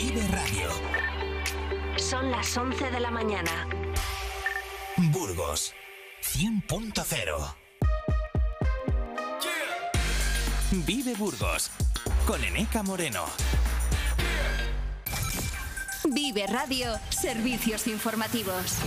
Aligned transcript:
Vive 0.00 0.22
Radio. 0.28 0.68
Son 1.96 2.30
las 2.30 2.56
11 2.56 2.92
de 2.92 3.00
la 3.00 3.10
mañana. 3.10 3.66
Burgos 5.10 5.74
100.0. 6.22 7.54
Vive 10.86 11.14
Burgos 11.16 11.72
con 12.28 12.44
Eneca 12.44 12.84
Moreno. 12.84 13.24
Vive 16.04 16.46
Radio, 16.46 16.96
servicios 17.08 17.88
informativos. 17.88 18.78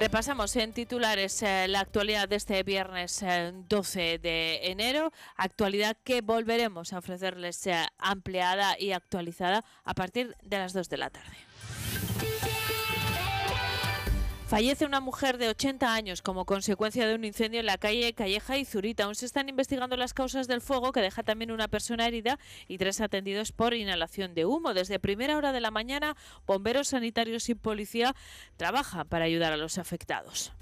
Repasamos 0.00 0.54
en 0.56 0.72
titulares 0.72 1.40
eh, 1.42 1.66
la 1.68 1.80
actualidad 1.80 2.28
de 2.28 2.36
este 2.36 2.62
viernes 2.62 3.24
12 3.68 4.14
eh, 4.14 4.18
de 4.18 4.70
enero, 4.70 5.12
actualidad 5.36 5.96
que 6.02 6.20
volveremos 6.20 6.92
a 6.92 6.98
ofrecerles 6.98 7.66
eh, 7.68 7.76
ampliada 7.98 8.76
y 8.78 8.92
actualizada 8.92 9.64
a 9.84 9.94
partir 9.94 10.36
de 10.42 10.58
las 10.58 10.72
2 10.72 10.88
de 10.88 10.96
la 10.96 11.10
tarde. 11.10 11.36
Fallece 14.46 14.84
una 14.84 15.00
mujer 15.00 15.38
de 15.38 15.48
80 15.48 15.94
años 15.94 16.20
como 16.20 16.44
consecuencia 16.44 17.08
de 17.08 17.14
un 17.14 17.24
incendio 17.24 17.60
en 17.60 17.66
la 17.66 17.78
calle 17.78 18.12
Calleja 18.12 18.58
y 18.58 18.66
Zurita. 18.66 19.04
Aún 19.04 19.14
se 19.14 19.24
están 19.24 19.48
investigando 19.48 19.96
las 19.96 20.12
causas 20.12 20.46
del 20.46 20.60
fuego 20.60 20.92
que 20.92 21.00
deja 21.00 21.22
también 21.22 21.50
una 21.50 21.66
persona 21.66 22.06
herida 22.06 22.38
y 22.68 22.76
tres 22.76 23.00
atendidos 23.00 23.52
por 23.52 23.72
inhalación 23.72 24.34
de 24.34 24.44
humo. 24.44 24.74
Desde 24.74 25.00
primera 25.00 25.38
hora 25.38 25.52
de 25.52 25.62
la 25.62 25.70
mañana, 25.70 26.14
bomberos 26.46 26.88
sanitarios 26.88 27.48
y 27.48 27.54
policía 27.54 28.14
trabajan 28.58 29.08
para 29.08 29.24
ayudar 29.24 29.54
a 29.54 29.56
los 29.56 29.78
afectados. 29.78 30.52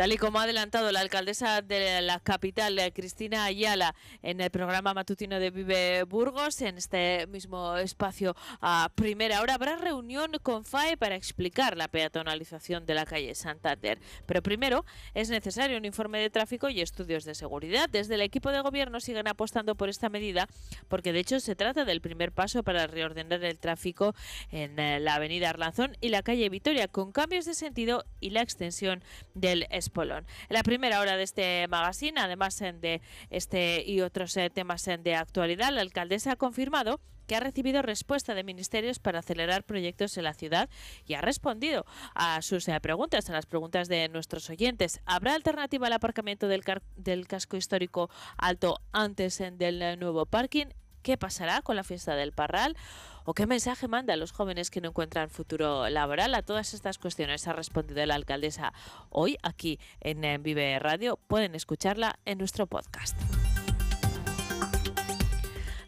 Tal 0.00 0.12
y 0.12 0.16
como 0.16 0.40
ha 0.40 0.44
adelantado 0.44 0.90
la 0.92 1.00
alcaldesa 1.00 1.60
de 1.60 2.00
la 2.00 2.20
capital, 2.20 2.78
eh, 2.78 2.90
Cristina 2.90 3.44
Ayala, 3.44 3.94
en 4.22 4.40
el 4.40 4.50
programa 4.50 4.94
matutino 4.94 5.38
de 5.38 5.50
Vive 5.50 6.04
Burgos, 6.04 6.62
en 6.62 6.78
este 6.78 7.26
mismo 7.26 7.76
espacio 7.76 8.34
a 8.62 8.90
primera 8.94 9.42
hora, 9.42 9.56
habrá 9.56 9.76
reunión 9.76 10.32
con 10.42 10.64
FAE 10.64 10.96
para 10.96 11.16
explicar 11.16 11.76
la 11.76 11.86
peatonalización 11.88 12.86
de 12.86 12.94
la 12.94 13.04
calle 13.04 13.34
Santander. 13.34 13.98
Pero 14.24 14.42
primero 14.42 14.86
es 15.12 15.28
necesario 15.28 15.76
un 15.76 15.84
informe 15.84 16.18
de 16.18 16.30
tráfico 16.30 16.70
y 16.70 16.80
estudios 16.80 17.26
de 17.26 17.34
seguridad. 17.34 17.90
Desde 17.90 18.14
el 18.14 18.22
equipo 18.22 18.52
de 18.52 18.62
gobierno 18.62 19.00
siguen 19.00 19.28
apostando 19.28 19.74
por 19.74 19.90
esta 19.90 20.08
medida 20.08 20.48
porque 20.88 21.12
de 21.12 21.20
hecho 21.20 21.40
se 21.40 21.56
trata 21.56 21.84
del 21.84 22.00
primer 22.00 22.32
paso 22.32 22.62
para 22.62 22.86
reordenar 22.86 23.44
el 23.44 23.58
tráfico 23.58 24.14
en 24.50 24.78
eh, 24.78 24.98
la 24.98 25.16
avenida 25.16 25.50
Arlanzón 25.50 25.98
y 26.00 26.08
la 26.08 26.22
calle 26.22 26.48
Vitoria 26.48 26.88
con 26.88 27.12
cambios 27.12 27.44
de 27.44 27.52
sentido 27.52 28.06
y 28.18 28.30
la 28.30 28.40
extensión 28.40 29.04
del 29.34 29.66
espacio 29.68 29.89
en 29.94 30.24
la 30.48 30.62
primera 30.62 31.00
hora 31.00 31.16
de 31.16 31.22
este 31.22 31.66
magazine, 31.68 32.20
además 32.20 32.58
de 32.58 33.00
este 33.30 33.82
y 33.86 34.00
otros 34.00 34.36
eh, 34.36 34.50
temas 34.50 34.84
de 34.84 35.14
actualidad, 35.14 35.72
la 35.72 35.80
alcaldesa 35.80 36.32
ha 36.32 36.36
confirmado 36.36 37.00
que 37.26 37.36
ha 37.36 37.40
recibido 37.40 37.82
respuesta 37.82 38.34
de 38.34 38.42
ministerios 38.42 38.98
para 38.98 39.20
acelerar 39.20 39.62
proyectos 39.62 40.16
en 40.16 40.24
la 40.24 40.34
ciudad 40.34 40.68
y 41.06 41.14
ha 41.14 41.20
respondido 41.20 41.86
a 42.14 42.42
sus 42.42 42.66
eh, 42.66 42.80
preguntas, 42.80 43.30
a 43.30 43.32
las 43.32 43.46
preguntas 43.46 43.88
de 43.88 44.08
nuestros 44.08 44.50
oyentes. 44.50 45.00
¿Habrá 45.06 45.34
alternativa 45.34 45.86
al 45.86 45.92
aparcamiento 45.92 46.48
del, 46.48 46.62
del 46.96 47.28
casco 47.28 47.56
histórico 47.56 48.10
alto 48.36 48.80
antes 48.92 49.38
del 49.38 49.98
nuevo 50.00 50.26
parking? 50.26 50.66
¿Qué 51.02 51.16
pasará 51.16 51.62
con 51.62 51.76
la 51.76 51.84
fiesta 51.84 52.14
del 52.14 52.32
Parral? 52.32 52.76
¿O 53.24 53.34
qué 53.34 53.46
mensaje 53.46 53.88
manda 53.88 54.14
a 54.14 54.16
los 54.16 54.32
jóvenes 54.32 54.70
que 54.70 54.80
no 54.80 54.88
encuentran 54.88 55.30
futuro 55.30 55.88
laboral? 55.88 56.34
A 56.34 56.42
todas 56.42 56.74
estas 56.74 56.98
cuestiones 56.98 57.46
ha 57.46 57.52
respondido 57.52 58.04
la 58.06 58.14
alcaldesa 58.14 58.72
hoy 59.10 59.36
aquí 59.42 59.78
en 60.00 60.42
Vive 60.42 60.78
Radio. 60.78 61.18
Pueden 61.26 61.54
escucharla 61.54 62.18
en 62.24 62.38
nuestro 62.38 62.66
podcast. 62.66 63.16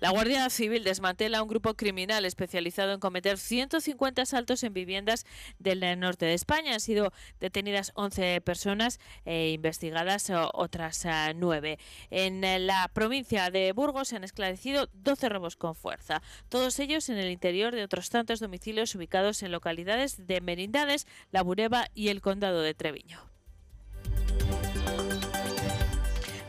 La 0.02 0.10
Guardia 0.10 0.50
Civil 0.50 0.82
desmantela 0.82 1.44
un 1.44 1.48
grupo 1.48 1.74
criminal 1.74 2.24
especializado 2.24 2.92
en 2.92 2.98
cometer 2.98 3.38
150 3.38 4.22
asaltos 4.22 4.64
en 4.64 4.74
viviendas 4.74 5.24
del 5.60 5.78
norte 6.00 6.26
de 6.26 6.34
España. 6.34 6.72
Han 6.72 6.80
sido 6.80 7.12
detenidas 7.38 7.92
11 7.94 8.40
personas 8.40 8.98
e 9.24 9.50
investigadas 9.50 10.32
otras 10.54 11.06
9. 11.36 11.78
En 12.10 12.66
la 12.66 12.90
provincia 12.92 13.48
de 13.50 13.70
Burgos 13.70 14.08
se 14.08 14.16
han 14.16 14.24
esclarecido 14.24 14.88
12 14.92 15.28
robos 15.28 15.54
con 15.54 15.76
fuerza, 15.76 16.20
todos 16.48 16.80
ellos 16.80 17.08
en 17.08 17.18
el 17.18 17.30
interior 17.30 17.72
de 17.72 17.84
otros 17.84 18.10
tantos 18.10 18.40
domicilios 18.40 18.92
ubicados 18.96 19.44
en 19.44 19.52
localidades 19.52 20.26
de 20.26 20.40
Merindades, 20.40 21.06
La 21.30 21.42
Bureba 21.42 21.86
y 21.94 22.08
el 22.08 22.20
Condado 22.20 22.60
de 22.62 22.74
Treviño. 22.74 23.31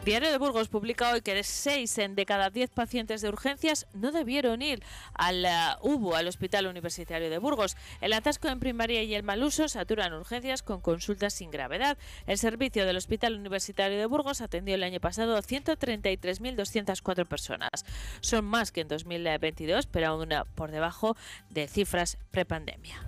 Diario 0.05 0.31
de 0.31 0.37
Burgos 0.37 0.67
publica 0.67 1.13
hoy 1.13 1.21
que 1.21 1.33
de 1.33 1.43
6 1.43 1.95
de 2.09 2.25
cada 2.25 2.49
10 2.49 2.71
pacientes 2.71 3.21
de 3.21 3.29
urgencias 3.29 3.87
no 3.93 4.11
debieron 4.11 4.61
ir 4.61 4.83
al 5.13 5.45
UBU, 5.81 6.13
al 6.13 6.27
Hospital 6.27 6.67
Universitario 6.67 7.29
de 7.29 7.37
Burgos. 7.37 7.77
El 8.01 8.11
atasco 8.11 8.49
en 8.49 8.59
primaria 8.59 9.01
y 9.03 9.15
el 9.15 9.23
mal 9.23 9.41
uso 9.41 9.69
saturan 9.69 10.11
urgencias 10.11 10.61
con 10.61 10.81
consultas 10.81 11.33
sin 11.33 11.51
gravedad. 11.51 11.97
El 12.27 12.37
servicio 12.37 12.85
del 12.85 12.97
Hospital 12.97 13.37
Universitario 13.37 13.97
de 13.97 14.05
Burgos 14.05 14.41
atendió 14.41 14.75
el 14.75 14.83
año 14.83 14.99
pasado 14.99 15.37
a 15.37 15.41
133.204 15.41 17.25
personas. 17.25 17.85
Son 18.19 18.43
más 18.43 18.73
que 18.73 18.81
en 18.81 18.89
2022, 18.89 19.85
pero 19.85 20.07
aún 20.07 20.27
por 20.55 20.71
debajo 20.71 21.15
de 21.49 21.69
cifras 21.69 22.17
prepandemia. 22.29 23.01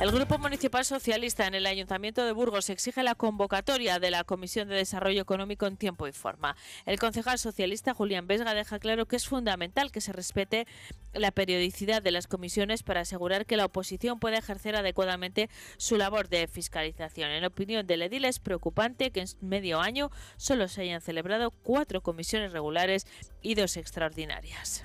El 0.00 0.12
Grupo 0.12 0.38
Municipal 0.38 0.84
Socialista 0.84 1.48
en 1.48 1.54
el 1.54 1.66
Ayuntamiento 1.66 2.24
de 2.24 2.30
Burgos 2.30 2.70
exige 2.70 3.02
la 3.02 3.16
convocatoria 3.16 3.98
de 3.98 4.12
la 4.12 4.22
Comisión 4.22 4.68
de 4.68 4.76
Desarrollo 4.76 5.20
Económico 5.20 5.66
en 5.66 5.76
tiempo 5.76 6.06
y 6.06 6.12
forma. 6.12 6.56
El 6.86 7.00
concejal 7.00 7.36
socialista 7.36 7.94
Julián 7.94 8.28
Vesga 8.28 8.54
deja 8.54 8.78
claro 8.78 9.06
que 9.06 9.16
es 9.16 9.26
fundamental 9.26 9.90
que 9.90 10.00
se 10.00 10.12
respete 10.12 10.68
la 11.14 11.32
periodicidad 11.32 12.00
de 12.00 12.12
las 12.12 12.28
comisiones 12.28 12.84
para 12.84 13.00
asegurar 13.00 13.44
que 13.44 13.56
la 13.56 13.64
oposición 13.64 14.20
pueda 14.20 14.38
ejercer 14.38 14.76
adecuadamente 14.76 15.50
su 15.78 15.96
labor 15.96 16.28
de 16.28 16.46
fiscalización. 16.46 17.32
En 17.32 17.44
opinión 17.44 17.84
del 17.84 18.02
edil 18.02 18.24
es 18.24 18.38
preocupante 18.38 19.10
que 19.10 19.22
en 19.22 19.28
medio 19.40 19.80
año 19.80 20.10
solo 20.36 20.68
se 20.68 20.82
hayan 20.82 21.00
celebrado 21.00 21.50
cuatro 21.50 22.02
comisiones 22.02 22.52
regulares 22.52 23.04
y 23.42 23.56
dos 23.56 23.76
extraordinarias. 23.76 24.84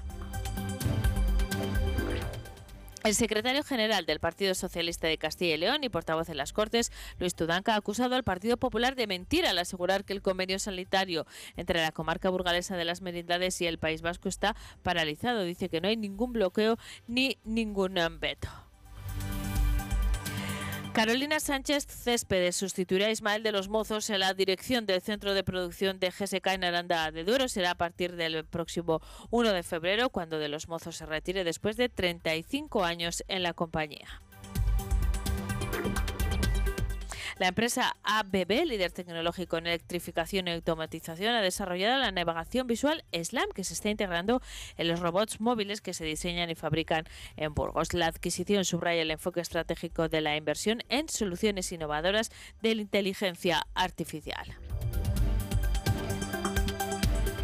El 3.03 3.15
secretario 3.15 3.63
general 3.63 4.05
del 4.05 4.21
Partido 4.21 4.55
Socialista 4.55 5.07
de 5.07 5.17
Castilla 5.17 5.55
y 5.55 5.57
León 5.57 5.83
y 5.83 5.89
portavoz 5.89 6.29
en 6.29 6.37
las 6.37 6.53
Cortes, 6.53 6.89
Luis 7.19 7.35
Tudanca, 7.35 7.73
ha 7.73 7.77
acusado 7.77 8.15
al 8.15 8.23
Partido 8.23 8.55
Popular 8.55 8.95
de 8.95 9.07
mentir 9.07 9.45
al 9.45 9.59
asegurar 9.59 10.05
que 10.05 10.13
el 10.13 10.21
convenio 10.21 10.57
sanitario 10.57 11.25
entre 11.57 11.81
la 11.81 11.91
comarca 11.91 12.29
burgalesa 12.29 12.77
de 12.77 12.85
las 12.85 13.01
Merindades 13.01 13.59
y 13.59 13.67
el 13.67 13.77
País 13.77 14.01
Vasco 14.01 14.29
está 14.29 14.55
paralizado. 14.83 15.43
Dice 15.43 15.67
que 15.67 15.81
no 15.81 15.89
hay 15.89 15.97
ningún 15.97 16.31
bloqueo 16.31 16.77
ni 17.05 17.39
ningún 17.43 17.99
veto. 18.21 18.47
Carolina 20.93 21.39
Sánchez 21.39 21.87
Céspedes 21.87 22.55
sustituirá 22.55 23.07
a 23.07 23.09
Ismael 23.09 23.41
de 23.41 23.51
los 23.51 23.67
Mozos 23.67 24.11
en 24.11 24.19
la 24.19 24.35
dirección 24.35 24.85
del 24.85 25.01
centro 25.01 25.33
de 25.33 25.43
producción 25.43 25.99
de 25.99 26.11
GSK 26.11 26.45
en 26.53 26.63
Aranda 26.63 27.09
de 27.09 27.23
Duero. 27.23 27.47
Será 27.47 27.71
a 27.71 27.75
partir 27.75 28.15
del 28.15 28.45
próximo 28.45 29.01
1 29.31 29.53
de 29.53 29.63
febrero, 29.63 30.11
cuando 30.11 30.37
de 30.37 30.49
los 30.49 30.67
Mozos 30.67 30.97
se 30.97 31.07
retire 31.07 31.43
después 31.43 31.77
de 31.77 31.89
35 31.89 32.83
años 32.83 33.23
en 33.27 33.41
la 33.41 33.53
compañía. 33.53 34.07
La 37.37 37.47
empresa 37.47 37.95
ABB, 38.03 38.65
líder 38.65 38.91
tecnológico 38.91 39.57
en 39.57 39.67
electrificación 39.67 40.47
y 40.47 40.51
automatización, 40.51 41.33
ha 41.33 41.41
desarrollado 41.41 41.99
la 41.99 42.11
navegación 42.11 42.67
visual 42.67 43.03
SLAM, 43.11 43.49
que 43.53 43.63
se 43.63 43.73
está 43.73 43.89
integrando 43.89 44.41
en 44.77 44.87
los 44.87 44.99
robots 44.99 45.41
móviles 45.41 45.81
que 45.81 45.93
se 45.93 46.05
diseñan 46.05 46.49
y 46.49 46.55
fabrican 46.55 47.05
en 47.35 47.53
Burgos. 47.53 47.93
La 47.93 48.07
adquisición 48.07 48.65
subraya 48.65 49.01
el 49.01 49.11
enfoque 49.11 49.41
estratégico 49.41 50.09
de 50.09 50.21
la 50.21 50.37
inversión 50.37 50.83
en 50.89 51.09
soluciones 51.09 51.71
innovadoras 51.71 52.31
de 52.61 52.75
la 52.75 52.81
inteligencia 52.81 53.65
artificial. 53.73 54.55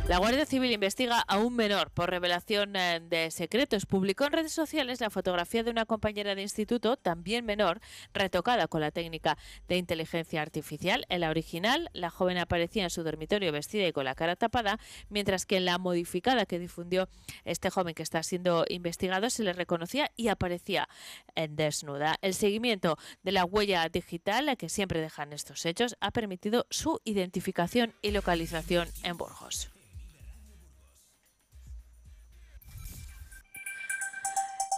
La 0.09 0.17
Guardia 0.17 0.47
Civil 0.47 0.71
investiga 0.71 1.19
a 1.19 1.37
un 1.37 1.55
menor 1.55 1.91
por 1.91 2.09
revelación 2.09 2.75
eh, 2.75 2.99
de 2.99 3.29
secretos. 3.29 3.85
Publicó 3.85 4.25
en 4.25 4.31
redes 4.31 4.51
sociales 4.51 5.01
la 5.01 5.11
fotografía 5.11 5.61
de 5.61 5.69
una 5.69 5.85
compañera 5.85 6.33
de 6.33 6.41
instituto, 6.41 6.97
también 6.97 7.45
menor, 7.45 7.79
retocada 8.11 8.67
con 8.67 8.81
la 8.81 8.89
técnica 8.89 9.37
de 9.67 9.77
inteligencia 9.77 10.41
artificial. 10.41 11.05
En 11.09 11.21
la 11.21 11.29
original, 11.29 11.91
la 11.93 12.09
joven 12.09 12.39
aparecía 12.39 12.85
en 12.85 12.89
su 12.89 13.03
dormitorio 13.03 13.51
vestida 13.51 13.87
y 13.87 13.91
con 13.91 14.03
la 14.03 14.15
cara 14.15 14.35
tapada, 14.35 14.79
mientras 15.09 15.45
que 15.45 15.57
en 15.57 15.65
la 15.65 15.77
modificada 15.77 16.47
que 16.47 16.57
difundió 16.57 17.07
este 17.45 17.69
joven 17.69 17.93
que 17.93 18.01
está 18.01 18.23
siendo 18.23 18.65
investigado 18.67 19.29
se 19.29 19.43
le 19.43 19.53
reconocía 19.53 20.09
y 20.15 20.29
aparecía 20.29 20.89
en 21.35 21.55
desnuda. 21.55 22.17
El 22.23 22.33
seguimiento 22.33 22.97
de 23.21 23.31
la 23.31 23.45
huella 23.45 23.87
digital 23.89 24.57
que 24.57 24.69
siempre 24.69 25.01
dejan 25.01 25.33
estos 25.33 25.67
hechos 25.67 25.97
ha 25.99 26.09
permitido 26.09 26.65
su 26.71 26.99
identificación 27.03 27.93
y 28.01 28.09
localización 28.09 28.87
en 29.03 29.15
Burgos. 29.15 29.69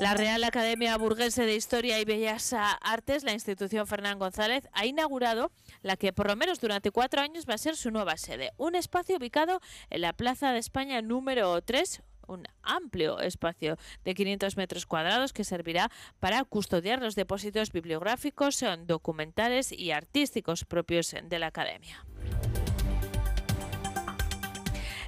La 0.02 0.16
Real 0.16 0.44
Academia 0.44 0.98
Burguese 0.98 1.46
de 1.46 1.54
Historia 1.54 2.00
y 2.00 2.06
Bellas 2.06 2.54
Artes, 2.54 3.24
la 3.24 3.34
institución 3.34 3.86
Fernán 3.86 4.18
González, 4.18 4.68
ha 4.74 4.88
inaugurado 4.88 5.52
la 5.84 5.96
que 5.96 6.12
por 6.12 6.26
lo 6.26 6.36
menos 6.36 6.60
durante 6.60 6.90
cuatro 6.90 7.22
años 7.22 7.46
va 7.48 7.54
a 7.54 7.60
ser 7.60 7.76
su 7.76 7.92
nueva 7.92 8.18
sede, 8.18 8.52
un 8.58 8.74
espacio 8.74 9.18
ubicado 9.18 9.62
en 9.92 10.02
la 10.02 10.14
Plaza 10.14 10.54
de 10.54 10.58
España 10.58 11.04
número 11.04 11.62
3, 11.62 12.02
un 12.28 12.46
amplio 12.64 13.20
espacio 13.20 13.78
de 14.04 14.16
500 14.16 14.58
metros 14.58 14.88
cuadrados 14.88 15.34
que 15.34 15.44
servirá 15.44 15.92
para 16.20 16.44
custodiar 16.46 17.00
los 17.00 17.14
depósitos 17.14 17.72
bibliográficos, 17.72 18.66
documentales 18.88 19.72
y 19.72 19.92
artísticos 19.92 20.66
propios 20.66 21.16
de 21.24 21.38
la 21.38 21.46
Academia. 21.46 22.04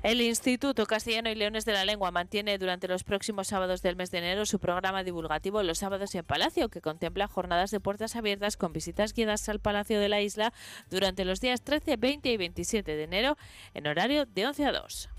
El 0.04 0.20
Instituto 0.20 0.86
Castellano 0.86 1.30
y 1.30 1.36
Leones 1.36 1.64
de 1.64 1.72
la 1.72 1.86
Lengua 1.86 2.12
mantiene 2.12 2.58
durante 2.58 2.90
los 2.90 3.06
próximos 3.06 3.48
sábados 3.48 3.82
del 3.82 3.96
mes 3.96 4.12
de 4.12 4.18
enero 4.18 4.46
su 4.46 4.60
programa 4.60 5.02
divulgativo 5.02 5.64
Los 5.64 5.78
sábados 5.78 6.14
en 6.14 6.26
Palacio, 6.26 6.68
que 6.68 6.82
contempla 6.82 7.30
jornadas 7.30 7.72
de 7.72 7.80
puertas 7.80 8.18
abiertas 8.18 8.58
con 8.58 8.74
visitas 8.74 9.14
guiadas 9.14 9.48
al 9.48 9.62
Palacio 9.62 10.02
de 10.02 10.10
la 10.10 10.20
Isla 10.20 10.52
durante 10.90 11.24
los 11.24 11.40
días 11.40 11.62
13, 11.62 11.96
20 11.96 12.30
y 12.34 12.36
27 12.36 12.98
de 12.98 13.04
enero 13.04 13.38
en 13.74 13.88
horario 13.88 14.26
de 14.26 14.46
11 14.46 14.66
a 14.66 14.72
2. 14.74 15.13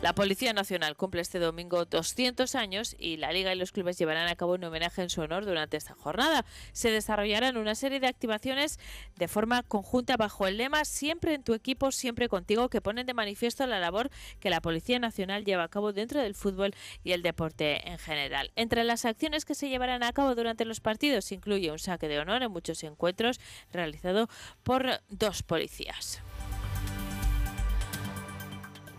La 0.00 0.14
Policía 0.14 0.52
Nacional 0.52 0.94
cumple 0.94 1.20
este 1.20 1.40
domingo 1.40 1.84
200 1.84 2.54
años 2.54 2.94
y 3.00 3.16
la 3.16 3.32
Liga 3.32 3.52
y 3.52 3.58
los 3.58 3.72
clubes 3.72 3.98
llevarán 3.98 4.28
a 4.28 4.36
cabo 4.36 4.54
un 4.54 4.62
homenaje 4.62 5.02
en 5.02 5.10
su 5.10 5.20
honor 5.22 5.44
durante 5.44 5.76
esta 5.76 5.94
jornada. 5.94 6.44
Se 6.72 6.92
desarrollarán 6.92 7.56
una 7.56 7.74
serie 7.74 7.98
de 7.98 8.06
activaciones 8.06 8.78
de 9.16 9.26
forma 9.26 9.64
conjunta 9.64 10.16
bajo 10.16 10.46
el 10.46 10.56
lema 10.56 10.84
Siempre 10.84 11.34
en 11.34 11.42
tu 11.42 11.52
equipo, 11.52 11.90
siempre 11.90 12.28
contigo, 12.28 12.68
que 12.68 12.80
ponen 12.80 13.06
de 13.06 13.14
manifiesto 13.14 13.66
la 13.66 13.80
labor 13.80 14.08
que 14.38 14.50
la 14.50 14.60
Policía 14.60 15.00
Nacional 15.00 15.44
lleva 15.44 15.64
a 15.64 15.68
cabo 15.68 15.92
dentro 15.92 16.22
del 16.22 16.36
fútbol 16.36 16.76
y 17.02 17.10
el 17.10 17.22
deporte 17.22 17.90
en 17.90 17.98
general. 17.98 18.52
Entre 18.54 18.84
las 18.84 19.04
acciones 19.04 19.44
que 19.44 19.56
se 19.56 19.68
llevarán 19.68 20.04
a 20.04 20.12
cabo 20.12 20.36
durante 20.36 20.64
los 20.64 20.78
partidos 20.78 21.32
incluye 21.32 21.72
un 21.72 21.80
saque 21.80 22.06
de 22.06 22.20
honor 22.20 22.44
en 22.44 22.52
muchos 22.52 22.84
encuentros 22.84 23.40
realizado 23.72 24.28
por 24.62 25.00
dos 25.08 25.42
policías. 25.42 26.22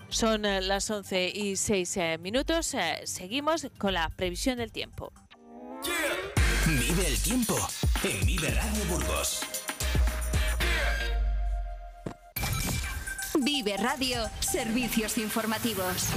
Son 0.10 0.46
eh, 0.46 0.62
las 0.62 0.90
11 0.90 1.32
y 1.34 1.56
6 1.56 1.98
eh, 1.98 2.18
minutos. 2.20 2.74
Eh, 2.74 3.02
seguimos 3.06 3.68
con 3.78 3.94
la 3.94 4.10
previsión 4.10 4.58
del 4.58 4.72
tiempo. 4.72 5.14
Vive 6.66 7.08
el 7.08 7.20
tiempo 7.22 7.56
en 8.04 8.26
Vive 8.26 8.50
Radio 8.52 8.86
Burgos. 8.86 9.42
Vive 13.42 13.78
Radio, 13.78 14.30
servicios 14.40 15.18
informativos. 15.18 16.10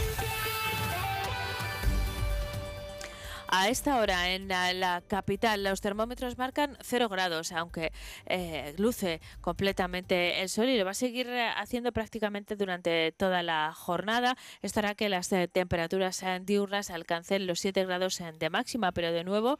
A 3.55 3.69
esta 3.69 3.99
hora 3.99 4.31
en 4.31 4.49
la, 4.49 5.03
capital 5.07 5.63
los 5.63 5.83
termómetros 5.83 6.39
marcan 6.39 6.79
0 6.81 7.11
grados, 7.11 7.53
aunque 7.53 7.93
eh, 8.25 8.75
luce 8.79 9.21
completamente 9.43 10.41
el 10.41 10.49
sol 10.49 10.71
y 10.71 10.79
lo 10.79 10.87
va 10.87 10.93
a 10.93 10.95
seguir 10.95 11.29
eh, 11.29 11.51
haciendo 11.55 11.93
prácticamente 11.93 12.57
durante 12.57 13.13
toda 13.13 13.43
la 13.43 13.75
jornada. 13.75 14.39
Esto 14.63 14.81
hará 14.81 14.95
que 14.95 15.11
las 15.11 15.31
eh, 15.35 15.49
temperaturas 15.49 16.25
diurnas 16.47 16.89
alcancen 16.89 17.47
los 17.47 17.61
7 17.61 17.85
grados 17.85 18.23
de 18.39 18.49
máxima, 18.49 18.91
pero 18.93 19.13
de 19.13 19.23
nuevo 19.23 19.59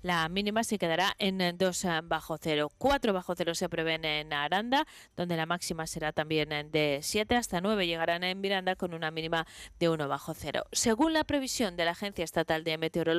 la 0.00 0.26
mínima 0.30 0.64
se 0.64 0.78
quedará 0.78 1.14
en 1.18 1.58
2 1.58 1.86
bajo 2.04 2.38
cero. 2.38 2.72
4 2.78 3.12
bajo 3.12 3.34
cero 3.34 3.54
se 3.54 3.68
prevén 3.68 4.06
en 4.06 4.32
Aranda, 4.32 4.86
donde 5.18 5.36
la 5.36 5.44
máxima 5.44 5.86
será 5.86 6.12
también 6.12 6.48
de 6.70 7.00
7 7.02 7.36
hasta 7.36 7.60
9 7.60 7.86
llegarán 7.86 8.24
en 8.24 8.40
Miranda 8.40 8.74
con 8.74 8.94
una 8.94 9.10
mínima 9.10 9.46
de 9.78 9.90
1 9.90 10.08
bajo 10.08 10.32
cero. 10.32 10.64
Según 10.72 11.12
la 11.12 11.24
previsión 11.24 11.76
de 11.76 11.84
la 11.84 11.90
Agencia 11.90 12.24
Estatal 12.24 12.64
de 12.64 12.78
Meteorología, 12.78 13.17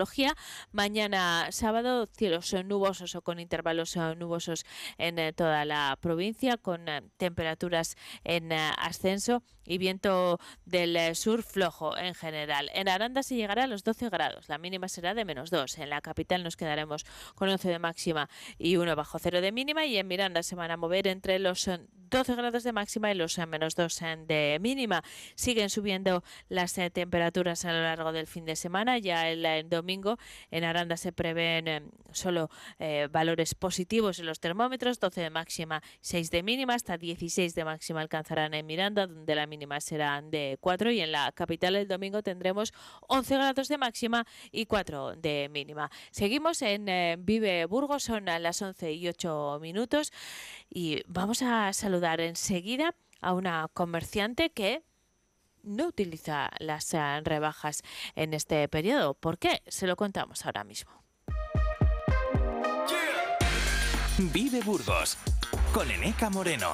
Mañana 0.71 1.51
sábado 1.51 2.07
cielos 2.07 2.53
nubosos 2.65 3.15
o 3.15 3.21
con 3.21 3.39
intervalos 3.39 3.95
eh, 3.95 4.15
nubosos 4.15 4.65
en 4.97 5.19
eh, 5.19 5.33
toda 5.33 5.65
la 5.65 5.97
provincia 6.01 6.57
con 6.57 6.87
eh, 6.87 7.01
temperaturas 7.17 7.95
en 8.23 8.51
ascenso 8.53 9.43
y 9.69 9.77
viento 9.77 10.39
del 10.65 11.15
sur 11.15 11.43
flojo 11.43 11.95
en 11.95 12.15
general. 12.15 12.69
En 12.73 12.89
Aranda 12.89 13.23
se 13.23 13.35
llegará 13.35 13.63
a 13.65 13.67
los 13.67 13.83
12 13.83 14.09
grados, 14.09 14.49
la 14.49 14.57
mínima 14.57 14.89
será 14.89 15.13
de 15.13 15.23
menos 15.23 15.51
2. 15.51 15.77
En 15.77 15.91
la 15.91 16.01
capital 16.01 16.43
nos 16.43 16.57
quedaremos 16.57 17.05
con 17.35 17.49
11 17.49 17.69
de 17.69 17.79
máxima 17.79 18.29
y 18.57 18.75
1 18.77 18.95
bajo 18.95 19.19
cero 19.19 19.41
de 19.41 19.51
mínima 19.51 19.85
y 19.85 19.97
en 19.97 20.07
Miranda 20.07 20.43
se 20.43 20.55
van 20.55 20.71
a 20.71 20.77
mover 20.77 21.07
entre 21.07 21.37
los 21.37 21.69
12 22.09 22.35
grados 22.35 22.63
de 22.63 22.71
máxima 22.71 23.11
y 23.11 23.15
los 23.15 23.37
menos 23.47 23.75
2 23.75 23.99
de 24.25 24.57
mínima. 24.59 25.03
Siguen 25.35 25.69
subiendo 25.69 26.23
las 26.47 26.73
temperaturas 26.91 27.65
a 27.65 27.71
lo 27.71 27.83
largo 27.83 28.11
del 28.11 28.25
fin 28.25 28.45
de 28.45 28.55
semana. 28.55 28.97
Ya 28.97 29.29
el, 29.29 29.69
domingo 29.69 30.17
en 30.49 30.63
Aranda 30.63 30.97
se 30.97 31.11
prevén 31.11 31.67
eh, 31.67 31.81
solo 32.11 32.49
eh, 32.79 33.07
valores 33.11 33.53
positivos 33.53 34.19
en 34.19 34.25
los 34.25 34.39
termómetros, 34.39 34.99
12 34.99 35.21
de 35.21 35.29
máxima, 35.29 35.83
6 36.01 36.31
de 36.31 36.43
mínima, 36.43 36.73
hasta 36.73 36.97
16 36.97 37.53
de 37.53 37.65
máxima 37.65 38.01
alcanzarán 38.01 38.53
en 38.53 38.65
Miranda, 38.65 39.05
donde 39.05 39.35
la 39.35 39.45
mínima 39.45 39.58
será 39.79 40.21
de 40.21 40.57
4 40.61 40.91
y 40.91 41.01
en 41.01 41.11
la 41.11 41.31
capital 41.31 41.75
el 41.75 41.87
domingo 41.87 42.21
tendremos 42.23 42.73
11 43.07 43.35
grados 43.35 43.67
de 43.67 43.77
máxima 43.77 44.25
y 44.51 44.65
4 44.65 45.15
de 45.15 45.49
mínima. 45.51 45.89
Seguimos 46.11 46.61
en 46.61 46.89
eh, 46.89 47.15
Vive 47.19 47.65
Burgos, 47.65 48.03
son 48.03 48.25
las 48.25 48.61
11 48.61 48.93
y 48.93 49.07
8 49.07 49.59
minutos 49.61 50.11
y 50.69 51.01
vamos 51.07 51.41
a 51.41 51.73
saludar 51.73 52.21
enseguida 52.21 52.95
a 53.21 53.33
una 53.33 53.69
comerciante 53.73 54.49
que 54.49 54.83
no 55.63 55.87
utiliza 55.87 56.49
las 56.59 56.93
eh, 56.93 57.21
rebajas 57.23 57.83
en 58.15 58.33
este 58.33 58.67
periodo. 58.69 59.13
¿Por 59.13 59.37
qué? 59.37 59.61
Se 59.67 59.87
lo 59.87 59.95
contamos 59.95 60.45
ahora 60.45 60.63
mismo. 60.63 60.91
Vive 64.17 64.61
Burgos 64.61 65.17
con 65.73 65.89
Eneca 65.89 66.29
Moreno. 66.29 66.73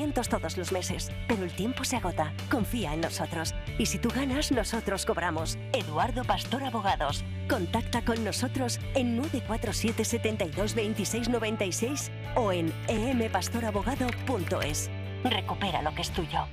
todos 0.29 0.57
los 0.57 0.71
meses, 0.71 1.11
pero 1.27 1.43
el 1.43 1.51
tiempo 1.51 1.83
se 1.83 1.95
agota. 1.95 2.33
Confía 2.49 2.91
en 2.93 3.01
nosotros. 3.01 3.53
Y 3.77 3.85
si 3.85 3.99
tú 3.99 4.09
ganas, 4.09 4.51
nosotros 4.51 5.05
cobramos. 5.05 5.59
Eduardo 5.73 6.23
Pastor 6.23 6.63
Abogados. 6.63 7.23
Contacta 7.47 8.03
con 8.03 8.23
nosotros 8.23 8.79
en 8.95 9.15
947 9.15 10.03
72 10.03 10.73
26 10.75 11.29
96 11.29 12.11
o 12.35 12.51
en 12.51 12.73
empastorabogado.es. 12.87 14.89
Recupera 15.23 15.83
lo 15.83 15.93
que 15.93 16.01
es 16.01 16.09
tuyo. 16.09 16.47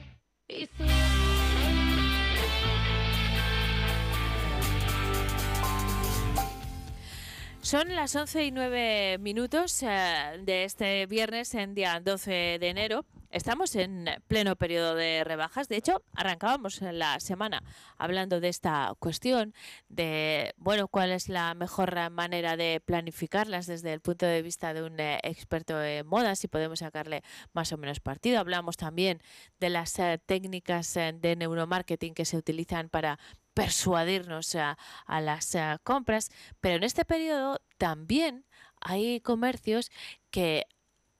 Son 7.61 7.95
las 7.95 8.15
11 8.15 8.45
y 8.45 8.51
9 8.51 9.19
minutos 9.19 9.83
eh, 9.83 10.41
de 10.43 10.65
este 10.65 11.07
viernes 11.07 11.55
en 11.55 11.75
día 11.75 12.01
12 12.01 12.59
de 12.61 12.69
enero. 12.69 13.07
Estamos 13.31 13.77
en 13.77 14.09
pleno 14.27 14.57
periodo 14.57 14.95
de 14.95 15.23
rebajas. 15.23 15.69
De 15.69 15.77
hecho, 15.77 16.03
arrancábamos 16.15 16.81
la 16.81 17.21
semana 17.21 17.63
hablando 17.99 18.41
de 18.41 18.49
esta 18.49 18.95
cuestión, 18.99 19.53
de 19.91 20.55
bueno, 20.57 20.89
cuál 20.89 21.11
es 21.11 21.29
la 21.29 21.53
mejor 21.53 22.11
manera 22.11 22.57
de 22.57 22.81
planificarlas 22.83 23.67
desde 23.67 23.93
el 23.93 24.01
punto 24.01 24.25
de 24.25 24.41
vista 24.41 24.73
de 24.73 24.83
un 24.83 24.99
eh, 24.99 25.21
experto 25.25 25.83
en 25.83 26.07
moda, 26.07 26.37
si 26.37 26.49
podemos 26.49 26.79
sacarle 26.79 27.23
más 27.53 27.71
o 27.73 27.77
menos 27.77 28.01
partido. 28.01 28.41
Hablamos 28.41 28.79
también 28.79 29.21
de 29.61 29.69
las 29.69 29.99
eh, 29.99 30.19
técnicas 30.25 30.95
de 30.95 31.37
neuromarketing 31.37 32.15
que 32.15 32.25
se 32.25 32.39
utilizan 32.39 32.89
para 32.89 33.19
persuadirnos 33.53 34.55
a, 34.55 34.79
las 35.21 35.57
compras, 35.83 36.31
pero 36.61 36.77
en 36.77 36.85
este 36.85 37.05
periodo 37.05 37.61
también 37.77 38.47
hay 38.81 39.21
comercios 39.21 39.91
que 40.31 40.67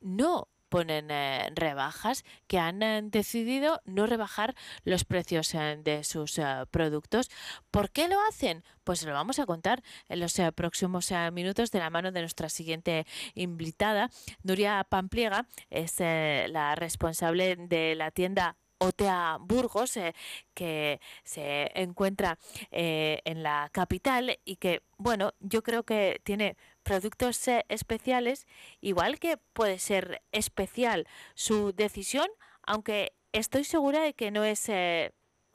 no 0.01 0.49
ponen 0.69 1.11
eh, 1.11 1.51
rebajas, 1.55 2.25
que 2.47 2.59
han 2.59 2.83
eh, 2.83 3.01
decidido 3.03 3.81
no 3.85 4.07
rebajar 4.07 4.55
los 4.85 5.05
precios 5.05 5.55
eh, 5.55 5.79
de 5.83 6.05
sus 6.05 6.41
productos. 6.71 7.31
¿Por 7.71 7.91
qué 7.91 8.09
lo 8.09 8.17
hacen? 8.29 8.65
Pues 8.85 9.03
lo 9.05 9.13
vamos 9.13 9.39
a 9.39 9.47
contar 9.47 9.83
en 10.09 10.21
los 10.21 10.41
próximos 10.55 11.13
minutos 11.33 11.71
de 11.71 11.79
la 11.79 11.91
mano 11.91 12.13
de 12.13 12.21
nuestra 12.21 12.49
siguiente 12.49 13.07
invitada. 13.35 14.11
Nuria 14.43 14.85
Pampliega 14.89 15.47
es 15.69 16.01
la 16.01 16.75
responsable 16.75 17.57
de 17.57 17.95
la 17.95 18.11
tienda 18.11 18.57
OTA 18.79 19.39
Burgos, 19.41 19.97
eh, 19.97 20.15
que 20.55 21.01
se 21.25 21.71
encuentra 21.75 22.39
eh, 22.71 23.21
en 23.25 23.43
la 23.43 23.69
capital 23.73 24.39
y 24.45 24.57
que, 24.57 24.83
bueno, 24.97 25.33
yo 25.41 25.63
creo 25.63 25.85
que 25.85 26.21
tiene 26.25 26.57
productos 26.83 27.41
especiales, 27.69 28.47
igual 28.81 29.19
que 29.19 29.37
puede 29.53 29.79
ser 29.79 30.23
especial 30.33 31.07
su 31.35 31.73
decisión, 31.73 32.29
aunque 32.63 33.13
estoy 33.33 33.65
segura 33.65 34.03
de 34.03 34.15
que 34.15 34.31
no 34.31 34.45
es 34.45 34.71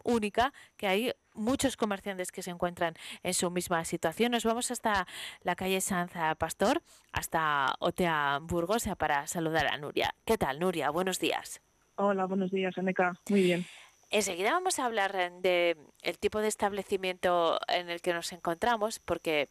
única, 0.03 0.53
que 0.77 0.87
hay 0.87 1.11
muchos 1.33 1.77
comerciantes 1.77 2.31
que 2.31 2.43
se 2.43 2.51
encuentran 2.51 2.93
en 3.23 3.33
su 3.33 3.49
misma 3.49 3.83
situación. 3.85 4.31
Nos 4.31 4.45
vamos 4.45 4.71
hasta 4.71 5.07
la 5.41 5.55
calle 5.55 5.81
Sanza 5.81 6.35
Pastor, 6.35 6.83
hasta 7.11 7.75
Otea 7.79 8.39
Burgos, 8.41 8.87
para 8.97 9.27
saludar 9.27 9.67
a 9.67 9.77
Nuria. 9.77 10.15
¿Qué 10.25 10.37
tal, 10.37 10.59
Nuria? 10.59 10.89
Buenos 10.91 11.19
días. 11.19 11.61
Hola, 11.95 12.25
buenos 12.25 12.51
días, 12.51 12.77
Aneca. 12.77 13.13
Muy 13.29 13.43
bien. 13.43 13.65
Enseguida 14.09 14.51
vamos 14.51 14.79
a 14.79 14.85
hablar 14.85 15.13
de 15.41 15.75
el 16.01 16.17
tipo 16.17 16.39
de 16.39 16.47
establecimiento 16.47 17.59
en 17.67 17.89
el 17.89 18.01
que 18.01 18.13
nos 18.13 18.31
encontramos, 18.31 18.99
porque 18.99 19.47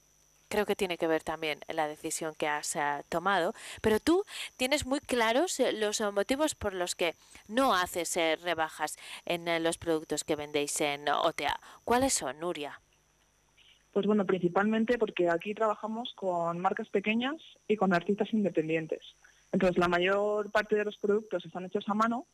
creo 0.49 0.67
que 0.67 0.77
tiene 0.77 0.99
que 0.99 1.07
ver 1.07 1.23
también 1.23 1.61
la 1.67 1.89
decisión 1.89 2.35
que 2.37 2.47
has 2.47 2.77
eh, 2.77 2.81
tomado, 3.09 3.55
pero 3.81 4.01
tú 4.01 4.23
tienes 4.57 4.85
muy 4.85 5.01
claros 5.01 5.59
eh, 5.61 5.73
los 5.73 6.01
motivos 6.13 6.55
por 6.55 6.75
los 6.75 6.95
que 6.95 7.15
no 7.49 7.75
haces 7.75 8.17
eh, 8.17 8.37
rebajas 8.37 8.99
en 9.25 9.63
los 9.63 9.79
productos 9.79 10.25
que 10.25 10.37
vendéis 10.37 10.81
en 10.81 11.09
OTA. 11.09 11.59
¿Cuáles 11.85 12.13
son, 12.13 12.39
Nuria? 12.39 12.81
Pues 13.93 14.07
bueno, 14.07 14.25
principalmente 14.27 14.99
porque 14.99 15.29
aquí 15.29 15.55
trabajamos 15.55 16.13
con 16.15 16.59
marcas 16.59 16.89
pequeñas 16.89 17.37
y 17.67 17.77
con 17.77 17.95
artistas 17.95 18.33
independientes. 18.33 19.03
Entonces, 19.53 19.79
la 19.79 19.89
mayor 19.89 20.51
parte 20.51 20.77
de 20.77 20.85
los 20.85 20.97
productos 20.97 21.45
están 21.45 21.67
hechos 21.67 21.89
a 21.89 21.95
mano 21.95 22.27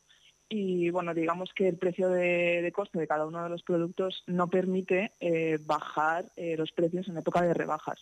y 0.47 0.89
bueno, 0.89 1.13
digamos 1.13 1.53
que 1.53 1.67
el 1.67 1.77
precio 1.77 2.09
de, 2.09 2.71
coste 2.73 2.97
de 2.97 3.07
cada 3.07 3.27
uno 3.27 3.43
de 3.43 3.49
los 3.49 3.61
productos 3.61 4.23
no 4.25 4.49
permite 4.49 5.11
eh, 5.19 5.59
bajar 5.63 6.25
eh, 6.35 6.55
los 6.57 6.71
precios 6.71 7.07
en 7.07 7.17
época 7.17 7.41
de 7.41 7.53
rebajas. 7.53 7.99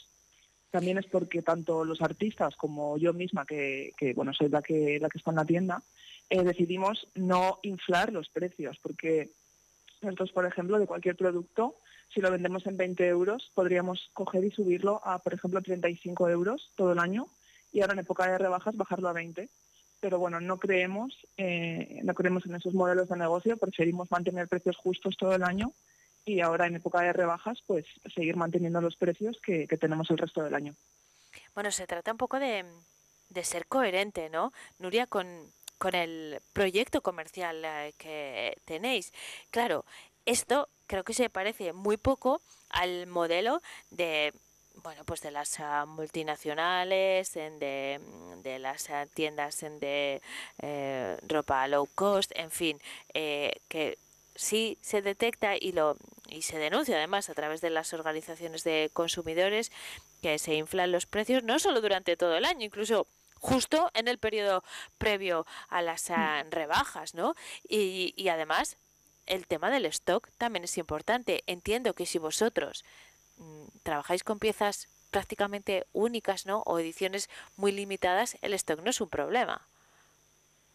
También 0.72 0.98
es 0.98 1.06
porque 1.08 1.42
tanto 1.42 1.84
los 1.84 2.02
artistas 2.02 2.56
como 2.56 2.98
yo 2.98 3.14
misma, 3.14 3.46
que, 3.46 3.94
bueno, 4.16 4.34
soy 4.34 4.50
la 4.50 4.62
que, 4.62 5.00
la 5.00 5.10
que 5.10 5.18
está 5.18 5.32
en 5.32 5.38
la 5.38 5.46
tienda, 5.46 5.84
eh, 6.30 6.44
decidimos 6.44 7.08
no 7.16 7.60
inflar 7.64 8.14
los 8.14 8.30
precios, 8.30 8.78
porque 8.82 9.32
nosotros, 10.02 10.32
por 10.32 10.46
ejemplo, 10.46 10.78
de 10.78 10.88
cualquier 10.88 11.16
producto, 11.16 11.76
si 12.14 12.22
lo 12.22 12.32
vendemos 12.32 12.66
en 12.66 12.78
20 12.78 13.08
euros, 13.08 13.52
podríamos 13.56 14.10
coger 14.14 14.44
y 14.44 14.52
subirlo 14.52 15.02
a, 15.04 15.20
por 15.20 15.34
ejemplo, 15.34 15.62
35 15.62 16.30
euros 16.30 16.72
todo 16.76 16.94
el 16.94 17.00
año 17.00 17.28
y 17.72 17.82
ahora 17.82 17.94
en 17.94 18.00
época 18.00 18.30
de 18.30 18.38
rebajas 18.38 18.76
bajarlo 18.76 19.10
a 19.10 19.14
20 19.14 19.50
pero 20.00 20.20
bueno, 20.20 20.40
no 20.40 20.58
creemos, 20.58 21.14
eh, 21.38 22.02
no 22.04 22.14
creemos 22.14 22.46
en 22.46 22.56
esos 22.56 22.74
modelos 22.74 23.10
de 23.10 23.18
negocio, 23.18 23.58
preferimos 23.58 24.12
mantener 24.12 24.48
precios 24.48 24.78
justos 24.78 25.18
todo 25.18 25.34
el 25.34 25.44
año 25.44 25.74
y 26.26 26.42
ahora 26.42 26.68
en 26.68 26.76
época 26.76 27.02
de 27.02 27.14
rebajas, 27.14 27.60
pues 27.66 27.86
seguir 28.14 28.36
manteniendo 28.36 28.82
los 28.82 28.96
precios 28.96 29.40
que, 29.42 29.66
tenemos 29.80 30.10
el 30.12 30.18
resto 30.18 30.44
del 30.44 30.56
año. 30.56 30.76
Bueno, 31.56 31.72
se 31.72 31.88
trata 31.88 32.12
un 32.12 32.18
poco 32.18 32.40
de, 32.40 32.66
ser 33.44 33.66
coherente, 33.68 34.30
¿no? 34.30 34.52
Nuria, 34.78 35.08
con, 35.08 35.26
con 35.78 35.96
el 35.96 36.40
proyecto 36.54 37.02
comercial 37.02 37.64
eh, 37.64 37.94
que 37.98 38.58
tenéis. 38.66 39.14
Claro, 39.52 39.86
esto 40.26 40.68
creo 40.86 41.04
que 41.04 41.14
se 41.14 41.30
parece 41.30 41.72
muy 41.72 41.96
poco 41.98 42.42
al 42.70 43.08
modelo 43.08 43.62
de 43.90 44.34
bueno, 44.84 45.04
pues 45.06 45.22
de 45.22 45.32
las 45.32 45.60
ah, 45.60 45.86
multinacionales, 45.86 47.36
en 47.36 47.60
de, 47.60 48.00
de, 48.44 48.60
las 48.60 48.90
ah, 48.90 49.06
tiendas 49.14 49.64
en 49.64 49.80
de 49.80 50.22
eh, 50.60 51.18
ropa 51.28 51.68
low 51.68 51.88
cost, 51.96 52.32
en 52.36 52.52
fin, 52.52 52.80
eh, 53.14 53.60
que 53.68 53.98
sí 54.36 54.78
se 54.82 55.02
detecta 55.02 55.56
y 55.58 55.72
lo 55.72 55.98
y 56.30 56.42
se 56.42 56.60
denuncia 56.60 56.98
además 56.98 57.30
a 57.30 57.34
través 57.34 57.62
de 57.62 57.70
las 57.70 57.94
organizaciones 57.94 58.64
de 58.64 58.90
consumidores 58.94 59.72
que 60.22 60.38
se 60.40 60.56
inflan 60.56 60.92
los 60.92 61.06
precios 61.06 61.44
no 61.44 61.58
solo 61.58 61.82
durante 61.82 62.18
todo 62.18 62.36
el 62.36 62.46
año, 62.46 62.66
incluso 62.66 63.08
justo 63.40 63.90
en 63.94 64.08
el 64.08 64.18
periodo 64.18 64.64
previo 64.98 65.46
a 65.70 65.82
las 65.82 66.10
ah, 66.12 66.44
mm. 66.46 66.52
rebajas, 66.52 67.14
¿no? 67.14 67.36
Y, 67.68 68.14
y 68.18 68.30
además 68.30 68.78
el 69.26 69.48
tema 69.48 69.70
del 69.70 69.86
stock 69.86 70.30
también 70.38 70.64
es 70.64 70.78
importante. 70.78 71.44
Entiendo 71.48 71.94
que 71.94 72.06
si 72.06 72.18
vosotros 72.18 72.84
Mm, 72.84 73.17
trabajáis 73.84 74.24
con 74.24 74.40
piezas 74.40 74.90
prácticamente 75.12 75.86
únicas, 75.94 76.46
¿no? 76.46 76.64
O 76.66 76.80
ediciones 76.80 77.30
muy 77.56 77.72
limitadas, 77.72 78.38
el 78.42 78.54
stock 78.54 78.82
no 78.84 78.90
es 78.90 79.02
un 79.02 79.10
problema. 79.10 79.62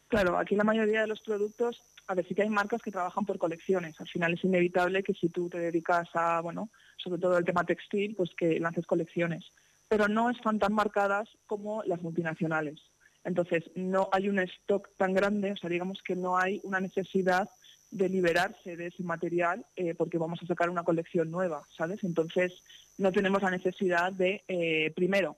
Claro, 0.08 0.38
aquí 0.38 0.56
la 0.56 0.64
mayoría 0.64 1.02
de 1.02 1.06
los 1.06 1.20
productos, 1.20 1.82
a 2.06 2.14
ver, 2.14 2.26
sí 2.26 2.34
que 2.34 2.42
hay 2.42 2.50
marcas 2.50 2.82
que 2.82 2.90
trabajan 2.90 3.24
por 3.24 3.38
colecciones. 3.38 3.98
Al 4.00 4.08
final 4.08 4.34
es 4.34 4.44
inevitable 4.44 5.02
que 5.02 5.14
si 5.14 5.28
tú 5.28 5.48
te 5.48 5.58
dedicas 5.58 6.08
a, 6.14 6.40
bueno, 6.40 6.68
sobre 6.96 7.20
todo 7.20 7.38
el 7.38 7.44
tema 7.44 7.64
textil, 7.64 8.14
pues 8.14 8.30
que 8.36 8.60
lances 8.60 8.86
colecciones. 8.86 9.50
Pero 9.88 10.08
no 10.08 10.30
están 10.30 10.58
tan 10.58 10.74
marcadas 10.74 11.28
como 11.46 11.82
las 11.84 12.02
multinacionales. 12.02 12.80
Entonces, 13.24 13.64
no 13.74 14.08
hay 14.12 14.28
un 14.28 14.38
stock 14.40 14.90
tan 14.96 15.14
grande, 15.14 15.52
o 15.52 15.56
sea, 15.56 15.70
digamos 15.70 16.02
que 16.02 16.16
no 16.16 16.36
hay 16.36 16.60
una 16.64 16.80
necesidad 16.80 17.48
de 17.92 18.08
liberarse 18.08 18.74
de 18.76 18.86
ese 18.86 19.02
material 19.02 19.64
eh, 19.76 19.94
porque 19.94 20.16
vamos 20.16 20.40
a 20.42 20.46
sacar 20.46 20.70
una 20.70 20.82
colección 20.82 21.30
nueva, 21.30 21.62
¿sabes? 21.76 22.02
Entonces 22.02 22.52
no 22.96 23.12
tenemos 23.12 23.42
la 23.42 23.50
necesidad 23.50 24.12
de, 24.12 24.42
eh, 24.48 24.90
primero, 24.96 25.36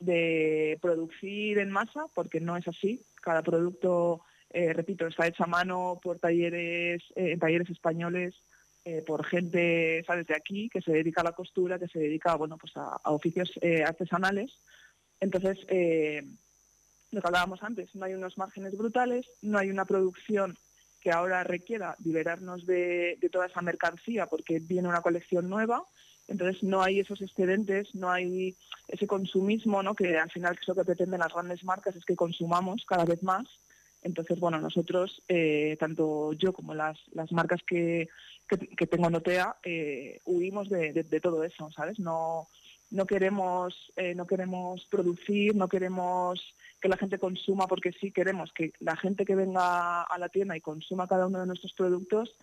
de 0.00 0.78
producir 0.82 1.58
en 1.58 1.70
masa, 1.70 2.06
porque 2.12 2.40
no 2.40 2.56
es 2.56 2.66
así. 2.66 3.00
Cada 3.22 3.42
producto, 3.42 4.22
eh, 4.50 4.72
repito, 4.72 5.06
está 5.06 5.28
hecho 5.28 5.44
a 5.44 5.46
mano 5.46 6.00
por 6.02 6.18
talleres, 6.18 7.02
talleres 7.38 7.70
españoles, 7.70 8.34
por 9.06 9.24
gente, 9.24 10.02
¿sabes?, 10.04 10.26
de 10.26 10.34
aquí, 10.34 10.68
que 10.68 10.82
se 10.82 10.90
dedica 10.90 11.20
a 11.20 11.24
la 11.24 11.32
costura, 11.32 11.78
que 11.78 11.86
se 11.86 12.00
dedica, 12.00 12.34
bueno, 12.34 12.58
pues 12.58 12.76
a, 12.76 12.96
a 13.04 13.12
oficios 13.12 13.52
artesanales. 13.86 14.50
Entonces, 15.20 15.56
lo 17.12 17.20
que 17.20 17.28
hablábamos 17.28 17.62
antes, 17.62 17.94
no 17.94 18.04
hay 18.04 18.14
unos 18.14 18.36
márgenes 18.38 18.76
brutales, 18.76 19.24
no 19.40 19.58
hay 19.58 19.70
una 19.70 19.84
producción 19.84 20.58
que 21.02 21.10
ahora 21.10 21.42
requiera 21.42 21.96
liberarnos 22.04 22.64
de, 22.64 23.18
toda 23.32 23.46
esa 23.46 23.60
mercancía 23.60 24.26
porque 24.26 24.60
viene 24.60 24.88
una 24.88 25.02
colección 25.02 25.48
nueva, 25.48 25.84
entonces 26.28 26.62
no 26.62 26.80
hay 26.82 27.00
esos 27.00 27.20
excedentes, 27.20 27.94
no 27.94 28.10
hay 28.10 28.56
ese 28.86 29.06
consumismo, 29.06 29.82
¿no? 29.82 29.94
que 29.94 30.16
al 30.16 30.30
final 30.30 30.56
es 30.60 30.68
lo 30.68 30.74
que 30.74 30.84
pretenden 30.84 31.20
las 31.20 31.32
grandes 31.32 31.64
marcas, 31.64 31.96
es 31.96 32.04
que 32.04 32.16
consumamos 32.16 32.84
cada 32.86 33.04
vez 33.04 33.22
más. 33.22 33.46
Entonces, 34.02 34.40
bueno, 34.40 34.60
nosotros, 34.60 35.22
eh, 35.28 35.76
tanto 35.78 36.32
yo 36.32 36.52
como 36.52 36.74
las, 36.74 36.98
las 37.12 37.30
marcas 37.30 37.60
que, 37.64 38.08
que, 38.48 38.86
tengo 38.86 39.06
en 39.08 39.14
OTEA, 39.14 39.56
eh, 39.62 40.20
huimos 40.24 40.68
de, 40.68 40.92
de, 40.92 41.20
todo 41.20 41.44
eso, 41.44 41.70
¿sabes? 41.70 42.00
No, 42.00 42.48
no, 42.92 43.06
queremos, 43.06 43.92
eh, 43.96 44.14
no 44.14 44.26
queremos 44.26 44.84
producir, 44.90 45.56
no 45.56 45.68
queremos 45.68 46.54
que 46.80 46.88
la 46.88 46.96
gente 46.96 47.18
consuma, 47.18 47.66
porque 47.66 47.92
sí 47.92 48.12
queremos 48.12 48.52
que 48.52 48.72
la 48.80 48.96
gente 48.96 49.24
que 49.24 49.34
venga 49.34 50.02
a 50.02 50.18
la 50.18 50.28
tienda 50.28 50.56
y 50.56 50.60
consuma 50.60 51.08
cada 51.08 51.26
uno 51.26 51.40
de 51.40 51.46
nuestros 51.46 51.72
productos, 51.72 52.36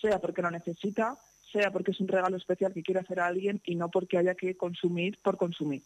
sea 0.00 0.20
porque 0.20 0.42
lo 0.42 0.50
necesita, 0.50 1.18
sea 1.52 1.72
porque 1.72 1.90
es 1.90 2.00
un 2.00 2.08
regalo 2.08 2.36
especial 2.36 2.72
que 2.72 2.82
quiere 2.82 3.00
hacer 3.00 3.18
alguien 3.18 3.60
y 3.64 3.74
no 3.74 3.90
porque 3.90 4.18
haya 4.18 4.34
que 4.34 4.56
consumir 4.56 5.18
por 5.22 5.36
consumir. 5.36 5.82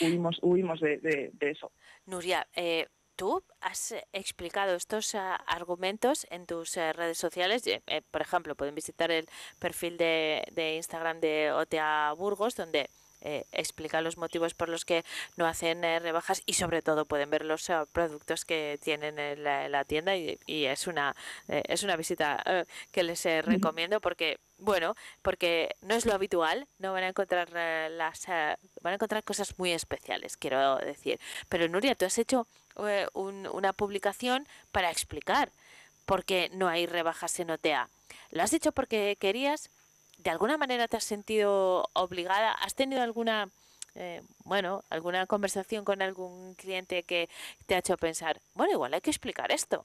Huimos, 0.00 0.38
huimos 0.42 0.80
de, 0.80 1.32
eso. 1.40 1.70
Nuria, 2.06 2.46
eh, 2.54 2.86
tú 3.16 3.42
has 3.60 3.94
explicado 4.12 4.74
estos 4.74 5.14
ah, 5.14 5.36
argumentos 5.46 6.26
en 6.30 6.46
tus 6.46 6.76
eh, 6.76 6.92
redes 6.92 7.18
sociales. 7.18 7.66
Eh, 7.66 8.02
por 8.10 8.22
ejemplo, 8.22 8.54
pueden 8.54 8.74
visitar 8.74 9.10
el 9.10 9.26
perfil 9.58 9.98
de, 9.98 10.44
de 10.52 10.76
Instagram 10.76 11.20
de 11.20 11.52
OTA 11.52 12.12
Burgos, 12.16 12.56
donde 12.56 12.88
eh, 13.22 13.44
explica 13.52 14.00
los 14.00 14.16
motivos 14.16 14.54
por 14.54 14.70
los 14.70 14.86
que 14.86 15.04
no 15.36 15.46
hacen 15.46 15.84
eh, 15.84 15.98
rebajas 15.98 16.42
y 16.46 16.54
sobre 16.54 16.80
todo 16.80 17.04
pueden 17.04 17.28
ver 17.28 17.44
los 17.44 17.68
eh, 17.68 17.74
productos 17.92 18.46
que 18.46 18.78
tienen 18.82 19.18
en 19.18 19.44
la, 19.44 19.84
tienda 19.84 20.16
y, 20.16 20.38
es 20.46 20.86
una 20.86 21.14
es 21.48 21.82
una 21.82 21.96
visita 21.96 22.42
que 22.92 23.02
les 23.02 23.24
recomiendo 23.44 24.00
porque 24.00 24.38
bueno 24.58 24.94
porque 25.22 25.74
no 25.80 25.94
es 25.94 26.06
lo 26.06 26.12
habitual 26.14 26.66
no 26.78 26.92
van 26.92 27.04
a 27.04 27.08
encontrar 27.08 27.50
las 27.90 28.26
van 28.26 28.92
a 28.92 28.94
encontrar 28.94 29.24
cosas 29.24 29.58
muy 29.58 29.72
especiales 29.72 30.36
quiero 30.36 30.76
decir. 30.76 31.18
Pero 31.48 31.68
Nuria 31.68 31.94
tú 31.94 32.04
has 32.04 32.18
hecho 32.18 32.46
una 33.14 33.72
publicación 33.72 34.46
para 34.70 34.90
explicar 34.90 35.50
por 36.06 36.24
qué 36.24 36.50
no 36.52 36.68
hay 36.68 36.86
rebajas 36.86 37.38
en 37.40 37.50
OTEA 37.50 37.88
lo 38.30 38.42
has 38.42 38.52
hecho 38.52 38.72
porque 38.72 39.16
querías 39.18 39.70
¿de 40.22 40.30
alguna 40.30 40.56
manera 40.56 40.88
te 40.88 40.96
has 40.96 41.04
sentido 41.04 41.88
obligada? 41.92 42.52
¿Has 42.52 42.74
tenido 42.74 43.02
alguna, 43.02 43.48
eh, 43.94 44.22
bueno, 44.44 44.84
alguna 44.90 45.26
conversación 45.26 45.84
con 45.84 46.02
algún 46.02 46.54
cliente 46.54 47.02
que 47.04 47.28
te 47.66 47.74
ha 47.74 47.78
hecho 47.78 47.96
pensar, 47.96 48.38
bueno, 48.54 48.72
igual 48.72 48.94
hay 48.94 49.00
que 49.00 49.10
explicar 49.10 49.50
esto? 49.52 49.84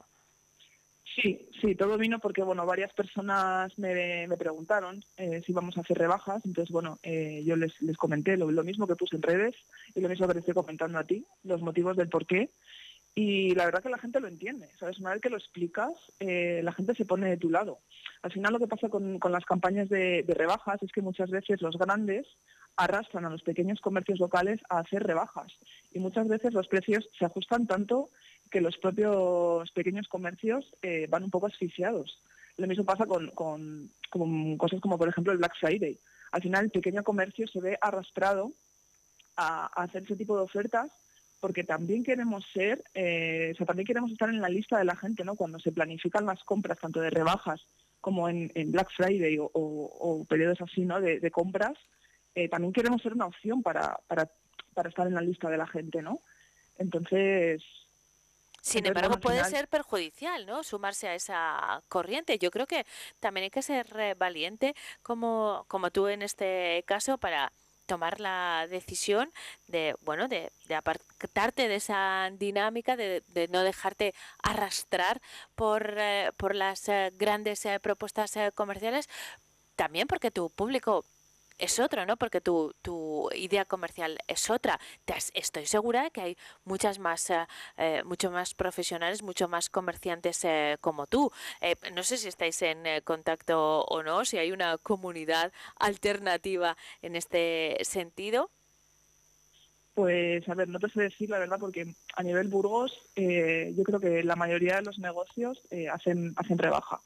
Sí, 1.15 1.47
sí, 1.61 1.75
todo 1.75 1.97
vino 1.97 2.19
porque, 2.19 2.43
bueno, 2.43 2.65
varias 2.65 2.91
personas 2.93 3.77
me, 3.79 4.27
me 4.27 4.35
preguntaron 4.35 5.01
eh, 5.15 5.41
si 5.45 5.53
íbamos 5.53 5.77
a 5.77 5.81
hacer 5.81 5.97
rebajas, 5.97 6.45
entonces, 6.45 6.73
bueno, 6.73 6.99
eh, 7.03 7.41
yo 7.45 7.55
les, 7.55 7.81
les 7.81 7.95
comenté 7.95 8.35
lo, 8.35 8.51
lo, 8.51 8.63
mismo 8.65 8.85
que 8.85 8.97
puse 8.97 9.15
en 9.15 9.21
redes 9.21 9.55
y 9.95 10.01
lo 10.01 10.09
mismo 10.09 10.27
que 10.27 10.33
te 10.33 10.39
estoy 10.39 10.53
comentando 10.53 10.99
a 10.99 11.05
ti, 11.05 11.25
los 11.45 11.61
motivos 11.61 11.95
del 11.95 12.09
por 12.09 12.25
qué. 12.25 12.49
Y 13.17 13.55
la 13.55 13.63
verdad 13.63 13.81
que 13.81 13.89
la 13.89 13.97
gente 13.97 14.19
lo 14.19 14.27
entiende, 14.27 14.69
¿sabes? 14.77 14.99
Una 14.99 15.13
vez 15.13 15.21
que 15.21 15.29
lo 15.29 15.37
explicas, 15.37 15.93
eh, 16.19 16.59
la 16.61 16.73
gente 16.73 16.93
se 16.95 17.05
pone 17.05 17.29
de 17.29 17.37
tu 17.37 17.49
lado. 17.49 17.79
Al 18.21 18.33
final 18.33 18.51
lo 18.51 18.59
que 18.59 18.67
pasa 18.67 18.89
con, 18.89 19.19
las 19.29 19.45
campañas 19.45 19.87
de, 19.87 20.25
rebajas 20.27 20.83
es 20.83 20.91
que 20.91 21.01
muchas 21.01 21.29
veces 21.29 21.61
los 21.61 21.77
grandes 21.77 22.27
arrastran 22.75 23.23
a 23.23 23.29
los 23.29 23.41
pequeños 23.41 23.79
comercios 23.79 24.19
locales 24.19 24.59
a 24.69 24.79
hacer 24.79 25.01
rebajas 25.03 25.53
y 25.93 25.99
muchas 25.99 26.27
veces 26.27 26.53
los 26.53 26.67
precios 26.67 27.07
se 27.17 27.23
ajustan 27.23 27.67
tanto 27.67 28.09
que 28.51 28.59
los 28.59 28.77
propios 28.77 29.71
pequeños 29.71 30.09
comercios 30.09 30.75
eh, 30.81 31.07
van 31.09 31.23
un 31.23 31.31
poco 31.31 31.47
asfixiados. 31.47 32.21
Lo 32.57 32.67
mismo 32.67 32.83
pasa 32.83 33.05
con, 33.05 33.29
con, 33.29 34.57
cosas 34.57 34.81
como 34.81 34.97
por 34.97 35.07
ejemplo 35.07 35.31
el 35.31 35.37
Black 35.37 35.55
Friday. 35.57 35.97
Al 36.33 36.41
final 36.41 36.65
el 36.65 36.71
pequeño 36.71 37.01
comercio 37.01 37.47
se 37.47 37.61
ve 37.61 37.77
arrastrado 37.79 38.51
a 39.37 39.67
hacer 39.81 40.03
ese 40.03 40.17
tipo 40.17 40.35
de 40.35 40.43
ofertas 40.43 40.91
porque 41.45 41.63
también 41.63 42.03
queremos 42.03 42.43
ser, 42.51 42.83
eh, 42.95 43.51
o 43.53 43.55
sea, 43.55 43.67
también 43.67 43.85
queremos 43.85 44.11
estar 44.11 44.27
en 44.29 44.41
la 44.41 44.49
lista 44.49 44.79
de 44.79 44.83
la 44.83 44.95
gente, 44.95 45.23
¿no? 45.23 45.35
Cuando 45.35 45.59
se 45.59 45.71
planifican 45.71 46.25
las 46.25 46.43
compras, 46.43 46.79
tanto 46.79 46.99
de 47.01 47.11
rebajas 47.11 47.61
como 48.01 48.27
en, 48.27 48.49
Black 48.71 48.89
Friday 48.97 49.37
o, 49.39 50.25
periodos 50.27 50.59
así, 50.61 50.81
¿no? 50.85 50.99
De, 50.99 51.29
compras, 51.29 51.77
eh, 52.33 52.49
también 52.49 52.73
queremos 52.73 52.99
ser 53.03 53.13
una 53.13 53.27
opción 53.27 53.61
para, 53.61 53.99
para, 54.07 54.27
para 54.73 54.89
estar 54.89 55.05
en 55.05 55.13
la 55.13 55.21
lista 55.21 55.47
de 55.47 55.57
la 55.57 55.67
gente, 55.67 56.01
¿no? 56.01 56.19
Entonces, 56.79 57.61
sin 58.59 58.87
embargo, 58.87 59.19
puede 59.19 59.45
ser 59.45 59.67
perjudicial, 59.67 60.47
¿no? 60.47 60.63
Sumarse 60.63 61.07
a 61.07 61.13
esa 61.13 61.83
corriente. 61.89 62.39
Yo 62.39 62.49
creo 62.49 62.65
que 62.65 62.87
también 63.19 63.43
hay 63.43 63.51
que 63.51 63.61
ser 63.61 63.85
eh, 63.99 64.15
valiente, 64.17 64.73
como, 65.03 65.65
como 65.67 65.91
tú 65.91 66.07
en 66.07 66.23
este 66.23 66.83
caso, 66.87 67.19
para 67.19 67.51
tomar 67.85 68.19
la 68.19 68.67
decisión 68.69 69.31
de, 69.67 69.95
bueno, 70.01 70.27
de, 70.27 70.51
apartarte 70.75 71.67
de 71.67 71.75
esa 71.75 72.29
dinámica, 72.33 72.95
de, 72.95 73.23
de 73.27 73.47
no 73.47 73.63
dejarte 73.63 74.13
arrastrar 74.43 75.21
por, 75.55 75.95
eh, 75.97 76.31
por 76.37 76.55
las 76.55 76.87
eh, 76.89 77.11
grandes 77.15 77.65
eh, 77.65 77.79
propuestas 77.79 78.33
comerciales, 78.53 79.09
también 79.75 80.07
porque 80.07 80.31
tu 80.31 80.49
público 80.49 81.05
es 81.57 81.79
otro, 81.79 82.05
¿no? 82.05 82.17
Porque 82.17 82.41
tu, 82.41 82.73
tu 82.81 83.29
idea 83.33 83.65
comercial 83.65 84.17
es 84.27 84.49
otra. 84.49 84.79
estoy 85.33 85.65
segura 85.65 86.03
de 86.03 86.11
que 86.11 86.21
hay 86.21 86.37
muchas 86.63 86.99
más, 86.99 87.29
eh, 87.29 87.45
eh, 87.77 88.03
mucho 88.05 88.31
más 88.31 88.53
profesionales, 88.53 89.23
mucho 89.23 89.47
más 89.47 89.69
comerciantes 89.69 90.43
eh, 90.45 90.77
como 90.81 91.07
tú. 91.07 91.31
no 91.93 92.03
sé 92.03 92.17
si 92.17 92.27
estáis 92.27 92.61
en 92.61 92.83
contacto 93.03 93.81
o 93.85 94.03
no, 94.03 94.25
si 94.25 94.37
hay 94.37 94.51
una 94.51 94.77
comunidad 94.77 95.51
alternativa 95.79 96.77
en 97.01 97.15
este 97.15 97.77
sentido. 97.81 98.49
Pues, 99.93 100.47
a 100.49 100.53
ver, 100.55 100.67
no 100.67 100.79
te 100.79 100.89
sé 100.89 101.03
decir 101.03 101.29
la 101.29 101.39
verdad 101.39 101.57
porque 101.57 101.95
a 102.15 102.23
nivel 102.23 102.49
Burgos 102.49 102.91
yo 103.15 103.83
creo 103.83 103.99
que 103.99 104.23
la 104.23 104.35
mayoría 104.35 104.75
de 104.75 104.81
los 104.81 104.99
negocios 104.99 105.61
hacen, 105.91 106.33
hacen 106.35 106.57
rebaja 106.57 106.99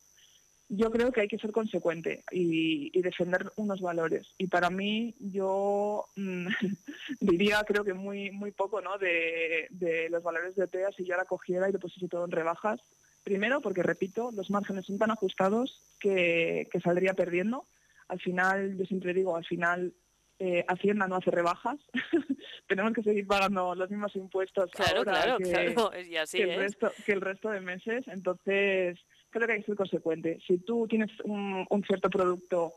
yo 0.69 0.91
creo 0.91 1.11
que 1.11 1.21
hay 1.21 1.27
que 1.27 1.39
ser 1.39 1.51
consecuente 1.51 2.23
y, 2.31 2.91
defender 3.01 3.51
unos 3.55 3.81
valores. 3.81 4.27
Y 4.37 4.47
para 4.47 4.69
mí, 4.69 5.15
yo 5.19 6.05
mm, 6.15 6.47
diría, 7.19 7.63
creo 7.67 7.83
que 7.83 7.93
muy 7.93 8.29
muy 8.29 8.51
poco 8.51 8.79
¿no? 8.79 8.97
de, 8.99 9.67
los 10.11 10.21
valores 10.21 10.55
de 10.55 10.67
TEA 10.67 10.91
si 10.91 11.05
yo 11.05 11.17
la 11.17 11.25
cogiera 11.25 11.67
y 11.67 11.71
lo 11.71 11.79
pusiese 11.79 12.07
todo 12.07 12.25
en 12.25 12.31
rebajas. 12.31 12.79
Primero, 13.23 13.61
porque, 13.61 13.83
repito, 13.83 14.31
los 14.31 14.49
márgenes 14.49 14.85
son 14.85 14.97
tan 14.97 15.11
ajustados 15.11 15.81
que, 15.99 16.69
saldría 16.83 17.15
perdiendo. 17.15 17.65
Al 18.07 18.19
final, 18.19 18.77
yo 18.77 18.85
siempre 18.85 19.13
digo, 19.13 19.35
al 19.35 19.45
final 19.45 19.93
eh, 20.39 20.63
Hacienda 20.67 21.07
no 21.07 21.15
hace 21.15 21.31
rebajas, 21.31 21.77
tenemos 22.67 22.93
que 22.93 23.03
seguir 23.03 23.27
pagando 23.27 23.75
los 23.75 23.89
mismos 23.89 24.15
impuestos 24.15 24.71
ahora 24.79 25.37
que, 25.43 25.51
el 25.51 26.55
resto, 26.55 26.91
que 27.05 27.11
el 27.11 27.21
resto 27.21 27.49
de 27.49 27.61
meses. 27.61 28.07
Entonces, 28.07 28.99
creo 29.29 29.47
que 29.47 29.53
hay 29.53 29.59
que 29.59 29.67
ser 29.67 29.75
consecuente. 29.75 30.39
Si 30.45 30.57
tú 30.59 30.87
tienes 30.87 31.11
un, 31.23 31.83
cierto 31.85 32.09
producto 32.09 32.73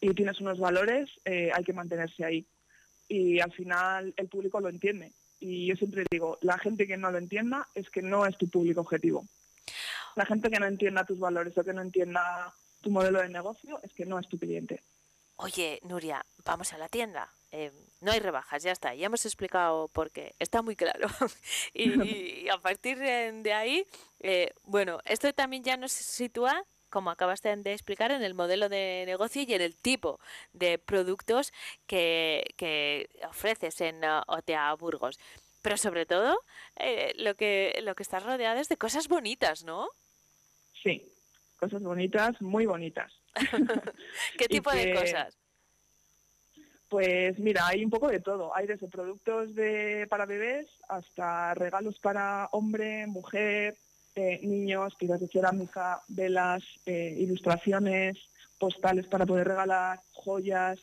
y 0.00 0.14
tienes 0.14 0.40
unos 0.40 0.58
valores, 0.58 1.10
eh, 1.24 1.50
hay 1.54 1.64
que 1.64 1.72
mantenerse 1.72 2.24
ahí. 2.24 2.46
Y 3.08 3.40
al 3.40 3.52
final 3.52 4.14
el 4.16 4.28
público 4.28 4.60
lo 4.60 4.68
entiende. 4.68 5.12
Y 5.40 5.66
yo 5.66 5.76
siempre 5.76 6.04
digo, 6.10 6.38
la 6.40 6.58
gente 6.58 6.86
que 6.86 6.96
no 6.96 7.10
lo 7.10 7.18
entienda 7.18 7.68
es 7.74 7.90
que 7.90 8.02
no 8.02 8.26
es 8.26 8.36
tu 8.38 8.48
público 8.48 8.80
objetivo. 8.80 9.26
La 10.16 10.26
gente 10.26 10.50
que 10.50 10.60
no 10.60 10.66
entienda 10.66 11.04
tus 11.04 11.18
valores 11.18 11.56
o 11.58 11.64
que 11.64 11.72
no 11.72 11.82
entienda 11.82 12.54
tu 12.80 12.90
modelo 12.90 13.20
de 13.20 13.28
negocio 13.28 13.80
es 13.82 13.92
que 13.92 14.06
no 14.06 14.18
es 14.18 14.28
tu 14.28 14.38
cliente. 14.38 14.82
Oye, 15.36 15.80
Nuria, 15.82 16.24
vamos 16.44 16.72
a 16.72 16.78
la 16.78 16.88
tienda. 16.88 17.32
Eh, 17.56 17.70
no 18.00 18.10
hay 18.10 18.18
rebajas, 18.18 18.64
ya 18.64 18.72
está, 18.72 18.96
ya 18.96 19.06
hemos 19.06 19.24
explicado 19.26 19.86
por 19.86 20.10
qué, 20.10 20.34
está 20.40 20.60
muy 20.60 20.74
claro. 20.74 21.06
y, 21.74 22.48
a 22.48 22.58
partir 22.58 22.98
de 22.98 23.52
ahí, 23.52 23.86
eh, 24.20 24.52
bueno, 24.64 24.98
esto 25.04 25.32
también 25.32 25.62
ya 25.62 25.76
nos 25.76 25.92
sitúa 25.92 26.64
como 26.90 27.10
acabas 27.10 27.42
de 27.42 27.72
explicar, 27.72 28.12
en 28.12 28.22
el 28.22 28.34
modelo 28.34 28.68
de 28.68 29.02
negocio 29.06 29.42
y 29.42 29.52
en 29.52 29.60
el 29.60 29.74
tipo 29.74 30.20
de 30.52 30.78
productos 30.78 31.52
que, 31.88 33.08
ofreces 33.28 33.80
en 33.80 34.04
uh, 34.04 34.22
OTA 34.28 34.72
Burgos. 34.74 35.18
Pero 35.60 35.76
sobre 35.76 36.06
todo, 36.06 36.38
eh, 36.76 37.12
lo, 37.16 37.34
que, 37.34 37.80
lo 37.82 37.96
que 37.96 38.04
estás 38.04 38.22
rodeado 38.22 38.60
es 38.60 38.68
de 38.68 38.76
cosas 38.76 39.08
bonitas, 39.08 39.64
¿no? 39.64 39.88
Sí, 40.84 41.12
cosas 41.58 41.82
bonitas, 41.82 42.40
muy 42.40 42.64
bonitas. 42.64 43.12
¿Qué 44.38 44.46
tipo 44.46 44.70
de 44.70 44.94
cosas? 44.94 45.36
Pues 46.88 47.38
mira, 47.38 47.66
hay 47.66 47.84
un 47.84 47.90
poco 47.90 48.08
de 48.08 48.20
todo. 48.20 48.54
Hay 48.54 48.66
desde 48.66 48.88
productos 48.88 49.54
de, 49.54 50.06
para 50.08 50.26
bebés 50.26 50.66
hasta 50.88 51.54
regalos 51.54 51.98
para 51.98 52.48
hombre, 52.52 53.06
mujer, 53.06 53.76
eh, 54.14 54.40
niños, 54.42 54.94
piezas 54.94 55.20
de 55.20 55.28
cerámica, 55.28 56.02
velas, 56.08 56.62
eh, 56.86 57.16
ilustraciones, 57.18 58.16
postales 58.58 59.06
para 59.06 59.26
poder 59.26 59.48
regalar, 59.48 60.00
joyas. 60.12 60.78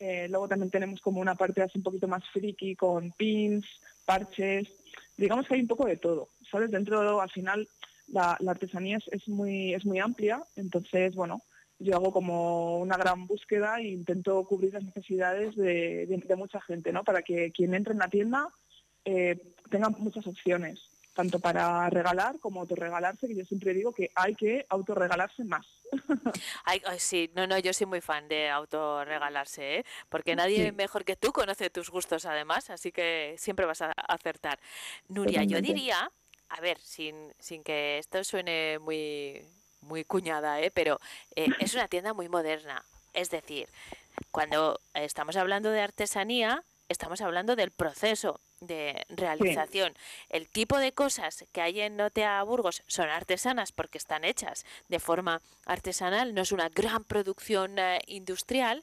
Eh, 0.00 0.26
luego 0.28 0.48
también 0.48 0.70
tenemos 0.70 1.00
como 1.00 1.20
una 1.20 1.36
parte 1.36 1.62
así 1.62 1.78
un 1.78 1.84
poquito 1.84 2.08
más 2.08 2.24
friki 2.32 2.74
con 2.74 3.12
pins, 3.12 3.64
parches. 4.04 4.68
Digamos 5.16 5.46
que 5.46 5.54
hay 5.54 5.60
un 5.60 5.68
poco 5.68 5.86
de 5.86 5.96
todo. 5.96 6.28
¿Sabes? 6.50 6.70
Dentro, 6.70 7.20
al 7.20 7.30
final, 7.30 7.68
la, 8.08 8.38
artesanía 8.46 8.98
es, 9.10 9.28
muy, 9.28 9.72
es 9.74 9.84
muy 9.84 10.00
amplia. 10.00 10.42
Entonces, 10.56 11.14
bueno, 11.14 11.42
yo 11.78 11.96
hago 11.96 12.12
como 12.12 12.78
una 12.78 12.96
gran 12.96 13.26
búsqueda 13.26 13.78
e 13.78 13.88
intento 13.88 14.44
cubrir 14.44 14.74
las 14.74 14.84
necesidades 14.84 15.56
de, 15.56 16.34
mucha 16.36 16.60
gente, 16.60 16.92
¿no? 16.92 17.04
Para 17.04 17.22
que 17.22 17.52
quien 17.52 17.74
entre 17.74 17.92
en 17.92 17.98
la 17.98 18.08
tienda 18.08 18.48
eh, 19.04 19.38
tenga 19.70 19.88
muchas 19.90 20.26
opciones, 20.26 20.80
tanto 21.14 21.38
para 21.38 21.88
regalar 21.90 22.38
como 22.40 22.60
autorregalarse, 22.60 23.28
que 23.28 23.36
yo 23.36 23.44
siempre 23.44 23.74
digo 23.74 23.92
que 23.92 24.10
hay 24.14 24.34
que 24.34 24.66
autorregalarse 24.68 25.44
más. 25.44 25.66
ay, 26.64 26.80
sí, 26.98 27.30
no, 27.34 27.46
no, 27.46 27.58
yo 27.58 27.72
soy 27.72 27.86
muy 27.86 28.00
fan 28.00 28.28
de 28.28 28.50
autorregalarse, 28.50 29.78
¿eh? 29.78 29.84
porque 30.08 30.36
nadie 30.36 30.72
mejor 30.72 31.04
que 31.04 31.16
tú 31.16 31.32
conoce 31.32 31.70
tus 31.70 31.90
gustos 31.90 32.24
además, 32.26 32.70
así 32.70 32.92
que 32.92 33.34
siempre 33.38 33.66
vas 33.66 33.82
a 33.82 33.92
acertar. 33.92 34.58
Nuria, 35.08 35.44
yo 35.44 35.60
diría, 35.60 36.10
a 36.48 36.60
ver, 36.60 36.78
sin, 36.78 37.32
sin 37.38 37.62
que 37.62 37.98
esto 37.98 38.22
suene 38.24 38.78
muy 38.80 39.42
muy 39.84 40.04
cuñada, 40.04 40.60
¿eh? 40.60 40.70
pero 40.70 41.00
eh, 41.36 41.48
es 41.60 41.74
una 41.74 41.88
tienda 41.88 42.12
muy 42.12 42.28
moderna. 42.28 42.84
Es 43.12 43.30
decir, 43.30 43.68
cuando 44.30 44.80
estamos 44.94 45.36
hablando 45.36 45.70
de 45.70 45.80
artesanía, 45.80 46.64
estamos 46.88 47.20
hablando 47.20 47.56
del 47.56 47.70
proceso 47.70 48.40
de 48.60 49.04
realización. 49.08 49.94
El 50.28 50.48
tipo 50.48 50.78
de 50.78 50.92
cosas 50.92 51.44
que 51.52 51.60
hay 51.60 51.80
en 51.80 51.96
Notea 51.96 52.42
Burgos 52.42 52.82
son 52.86 53.08
artesanas 53.08 53.72
porque 53.72 53.98
están 53.98 54.24
hechas 54.24 54.64
de 54.88 55.00
forma 55.00 55.40
artesanal, 55.66 56.34
no 56.34 56.42
es 56.42 56.52
una 56.52 56.68
gran 56.68 57.04
producción 57.04 57.78
eh, 57.78 58.00
industrial, 58.06 58.82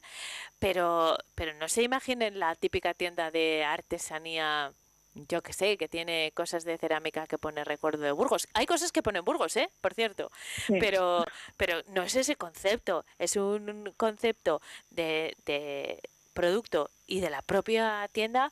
pero, 0.58 1.18
pero 1.34 1.54
no 1.54 1.68
se 1.68 1.82
imaginen 1.82 2.38
la 2.38 2.54
típica 2.54 2.94
tienda 2.94 3.30
de 3.30 3.64
artesanía 3.64 4.72
yo 5.14 5.42
que 5.42 5.52
sé, 5.52 5.76
que 5.76 5.88
tiene 5.88 6.32
cosas 6.34 6.64
de 6.64 6.78
cerámica 6.78 7.26
que 7.26 7.38
pone 7.38 7.64
recuerdo 7.64 8.02
de 8.02 8.12
Burgos. 8.12 8.48
Hay 8.54 8.66
cosas 8.66 8.92
que 8.92 9.02
ponen 9.02 9.24
Burgos, 9.24 9.56
¿eh? 9.56 9.70
Por 9.80 9.94
cierto. 9.94 10.30
Pero, 10.68 11.24
pero 11.56 11.82
no 11.88 12.02
es 12.02 12.16
ese 12.16 12.36
concepto. 12.36 13.04
Es 13.18 13.36
un 13.36 13.92
concepto 13.96 14.60
de, 14.90 15.36
de 15.44 16.00
producto 16.32 16.90
y 17.06 17.20
de 17.20 17.30
la 17.30 17.42
propia 17.42 18.08
tienda 18.12 18.50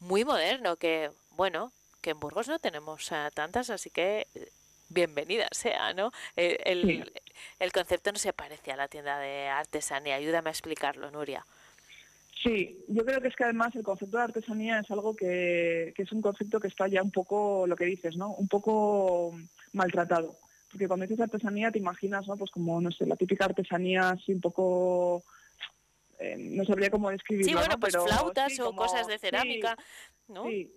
muy 0.00 0.24
moderno 0.24 0.76
que, 0.76 1.10
bueno, 1.30 1.72
que 2.00 2.10
en 2.10 2.20
Burgos 2.20 2.48
no 2.48 2.58
tenemos 2.58 3.12
eh, 3.12 3.28
tantas, 3.32 3.70
así 3.70 3.90
que 3.90 4.26
bienvenida 4.88 5.46
sea, 5.52 5.94
¿no? 5.94 6.10
El, 6.36 6.58
el, 6.64 7.22
el 7.60 7.72
concepto 7.72 8.12
no 8.12 8.18
se 8.18 8.32
parece 8.32 8.72
a 8.72 8.76
la 8.76 8.88
tienda 8.88 9.18
de 9.18 9.48
artesanía. 9.48 10.16
Ayúdame 10.16 10.50
a 10.50 10.52
explicarlo, 10.52 11.10
Nuria. 11.12 11.46
Sí, 12.40 12.84
yo 12.88 13.04
creo 13.04 13.20
que 13.20 13.28
es 13.28 13.36
que 13.36 13.44
además 13.44 13.74
el 13.76 13.82
concepto 13.82 14.16
de 14.16 14.24
artesanía 14.24 14.80
es 14.80 14.90
algo 14.90 15.14
que, 15.14 15.94
es 15.96 16.12
un 16.12 16.22
concepto 16.22 16.58
que 16.58 16.68
está 16.68 16.88
ya 16.88 17.02
un 17.02 17.10
poco, 17.10 17.66
lo 17.66 17.76
que 17.76 17.84
dices, 17.84 18.16
¿no? 18.16 18.34
Un 18.34 18.48
poco 18.48 19.34
maltratado. 19.72 20.36
Porque 20.70 20.88
cuando 20.88 21.06
dices 21.06 21.20
artesanía 21.20 21.70
te 21.70 21.78
imaginas, 21.78 22.26
¿no? 22.26 22.36
Pues 22.36 22.50
como, 22.50 22.80
no 22.80 22.90
sé, 22.90 23.06
la 23.06 23.16
típica 23.16 23.44
artesanía 23.44 24.10
así 24.10 24.32
un 24.32 24.40
poco... 24.40 25.22
Eh, 26.18 26.36
no 26.38 26.64
sabría 26.64 26.90
cómo 26.90 27.10
describirlo, 27.10 27.50
Sí, 27.50 27.54
bueno, 27.54 27.78
pues 27.78 27.96
flautas 27.96 28.58
o 28.60 28.72
cosas 28.74 29.06
de 29.06 29.18
cerámica, 29.18 29.76
¿no? 30.28 30.46
Sí. 30.46 30.72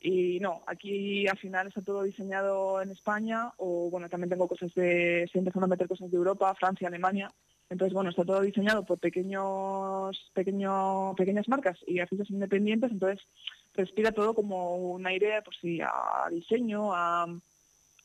Y 0.00 0.38
no, 0.40 0.62
aquí 0.66 1.26
al 1.26 1.38
final 1.38 1.68
está 1.68 1.80
todo 1.80 2.02
diseñado 2.02 2.82
en 2.82 2.90
España 2.90 3.50
o 3.56 3.88
bueno, 3.90 4.10
también 4.10 4.28
tengo 4.28 4.46
cosas 4.46 4.72
de, 4.74 5.22
estoy 5.22 5.38
empezando 5.38 5.64
a 5.64 5.68
meter 5.68 5.88
cosas 5.88 6.10
de 6.10 6.16
Europa, 6.18 6.54
Francia, 6.54 6.88
Alemania. 6.88 7.32
Entonces, 7.70 7.94
bueno, 7.94 8.10
está 8.10 8.24
todo 8.24 8.42
diseñado 8.42 8.84
por 8.84 8.98
pequeños, 8.98 10.30
pequeño, 10.34 11.14
pequeñas 11.16 11.48
marcas 11.48 11.78
y 11.86 11.98
artistas 11.98 12.30
independientes, 12.30 12.92
entonces 12.92 13.26
respira 13.74 14.12
todo 14.12 14.34
como 14.34 14.76
un 14.76 15.06
aire 15.06 15.42
pues 15.42 15.56
sí, 15.60 15.80
a 15.80 16.28
diseño, 16.30 16.94
a 16.94 17.26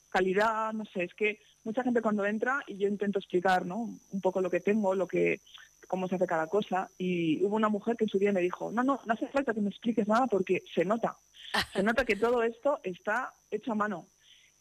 calidad, 0.09 0.73
no 0.73 0.85
sé, 0.85 1.03
es 1.03 1.13
que 1.13 1.39
mucha 1.63 1.83
gente 1.83 2.01
cuando 2.01 2.25
entra 2.25 2.63
y 2.67 2.77
yo 2.77 2.87
intento 2.87 3.19
explicar 3.19 3.65
¿no? 3.65 3.89
un 4.11 4.21
poco 4.21 4.41
lo 4.41 4.49
que 4.49 4.59
tengo, 4.59 4.95
lo 4.95 5.07
que 5.07 5.39
cómo 5.87 6.07
se 6.07 6.15
hace 6.15 6.27
cada 6.27 6.47
cosa 6.47 6.89
y 6.97 7.43
hubo 7.43 7.55
una 7.55 7.69
mujer 7.69 7.95
que 7.95 8.05
en 8.05 8.09
su 8.09 8.19
día 8.19 8.31
me 8.31 8.41
dijo, 8.41 8.71
no, 8.71 8.83
no, 8.83 8.99
no 9.05 9.13
hace 9.13 9.27
falta 9.27 9.53
que 9.53 9.61
me 9.61 9.69
expliques 9.69 10.07
nada 10.07 10.27
porque 10.27 10.63
se 10.73 10.85
nota, 10.85 11.15
se 11.73 11.83
nota 11.83 12.05
que 12.05 12.15
todo 12.15 12.43
esto 12.43 12.79
está 12.83 13.31
hecho 13.51 13.71
a 13.71 13.75
mano 13.75 14.05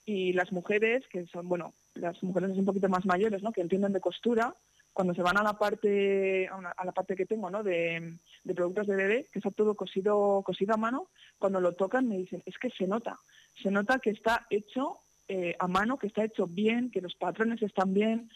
y 0.07 0.33
las 0.33 0.53
mujeres 0.53 1.07
que 1.09 1.27
son, 1.27 1.49
bueno, 1.49 1.75
las 1.95 2.23
mujeres 2.23 2.57
un 2.57 2.65
poquito 2.65 2.89
más 2.89 3.05
mayores, 3.05 3.43
¿no? 3.43 3.53
que 3.53 3.61
entienden 3.61 3.93
de 3.93 4.01
costura, 4.01 4.55
cuando 4.99 5.15
se 5.15 5.23
van 5.23 5.39
a 5.39 5.45
la 5.45 5.53
parte 5.53 6.49
a, 6.49 6.85
la 6.85 6.91
parte 6.91 7.15
que 7.15 7.25
tengo 7.25 7.49
¿no? 7.49 7.63
de, 7.63 8.19
productos 8.53 8.89
de 8.89 8.97
bebé, 8.97 9.29
que 9.33 9.39
está 9.39 9.53
todo 9.53 9.77
cosido, 9.77 10.43
cosido 10.45 10.75
a 10.75 10.77
mano, 10.77 11.07
cuando 11.39 11.61
lo 11.61 11.75
tocan 11.75 12.09
me 12.09 12.19
dicen, 12.19 12.43
es 12.47 12.59
que 12.59 12.69
se 12.71 12.89
nota, 12.89 13.17
se 13.63 13.71
nota 13.71 14.01
que 14.01 14.11
está 14.11 14.49
hecho 14.51 14.99
eh, 15.29 15.55
a 15.57 15.69
mano, 15.69 16.01
que 16.01 16.09
está 16.09 16.25
hecho 16.25 16.49
bien, 16.49 16.91
que 16.91 17.01
los 17.01 17.15
patrones 17.15 17.63
están 17.63 17.95
bien, 17.95 18.29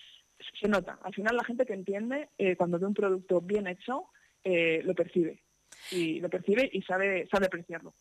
se 0.61 0.69
nota. 0.69 1.01
Al 1.03 1.13
final 1.13 1.35
la 1.35 1.43
gente 1.43 1.67
que 1.67 1.75
entiende, 1.75 2.29
eh, 2.39 2.55
cuando 2.55 2.79
ve 2.79 2.87
un 2.87 2.95
producto 2.95 3.41
bien 3.41 3.67
hecho, 3.67 4.05
eh, 4.45 4.83
lo 4.85 4.95
percibe. 4.95 5.43
Y 5.91 6.21
lo 6.21 6.29
percibe 6.29 6.71
y 6.73 6.81
sabe, 6.83 7.27
sabe 7.27 7.47
apreciarlo. 7.47 7.93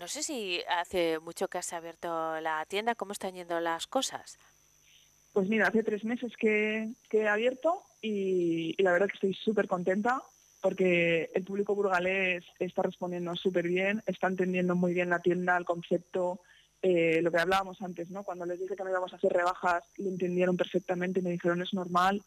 no 0.00 0.08
sé 0.08 0.24
si 0.24 0.60
hace 0.68 1.20
mucho 1.20 1.46
que 1.46 1.58
has 1.58 1.72
abierto 1.72 2.40
la 2.40 2.66
tienda, 2.66 2.96
¿cómo 2.96 3.12
están 3.12 3.34
yendo 3.36 3.60
las 3.60 3.86
cosas? 3.86 4.40
Pues 5.34 5.48
mira, 5.48 5.66
hace 5.66 5.82
tres 5.82 6.04
meses 6.04 6.32
que, 6.38 6.90
he 7.10 7.28
abierto 7.28 7.82
y, 8.00 8.80
la 8.80 8.92
verdad 8.92 9.08
que 9.08 9.14
estoy 9.14 9.34
súper 9.34 9.66
contenta 9.66 10.22
porque 10.62 11.28
el 11.34 11.42
público 11.42 11.74
burgalés 11.74 12.44
está 12.60 12.82
respondiendo 12.82 13.34
súper 13.34 13.66
bien, 13.66 14.00
está 14.06 14.28
entendiendo 14.28 14.76
muy 14.76 14.94
bien 14.94 15.10
la 15.10 15.18
tienda, 15.18 15.56
el 15.56 15.64
concepto, 15.64 16.40
eh, 16.80 17.20
lo 17.20 17.32
que 17.32 17.38
hablábamos 17.38 17.82
antes, 17.82 18.08
¿no? 18.10 18.22
Cuando 18.22 18.46
les 18.46 18.60
dije 18.60 18.76
que 18.76 18.84
no 18.84 18.90
íbamos 18.90 19.12
a 19.12 19.16
hacer 19.16 19.32
rebajas, 19.32 19.82
lo 19.98 20.08
entendieron 20.08 20.56
perfectamente 20.56 21.20
me 21.20 21.32
dijeron 21.32 21.60
es 21.62 21.74
normal. 21.74 22.22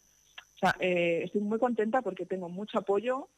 O 0.55 0.57
sea, 0.59 0.75
eh, 0.79 1.21
estoy 1.23 1.41
muy 1.41 1.59
contenta 1.59 2.01
porque 2.01 2.25
tengo 2.25 2.49
mucho 2.49 2.77
apoyo. 2.77 3.29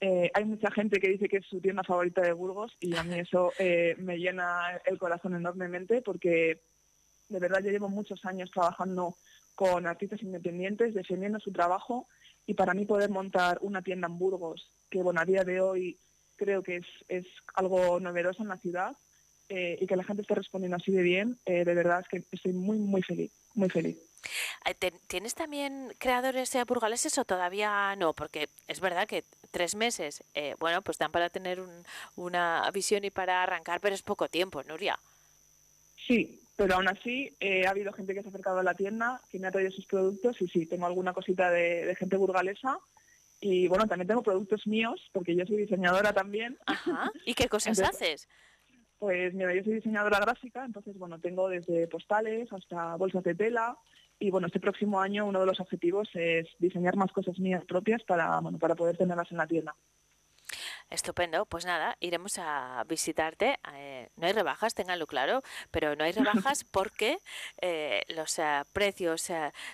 Eh, 0.00 0.30
hay 0.34 0.44
mucha 0.44 0.70
gente 0.70 1.00
que 1.00 1.08
dice 1.08 1.28
que 1.28 1.38
es 1.38 1.46
su 1.46 1.60
tienda 1.60 1.82
favorita 1.82 2.22
de 2.22 2.32
Burgos 2.32 2.76
y 2.80 2.94
a 2.94 3.02
mí 3.02 3.18
eso 3.18 3.50
me 3.98 4.18
llena 4.18 4.80
el 4.86 4.98
corazón 4.98 5.34
enormemente 5.34 6.00
porque 6.00 6.60
de 7.28 7.38
verdad 7.38 7.62
yo 7.62 7.70
llevo 7.70 7.88
muchos 7.88 8.24
años 8.24 8.50
trabajando 8.50 9.16
con 9.54 9.86
artistas 9.86 10.22
independientes, 10.22 10.94
defendiendo 10.94 11.40
su 11.40 11.52
trabajo 11.52 12.06
y 12.46 12.54
para 12.54 12.74
mí 12.74 12.84
poder 12.84 13.10
montar 13.10 13.58
una 13.62 13.82
tienda 13.82 14.06
en 14.06 14.18
Burgos, 14.18 14.70
que 14.90 15.02
bueno, 15.02 15.20
a 15.20 15.24
día 15.24 15.44
de 15.44 15.60
hoy 15.60 15.98
creo 16.36 16.62
que 16.62 16.76
es, 16.76 16.86
es 17.08 17.26
algo 17.54 17.98
novedoso 17.98 18.42
en 18.42 18.48
la 18.48 18.58
ciudad 18.58 18.96
eh, 19.48 19.78
y 19.80 19.86
que 19.86 19.96
la 19.96 20.04
gente 20.04 20.22
esté 20.22 20.34
respondiendo 20.34 20.76
así 20.76 20.92
de 20.92 21.02
bien, 21.02 21.38
eh, 21.46 21.64
de 21.64 21.74
verdad 21.74 22.00
es 22.00 22.08
que 22.08 22.24
estoy 22.32 22.52
muy, 22.52 22.78
muy 22.78 23.02
feliz, 23.02 23.32
muy 23.54 23.70
feliz. 23.70 23.96
¿Tienes 25.06 25.34
también 25.34 25.94
creadores 25.98 26.56
burgaleses 26.66 27.16
o 27.18 27.24
todavía 27.24 27.94
no? 27.96 28.12
Porque 28.12 28.48
es 28.66 28.80
verdad 28.80 29.06
que 29.06 29.22
tres 29.52 29.76
meses, 29.76 30.24
eh, 30.34 30.56
bueno, 30.58 30.82
pues 30.82 30.98
dan 30.98 31.12
para 31.12 31.30
tener 31.30 31.62
una 32.16 32.68
visión 32.72 33.04
y 33.04 33.10
para 33.10 33.42
arrancar, 33.42 33.80
pero 33.80 33.94
es 33.94 34.02
poco 34.02 34.28
tiempo, 34.28 34.64
Nuria. 34.64 34.98
Sí, 36.06 36.40
pero 36.56 36.74
aún 36.74 36.88
así 36.88 37.36
ha 37.66 37.70
habido 37.70 37.92
gente 37.92 38.14
que 38.14 38.22
se 38.22 38.28
ha 38.28 38.30
acercado 38.30 38.58
a 38.58 38.62
la 38.62 38.74
tienda, 38.74 39.20
que 39.30 39.38
me 39.38 39.46
ha 39.46 39.52
traído 39.52 39.70
sus 39.70 39.86
productos 39.86 40.40
y 40.40 40.48
sí, 40.48 40.66
tengo 40.66 40.86
alguna 40.86 41.12
cosita 41.12 41.50
de, 41.50 41.94
gente 41.98 42.16
burgalesa. 42.16 42.78
Y 43.40 43.68
bueno, 43.68 43.86
también 43.86 44.08
tengo 44.08 44.22
productos 44.22 44.66
míos, 44.66 44.98
porque 45.12 45.36
yo 45.36 45.44
soy 45.44 45.58
diseñadora 45.58 46.14
también. 46.14 46.56
Ajá. 46.64 47.10
¿Y 47.26 47.34
qué 47.34 47.48
cosas 47.48 47.78
haces? 47.78 48.26
Pues 48.98 49.34
mira, 49.34 49.54
yo 49.54 49.62
soy 49.62 49.74
diseñadora 49.74 50.18
gráfica, 50.20 50.64
entonces 50.64 50.96
bueno, 50.96 51.20
tengo 51.20 51.50
desde 51.50 51.86
postales 51.86 52.50
hasta 52.50 52.96
bolsas 52.96 53.22
de 53.24 53.34
tela 53.34 53.76
y 54.18 54.30
bueno, 54.30 54.46
este 54.46 54.60
próximo 54.60 55.00
año 55.00 55.26
uno 55.26 55.40
de 55.40 55.46
los 55.46 55.60
objetivos 55.60 56.08
es 56.14 56.48
diseñar 56.58 56.96
más 56.96 57.12
cosas 57.12 57.38
mías 57.38 57.64
propias 57.66 58.02
para, 58.04 58.40
bueno, 58.40 58.58
para 58.58 58.74
poder 58.74 58.96
tenerlas 58.96 59.30
en 59.30 59.36
la 59.36 59.46
tienda. 59.46 59.74
Estupendo, 60.88 61.46
pues 61.46 61.64
nada, 61.64 61.96
iremos 61.98 62.38
a 62.38 62.84
visitarte. 62.88 63.58
Eh, 63.74 64.08
no 64.16 64.26
hay 64.26 64.32
rebajas, 64.32 64.72
ténganlo 64.74 65.08
claro, 65.08 65.42
pero 65.72 65.96
no 65.96 66.04
hay 66.04 66.12
rebajas 66.12 66.62
porque 66.70 67.18
eh, 67.60 68.02
los 68.08 68.38
eh, 68.38 68.62
precios 68.72 69.26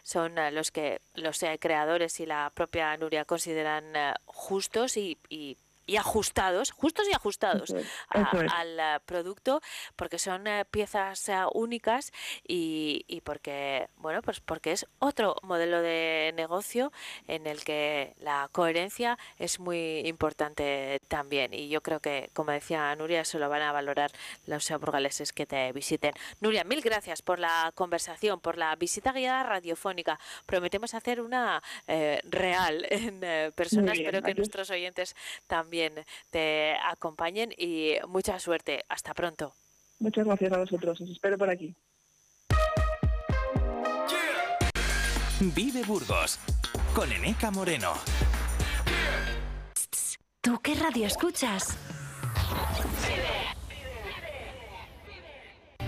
son 0.02 0.34
los 0.52 0.70
que 0.70 1.02
los 1.14 1.40
creadores 1.60 2.18
y 2.20 2.26
la 2.26 2.50
propia 2.54 2.96
Nuria 2.96 3.26
consideran 3.26 3.92
justos 4.24 4.96
y, 4.96 5.18
y 5.28 5.58
y 5.86 5.96
ajustados, 5.96 6.70
justos 6.70 7.06
y 7.10 7.14
ajustados 7.14 7.74
al 8.08 8.80
eh, 8.80 9.00
producto, 9.04 9.60
porque 9.96 10.18
son 10.18 10.46
eh, 10.46 10.64
piezas 10.70 11.28
eh, 11.28 11.36
únicas 11.54 12.12
y, 12.46 13.04
y, 13.08 13.20
porque, 13.22 13.88
bueno, 13.96 14.22
pues 14.22 14.40
porque 14.40 14.72
es 14.72 14.86
otro 14.98 15.36
modelo 15.42 15.82
de 15.82 16.32
negocio 16.36 16.92
en 17.26 17.46
el 17.46 17.64
que 17.64 18.14
la 18.20 18.48
coherencia 18.52 19.18
es 19.38 19.58
muy 19.58 20.00
importante 20.06 21.00
también. 21.08 21.52
Y 21.52 21.68
yo 21.68 21.80
creo 21.82 22.00
que, 22.00 22.30
como 22.32 22.52
decía 22.52 22.94
Nuria, 22.96 23.22
eso 23.22 23.38
lo 23.38 23.48
van 23.48 23.62
a 23.62 23.72
valorar 23.72 24.12
los 24.46 24.70
burgaleses 24.70 25.32
que 25.32 25.46
te 25.46 25.72
visiten. 25.72 26.12
Nuria, 26.40 26.64
mil 26.64 26.80
gracias 26.80 27.22
por 27.22 27.38
la 27.38 27.72
conversación, 27.74 28.40
por 28.40 28.56
la 28.56 28.74
visita 28.76 29.12
guiada 29.12 29.42
radiofónica. 29.42 30.18
Prometemos 30.46 30.94
hacer 30.94 31.20
una 31.20 31.62
real 31.86 32.86
en 32.90 33.52
personas, 33.52 33.98
espero 33.98 34.22
que 34.22 34.34
nuestros 34.34 34.70
oyentes 34.70 35.14
también 35.46 35.71
te 36.30 36.74
acompañen 36.84 37.52
y 37.56 37.94
mucha 38.08 38.38
suerte. 38.38 38.84
Hasta 38.88 39.14
pronto. 39.14 39.54
Muchas 39.98 40.24
gracias 40.24 40.52
a 40.52 40.58
vosotros. 40.58 41.00
Os 41.00 41.10
espero 41.10 41.38
por 41.38 41.50
aquí. 41.50 41.74
Vive 45.54 45.82
Burgos 45.82 46.38
con 46.94 47.10
Eneca 47.10 47.50
Moreno. 47.50 47.94
¿Tú 50.40 50.58
qué 50.62 50.74
radio 50.74 51.06
escuchas? 51.06 51.76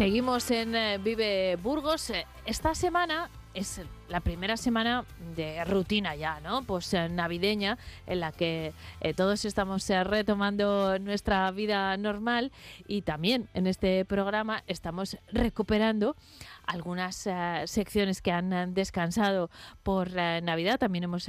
Seguimos 0.00 0.50
en 0.50 0.74
eh, 0.74 0.96
Vive 0.96 1.56
Burgos. 1.56 2.08
Eh, 2.08 2.26
esta 2.46 2.74
semana 2.74 3.28
es 3.52 3.82
la 4.08 4.20
primera 4.20 4.56
semana 4.56 5.04
de 5.36 5.62
rutina 5.66 6.16
ya, 6.16 6.40
¿no? 6.40 6.62
Pues 6.62 6.94
eh, 6.94 7.10
navideña, 7.10 7.76
en 8.06 8.20
la 8.20 8.32
que 8.32 8.72
todos 9.14 9.44
estamos 9.44 9.86
retomando 9.86 10.98
nuestra 11.00 11.50
vida 11.50 11.94
normal 11.98 12.50
y 12.88 13.02
también 13.02 13.50
en 13.52 13.66
este 13.66 14.06
programa 14.06 14.64
estamos 14.66 15.18
recuperando 15.32 16.16
algunas 16.64 17.28
secciones 17.66 18.22
que 18.22 18.32
han 18.32 18.72
descansado 18.72 19.50
por 19.82 20.14
Navidad. 20.14 20.78
También 20.78 21.04
hemos 21.04 21.28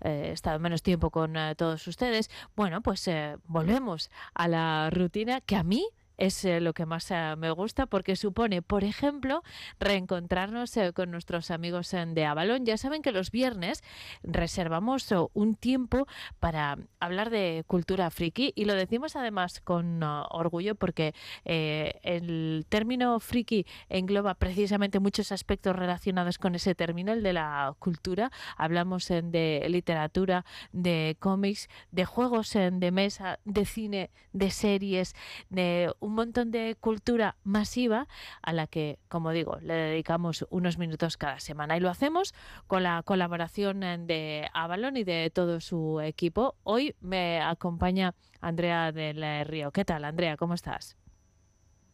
estado 0.00 0.58
menos 0.58 0.82
tiempo 0.82 1.10
con 1.10 1.34
todos 1.58 1.86
ustedes. 1.86 2.30
Bueno, 2.56 2.80
pues 2.80 3.10
volvemos 3.44 4.10
a 4.32 4.48
la 4.48 4.88
rutina 4.88 5.42
que 5.42 5.56
a 5.56 5.62
mí 5.64 5.86
es 6.20 6.44
eh, 6.44 6.60
lo 6.60 6.74
que 6.74 6.86
más 6.86 7.10
eh, 7.10 7.34
me 7.36 7.50
gusta 7.50 7.86
porque 7.86 8.14
supone, 8.14 8.60
por 8.62 8.84
ejemplo, 8.84 9.42
reencontrarnos 9.80 10.76
eh, 10.76 10.92
con 10.92 11.10
nuestros 11.10 11.50
amigos 11.50 11.90
de 11.90 12.24
Avalon. 12.26 12.66
Ya 12.66 12.76
saben 12.76 13.00
que 13.00 13.10
los 13.10 13.30
viernes 13.30 13.82
reservamos 14.22 15.08
un 15.32 15.54
tiempo 15.56 16.06
para 16.38 16.78
hablar 17.00 17.30
de 17.30 17.64
cultura 17.66 18.10
friki 18.10 18.52
y 18.54 18.66
lo 18.66 18.74
decimos 18.74 19.16
además 19.16 19.60
con 19.60 20.02
uh, 20.02 20.24
orgullo 20.28 20.74
porque 20.74 21.14
el 21.44 22.66
término 22.68 23.18
friki 23.18 23.66
engloba 23.88 24.34
precisamente 24.34 25.00
muchos 25.00 25.32
aspectos 25.32 25.74
relacionados 25.74 26.36
con 26.38 26.54
ese 26.54 26.74
término, 26.74 27.12
el 27.12 27.22
de 27.22 27.32
la 27.32 27.74
cultura. 27.78 28.30
Hablamos 28.58 29.08
de 29.08 29.66
literatura, 29.68 30.44
de 30.72 31.16
cómics, 31.18 31.68
de 31.90 32.04
juegos 32.04 32.52
de 32.52 32.90
mesa, 32.90 33.38
de 33.44 33.64
cine, 33.64 34.10
de 34.32 34.50
series, 34.50 35.14
de 35.48 35.92
un 35.98 36.09
montón 36.14 36.50
de 36.50 36.76
cultura 36.80 37.36
masiva 37.44 38.06
a 38.42 38.52
la 38.52 38.66
que, 38.66 38.98
como 39.08 39.30
digo, 39.30 39.58
le 39.60 39.74
dedicamos 39.74 40.46
unos 40.50 40.78
minutos 40.78 41.16
cada 41.16 41.40
semana. 41.40 41.76
Y 41.76 41.80
lo 41.80 41.88
hacemos 41.88 42.34
con 42.66 42.82
la 42.82 43.02
colaboración 43.04 43.80
de 43.80 44.48
Avalon 44.52 44.96
y 44.96 45.04
de 45.04 45.30
todo 45.30 45.60
su 45.60 46.00
equipo. 46.00 46.56
Hoy 46.62 46.94
me 47.00 47.40
acompaña 47.40 48.14
Andrea 48.40 48.92
del 48.92 49.46
Río. 49.46 49.70
¿Qué 49.70 49.84
tal, 49.84 50.04
Andrea? 50.04 50.36
¿Cómo 50.36 50.54
estás? 50.54 50.96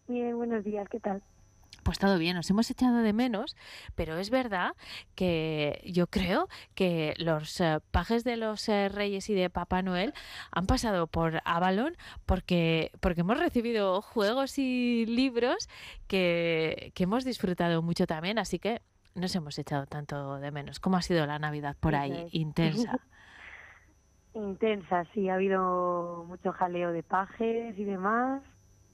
Bien, 0.09 0.37
buenos 0.37 0.63
días. 0.65 0.89
¿Qué 0.89 1.01
tal? 1.01 1.23
Pues 1.87 2.01
todo 2.01 2.19
bien, 2.19 2.35
nos 2.35 2.51
hemos 2.51 2.69
echado 2.69 2.99
de 2.99 3.13
menos, 3.13 3.55
pero 3.95 4.19
es 4.19 4.29
verdad 4.31 4.73
que 5.15 5.81
yo 5.87 6.09
creo 6.09 6.49
que 6.75 7.15
los 7.17 7.61
eh, 7.61 7.79
pajes 7.93 8.25
de 8.25 8.37
los 8.37 8.69
eh, 8.69 8.89
Reyes 8.89 9.31
y 9.31 9.35
de 9.35 9.51
Papá 9.51 9.83
Noel 9.83 10.13
han 10.51 10.67
pasado 10.67 11.07
por 11.07 11.41
Avalon 11.45 11.97
porque, 12.27 12.91
porque 12.99 13.21
hemos 13.21 13.39
recibido 13.39 14.03
juegos 14.03 14.59
y 14.59 15.07
libros 15.07 15.69
que, 16.09 16.91
que 16.97 17.05
hemos 17.05 17.25
disfrutado 17.25 17.83
mucho 17.83 18.09
también, 18.09 18.41
así 18.41 18.59
que 18.59 18.83
nos 19.15 19.37
hemos 19.37 19.57
echado 19.57 19.87
tanto 19.87 20.41
de 20.41 20.51
menos. 20.51 20.81
¿Cómo 20.81 20.97
ha 20.97 21.03
sido 21.03 21.25
la 21.25 21.39
Navidad 21.39 21.77
por 21.79 21.95
ahí? 21.95 22.27
Intensa. 22.33 22.99
Intensa, 24.35 25.05
sí, 25.15 25.29
ha 25.29 25.35
habido 25.35 26.25
mucho 26.27 26.51
jaleo 26.51 26.91
de 26.91 27.05
pajes 27.05 27.79
y 27.79 27.85
demás, 27.85 28.43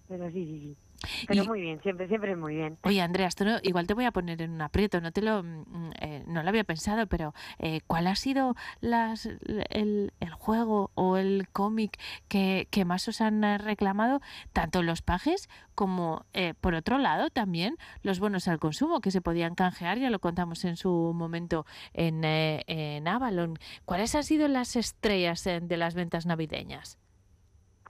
pero 0.09 0.31
sí, 0.31 0.45
sí, 0.45 0.77
sí. 0.77 0.92
Pero 1.27 1.45
muy 1.45 1.61
bien, 1.61 1.81
siempre, 1.83 2.09
siempre 2.09 2.37
muy 2.37 2.57
bien. 2.57 2.79
Oye, 2.83 3.01
Andrea, 3.01 3.27
esto 3.27 3.45
igual 3.63 3.87
te 3.87 3.95
voy 3.95 4.05
a 4.05 4.13
poner 4.13 4.41
en 4.43 4.53
un 4.53 4.63
aprieto, 4.63 5.01
no 5.01 5.13
te 5.13 5.23
lo, 5.23 5.43
mm, 5.43 5.93
eh, 6.01 6.25
no 6.27 6.43
lo 6.43 6.49
había 6.49 6.65
pensado, 6.65 7.07
pero 7.07 7.35
eh, 7.59 7.81
¿cuál 7.87 8.07
ha 8.07 8.17
sido 8.17 8.55
las, 8.81 9.27
el, 9.27 10.13
el 10.21 10.31
juego 10.31 10.91
o 10.95 11.17
el 11.17 11.49
cómic 11.53 11.99
que, 12.29 12.69
que, 12.71 12.85
más 12.85 13.09
os 13.09 13.21
han 13.21 13.43
eh, 13.45 13.59
reclamado, 13.59 14.21
tanto 14.53 14.83
los 14.83 15.03
pajes 15.03 15.49
como, 15.75 16.27
por 16.61 16.75
otro 16.75 16.99
lado, 16.99 17.31
también 17.31 17.77
los 18.03 18.21
bonos 18.21 18.47
al 18.47 18.59
consumo 18.59 19.01
que 19.01 19.11
se 19.11 19.23
podían 19.23 19.55
canjear, 19.55 19.99
ya 19.99 20.11
lo 20.11 20.19
contamos 20.19 20.65
en 20.67 20.77
su 20.77 21.13
momento 21.15 21.65
en, 21.95 22.23
en 22.25 23.09
Avalon. 23.09 23.59
¿Cuáles 23.87 24.15
han 24.15 24.25
sido 24.25 24.49
las 24.49 24.77
estrellas 24.77 25.45
de 25.45 25.77
las 25.79 25.95
ventas 25.95 26.27
navideñas? 26.27 26.99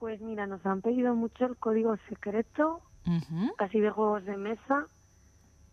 Pues 0.02 0.20
mira, 0.20 0.48
nos 0.48 0.66
han 0.66 0.80
pedido 0.80 1.14
mucho 1.14 1.46
el 1.46 1.56
código 1.56 1.96
secreto, 2.08 2.80
casi 3.56 3.80
de 3.80 3.90
juegos 3.90 4.24
de 4.24 4.36
mesa 4.36 4.86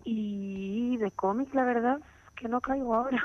y 0.04 0.98
de 0.98 1.12
cómics, 1.12 1.54
la 1.54 1.64
verdad, 1.64 2.00
que 2.36 2.48
no 2.48 2.62
caigo 2.62 2.96
ahora. 2.96 3.24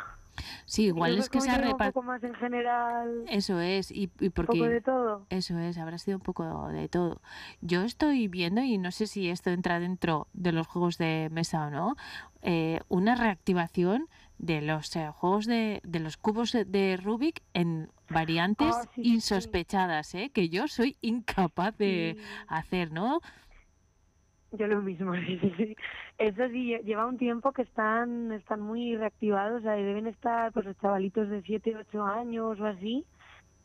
Sí, 0.67 0.87
igual 0.87 1.19
es 1.19 1.29
que 1.29 1.41
se 1.41 1.51
ha 1.51 1.59
repartido. 1.59 1.87
Un 1.87 1.93
poco 1.93 2.03
más 2.03 2.25
en 2.25 2.35
general. 2.35 3.25
Eso 3.29 3.61
es, 3.61 3.91
y, 3.91 4.11
y 4.19 4.31
porque. 4.31 4.53
Un 4.53 4.59
poco 4.59 4.71
de 4.71 4.81
todo. 4.81 5.27
Eso 5.31 5.59
es, 5.59 5.79
habrá 5.79 5.99
sido 5.99 6.17
un 6.17 6.23
poco 6.23 6.69
de 6.69 6.89
todo. 6.89 7.21
Yo 7.61 7.83
estoy 7.83 8.29
viendo, 8.29 8.61
y 8.63 8.79
no 8.79 8.91
sé 8.91 9.07
si 9.07 9.31
esto 9.31 9.51
entra 9.51 9.79
dentro 9.79 10.27
de 10.33 10.53
los 10.53 10.67
juegos 10.67 10.99
de 10.99 11.29
mesa 11.31 11.67
o 11.67 11.71
no, 11.71 11.97
eh, 12.43 12.81
una 12.89 13.15
reactivación 13.15 14.09
de 14.39 14.61
los 14.61 14.95
eh, 14.97 15.11
juegos 15.15 15.47
de, 15.47 15.81
de 15.85 16.01
los 16.01 16.17
cubos 16.17 16.53
de 16.53 16.99
Rubik 17.01 17.43
en 17.53 17.91
variantes 18.09 18.75
ah, 18.75 18.89
insospechadas, 18.97 20.15
¿eh? 20.15 20.31
que 20.35 20.49
yo 20.49 20.69
soy 20.69 20.97
incapaz 21.01 21.77
de 21.79 22.19
hacer, 22.49 22.93
¿no? 22.93 23.21
Yo 24.57 24.67
lo 24.69 24.81
mismo, 24.83 25.15
sí, 25.57 25.77
Eso 26.19 26.49
sí, 26.49 26.77
lleva 26.85 27.07
un 27.07 27.19
tiempo 27.19 27.53
que 27.53 27.63
están 27.63 28.33
están 28.33 28.61
muy 28.61 28.97
reactivados, 28.97 29.61
o 29.61 29.63
sea, 29.63 29.73
deben 29.73 30.07
estar 30.07 30.53
pues 30.53 30.67
los 30.67 30.79
chavalitos 30.79 31.29
de 31.29 31.43
7, 31.43 31.77
8 31.77 32.05
años 32.05 32.61
o 32.61 32.67
así, 32.67 33.05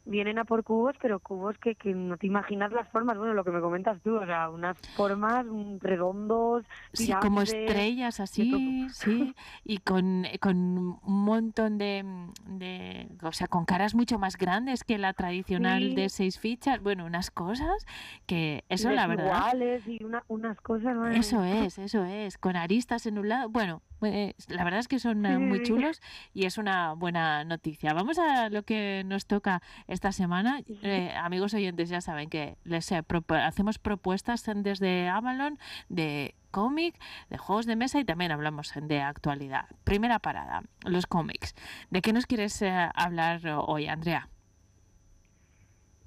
vienen 0.05 0.39
a 0.39 0.45
por 0.45 0.63
cubos, 0.63 0.95
pero 1.01 1.19
cubos 1.19 1.57
que, 1.57 1.75
que 1.75 1.93
no 1.93 2.17
te 2.17 2.27
imaginas 2.27 2.71
las 2.71 2.87
formas, 2.89 3.17
bueno, 3.17 3.33
lo 3.33 3.43
que 3.43 3.51
me 3.51 3.61
comentas 3.61 4.01
tú, 4.01 4.15
o 4.15 4.25
sea, 4.25 4.49
unas 4.49 4.77
formas 4.95 5.45
redondos, 5.79 6.65
sí, 6.93 7.11
como 7.21 7.41
estrellas 7.41 8.19
así, 8.19 8.87
sí, 8.91 9.35
y 9.63 9.79
con, 9.79 10.25
con 10.39 10.55
un 10.57 11.23
montón 11.23 11.77
de, 11.77 12.03
de, 12.45 13.07
o 13.21 13.31
sea, 13.31 13.47
con 13.47 13.65
caras 13.65 13.95
mucho 13.95 14.19
más 14.19 14.37
grandes 14.37 14.83
que 14.83 14.97
la 14.97 15.13
tradicional 15.13 15.95
de 15.95 16.09
seis 16.09 16.39
fichas, 16.39 16.81
bueno, 16.81 17.05
unas 17.05 17.31
cosas 17.31 17.85
que 18.25 18.63
eso 18.69 18.89
la 18.91 19.07
verdad. 19.07 19.53
y 19.85 20.03
unas 20.27 20.61
cosas. 20.61 20.95
Eso 21.15 21.43
es, 21.43 21.77
eso 21.77 22.03
es, 22.05 22.37
con 22.37 22.55
aristas 22.55 23.05
en 23.05 23.17
un 23.17 23.29
lado, 23.29 23.49
bueno, 23.49 23.81
pues, 23.99 24.49
la 24.49 24.63
verdad 24.63 24.79
es 24.79 24.87
que 24.87 24.99
son 24.99 25.25
eh, 25.25 25.37
muy 25.37 25.61
chulos 25.63 26.01
y 26.33 26.45
es 26.45 26.57
una 26.57 26.93
buena 26.93 27.43
noticia. 27.43 27.93
Vamos 27.93 28.17
a 28.17 28.49
lo 28.49 28.63
que 28.63 29.03
nos 29.05 29.25
toca 29.25 29.61
esta 29.87 30.11
semana. 30.11 30.61
Eh, 30.83 31.11
amigos 31.15 31.53
oyentes, 31.53 31.89
ya 31.89 32.01
saben 32.01 32.29
que 32.29 32.57
les 32.63 32.91
eh, 32.91 33.03
hacemos 33.43 33.77
propuestas 33.77 34.45
desde 34.55 35.09
Avalon 35.09 35.59
de 35.89 36.35
cómic, 36.51 36.95
de 37.29 37.37
juegos 37.37 37.65
de 37.65 37.75
mesa 37.75 37.99
y 37.99 38.05
también 38.05 38.31
hablamos 38.31 38.73
de 38.81 39.01
actualidad. 39.01 39.65
Primera 39.83 40.19
parada, 40.19 40.63
los 40.85 41.05
cómics. 41.05 41.53
¿De 41.89 42.01
qué 42.01 42.13
nos 42.13 42.25
quieres 42.25 42.63
hablar 42.95 43.41
hoy, 43.67 43.87
Andrea? 43.87 44.29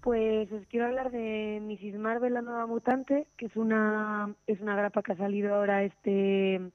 Pues 0.00 0.50
os 0.50 0.66
quiero 0.66 0.86
hablar 0.86 1.12
de 1.12 1.60
Mrs. 1.62 1.96
Marvel, 1.96 2.34
la 2.34 2.42
nueva 2.42 2.66
mutante, 2.66 3.28
que 3.36 3.46
es 3.46 3.54
una, 3.54 4.34
es 4.48 4.60
una 4.60 4.74
grapa 4.74 5.02
que 5.02 5.12
ha 5.12 5.16
salido 5.16 5.54
ahora 5.54 5.84
este 5.84 6.72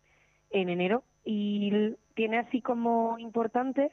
en 0.52 0.70
enero 0.70 1.04
y 1.26 1.96
tiene 2.16 2.38
así 2.38 2.62
como 2.62 3.18
importante 3.20 3.92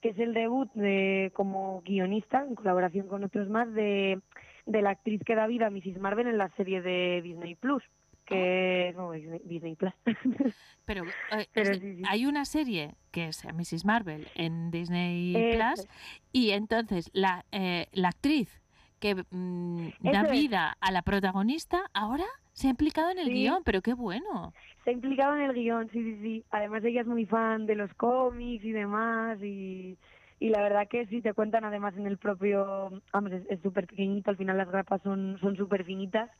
que 0.00 0.10
es 0.10 0.18
el 0.18 0.34
debut 0.34 0.70
de 0.74 1.30
como 1.34 1.80
guionista 1.82 2.44
en 2.44 2.56
colaboración 2.56 3.06
con 3.06 3.22
otros 3.22 3.48
más 3.48 3.72
de, 3.72 4.20
de 4.66 4.82
la 4.82 4.90
actriz 4.90 5.22
que 5.24 5.36
da 5.36 5.46
vida 5.46 5.66
a 5.66 5.70
Mrs. 5.70 5.98
Marvel 5.98 6.26
en 6.26 6.38
la 6.38 6.48
serie 6.56 6.82
de 6.82 7.22
Disney 7.22 7.54
Plus 7.54 7.82
que 8.24 8.88
es 8.88 8.96
no, 8.96 9.12
Disney, 9.12 9.76
Plus. 9.76 9.92
Pero, 10.84 11.04
eh, 11.32 12.02
hay 12.08 12.26
una 12.26 12.44
serie 12.44 12.94
que 13.10 13.28
es 13.28 13.44
Mrs. 13.44 13.84
Marvel 13.84 14.28
en 14.34 14.70
Disney 14.70 15.32
Plus 15.54 15.86
y 16.32 16.50
entonces 16.50 17.10
la, 17.12 17.44
eh, 17.52 17.86
la 17.92 18.08
actriz 18.08 18.62
que 19.02 19.16
mm, 19.30 19.88
da 20.00 20.22
vida 20.22 20.76
a 20.80 20.92
la 20.92 21.02
protagonista 21.02 21.90
ahora 21.92 22.24
se 22.52 22.68
ha 22.68 22.70
implicado 22.70 23.10
en 23.10 23.18
el 23.18 23.30
guion, 23.30 23.62
pero 23.64 23.82
qué 23.82 23.94
bueno. 23.94 24.52
Se 24.84 24.90
ha 24.90 24.92
implicado 24.92 25.34
en 25.34 25.42
el 25.42 25.54
guion, 25.54 25.90
sí, 25.90 26.02
sí, 26.02 26.18
sí. 26.22 26.44
Además 26.50 26.84
ella 26.84 27.00
es 27.00 27.06
muy 27.06 27.26
fan 27.26 27.66
de 27.66 27.74
los 27.74 27.92
cómics 27.94 28.64
y 28.64 28.70
demás 28.70 29.42
y, 29.42 29.98
y 30.38 30.48
la 30.50 30.62
verdad 30.62 30.86
que 30.88 31.06
sí 31.06 31.20
te 31.20 31.34
cuentan 31.34 31.64
además 31.64 31.96
en 31.96 32.06
el 32.06 32.16
propio, 32.16 33.02
vamos, 33.12 33.32
es 33.32 33.60
súper 33.60 33.88
pequeñito, 33.88 34.30
al 34.30 34.36
final 34.36 34.56
las 34.56 34.70
grapas 34.70 35.02
son 35.02 35.36
son 35.40 35.56
súper 35.56 35.84
finitas 35.84 36.30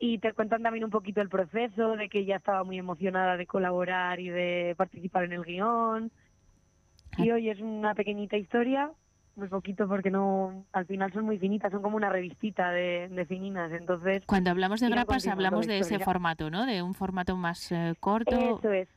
y 0.00 0.18
te 0.18 0.32
cuentan 0.32 0.64
también 0.64 0.84
un 0.84 0.90
poquito 0.90 1.20
el 1.20 1.28
proceso 1.28 1.94
de 1.94 2.08
que 2.08 2.20
ella 2.20 2.36
estaba 2.36 2.64
muy 2.64 2.78
emocionada 2.78 3.36
de 3.36 3.46
colaborar 3.46 4.18
y 4.18 4.30
de 4.30 4.74
participar 4.76 5.24
en 5.24 5.32
el 5.32 5.44
guion. 5.44 6.10
Y 7.18 7.30
ah. 7.30 7.34
hoy 7.34 7.50
es 7.50 7.60
una 7.60 7.94
pequeñita 7.94 8.36
historia 8.36 8.90
muy 9.36 9.48
poquito 9.48 9.88
porque 9.88 10.10
no 10.10 10.64
al 10.72 10.86
final 10.86 11.12
son 11.12 11.24
muy 11.24 11.38
finitas 11.38 11.72
son 11.72 11.82
como 11.82 11.96
una 11.96 12.10
revistita 12.10 12.70
de, 12.70 13.08
de 13.08 13.26
fininas 13.26 13.72
entonces 13.72 14.22
cuando 14.26 14.50
hablamos 14.50 14.80
de 14.80 14.88
grapas 14.88 15.26
hablamos 15.26 15.66
de 15.66 15.78
ese 15.78 15.98
formato 15.98 16.50
no 16.50 16.66
de 16.66 16.82
un 16.82 16.94
formato 16.94 17.36
más 17.36 17.72
eh, 17.72 17.94
corto. 18.00 18.36
Eso 18.36 18.72
es. 18.72 18.88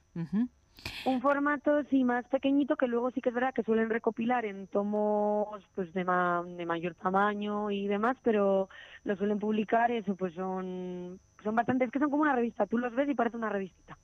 Un 1.06 1.22
formato 1.22 1.84
sí 1.90 2.04
más 2.04 2.26
pequeñito 2.28 2.76
que 2.76 2.88
luego 2.88 3.12
sí 3.12 3.22
que 3.22 3.30
es 3.30 3.36
verdad 3.36 3.54
que 3.54 3.64
suelen 3.64 3.90
recopilar 3.90 4.46
en 4.46 4.68
tomos 4.68 5.64
pues 5.76 5.94
de, 5.94 6.04
de 6.04 6.66
mayor 6.66 6.96
tamaño 6.96 7.72
y 7.72 7.88
demás 7.88 8.18
pero 8.24 8.70
lo 9.04 9.16
suelen 9.16 9.40
publicar 9.40 9.92
eso 9.92 10.16
pues 10.16 10.34
son 10.34 11.20
son 11.44 11.56
bastantes 11.56 11.92
que 11.92 12.00
son 12.00 12.10
como 12.10 12.24
una 12.24 12.36
revista. 12.36 12.66
Tú 12.66 12.78
los 12.78 12.94
ves 12.96 13.10
y 13.10 13.16
parece 13.16 13.38
una 13.38 13.50
revistita. 13.50 13.98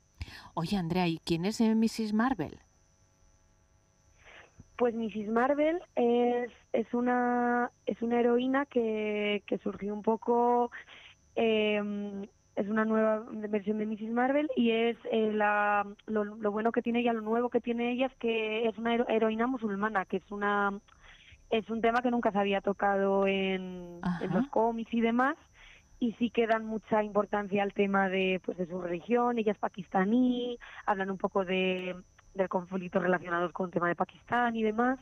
Oye 0.53 0.77
Andrea 0.77 1.07
y 1.07 1.19
quién 1.19 1.45
es 1.45 1.59
Mrs 1.61 2.13
Marvel 2.13 2.59
pues 4.79 4.95
Mrs. 4.95 5.27
Marvel 5.27 5.81
es, 5.97 6.49
es, 6.71 6.93
una, 6.93 7.69
es 7.85 8.01
una 8.01 8.21
heroína 8.21 8.65
que, 8.65 9.43
que 9.45 9.57
surgió 9.57 9.93
un 9.93 10.03
poco, 10.03 10.71
em, 11.35 12.23
es 12.55 12.65
una 12.69 12.85
nueva 12.85 13.25
versión 13.29 13.77
de 13.77 13.85
Mrs. 13.85 14.09
Marvel 14.13 14.49
y 14.55 14.71
es 14.71 14.95
eh, 15.11 15.33
la, 15.33 15.85
lo, 16.05 16.23
lo, 16.23 16.51
bueno 16.53 16.71
que 16.71 16.81
tiene 16.81 17.01
ella, 17.01 17.11
lo 17.11 17.19
nuevo 17.19 17.49
que 17.49 17.59
tiene 17.59 17.91
ella 17.91 18.05
es 18.05 18.15
que 18.19 18.69
es 18.69 18.77
una 18.77 18.95
heroína 18.95 19.47
musulmana, 19.47 20.05
que 20.05 20.17
es 20.17 20.31
una 20.31 20.79
es 21.49 21.69
un 21.69 21.81
tema 21.81 22.01
que 22.01 22.11
nunca 22.11 22.31
se 22.31 22.37
había 22.37 22.61
tocado 22.61 23.27
en, 23.27 23.99
en 24.21 24.33
los 24.33 24.47
cómics 24.47 24.93
y 24.93 25.01
demás 25.01 25.35
y 25.99 26.13
sí 26.13 26.29
que 26.29 26.47
dan 26.47 26.65
mucha 26.65 27.03
importancia 27.03 27.63
al 27.63 27.73
tema 27.73 28.07
de, 28.07 28.39
pues, 28.45 28.57
de 28.57 28.67
su 28.67 28.79
religión. 28.79 29.39
Ella 29.39 29.51
es 29.51 29.57
pakistaní, 29.57 30.57
hablan 30.85 31.11
un 31.11 31.17
poco 31.17 31.43
de, 31.43 31.95
del 32.33 32.49
conflicto 32.49 32.99
relacionados 32.99 33.51
con 33.51 33.67
el 33.67 33.73
tema 33.73 33.87
de 33.87 33.95
Pakistán 33.95 34.55
y 34.55 34.63
demás. 34.63 34.99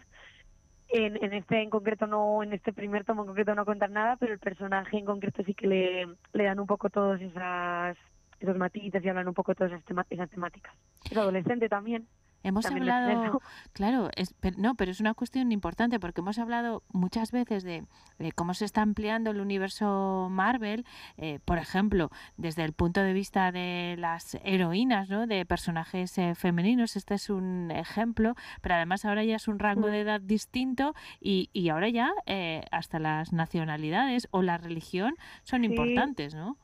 En, 0.89 1.21
en 1.21 1.33
este 1.33 1.61
en 1.61 1.69
concreto 1.69 2.07
no, 2.07 2.41
en 2.43 2.53
este 2.53 2.71
primer 2.71 3.03
tomo 3.03 3.23
en 3.23 3.27
concreto 3.27 3.55
no 3.55 3.65
cuentan 3.65 3.93
nada, 3.93 4.15
pero 4.15 4.33
el 4.33 4.39
personaje 4.39 4.97
en 4.97 5.05
concreto 5.05 5.43
sí 5.43 5.53
que 5.53 5.67
le, 5.67 6.07
le 6.33 6.43
dan 6.43 6.59
un 6.59 6.67
poco 6.67 6.89
todos 6.89 7.19
esas 7.19 7.97
esos 8.39 8.57
matices 8.57 9.03
y 9.03 9.09
hablan 9.09 9.27
un 9.27 9.33
poco 9.33 9.55
todas 9.55 9.73
esas, 9.73 10.05
esas 10.09 10.29
temáticas. 10.29 10.73
Es 11.09 11.17
adolescente 11.17 11.69
también. 11.69 12.07
Hemos 12.43 12.63
También 12.65 12.89
hablado, 12.89 13.41
claro, 13.73 14.09
es, 14.15 14.33
pero- 14.39 14.57
no, 14.59 14.75
pero 14.75 14.91
es 14.91 14.99
una 14.99 15.13
cuestión 15.13 15.51
importante 15.51 15.99
porque 15.99 16.21
hemos 16.21 16.37
hablado 16.39 16.83
muchas 16.93 17.31
veces 17.31 17.63
de, 17.63 17.83
de 18.19 18.31
cómo 18.31 18.53
se 18.53 18.63
está 18.65 18.81
ampliando 18.83 19.31
el 19.31 19.41
universo 19.41 20.27
Marvel, 20.31 20.85
eh, 21.17 21.39
por 21.43 21.57
ejemplo, 21.57 22.09
desde 22.37 22.63
el 22.63 22.73
punto 22.73 23.01
de 23.01 23.13
vista 23.13 23.51
de 23.51 23.95
las 23.97 24.37
heroínas, 24.43 25.09
¿no? 25.09 25.27
De 25.27 25.45
personajes 25.45 26.17
eh, 26.17 26.35
femeninos, 26.35 26.95
este 26.95 27.15
es 27.15 27.29
un 27.29 27.71
ejemplo, 27.71 28.35
pero 28.61 28.75
además 28.75 29.03
ahora 29.05 29.23
ya 29.23 29.35
es 29.35 29.47
un 29.47 29.59
rango 29.59 29.87
Mm. 29.87 29.91
de 29.91 29.99
edad 30.01 30.21
distinto 30.21 30.93
y, 31.19 31.49
y 31.53 31.69
ahora 31.69 31.89
ya 31.89 32.11
eh, 32.27 32.63
hasta 32.71 32.99
las 32.99 33.33
nacionalidades 33.33 34.27
o 34.31 34.41
la 34.41 34.57
religión 34.57 35.15
son 35.43 35.61
Sí. 35.61 35.67
importantes, 35.67 36.33
¿no? 36.35 36.55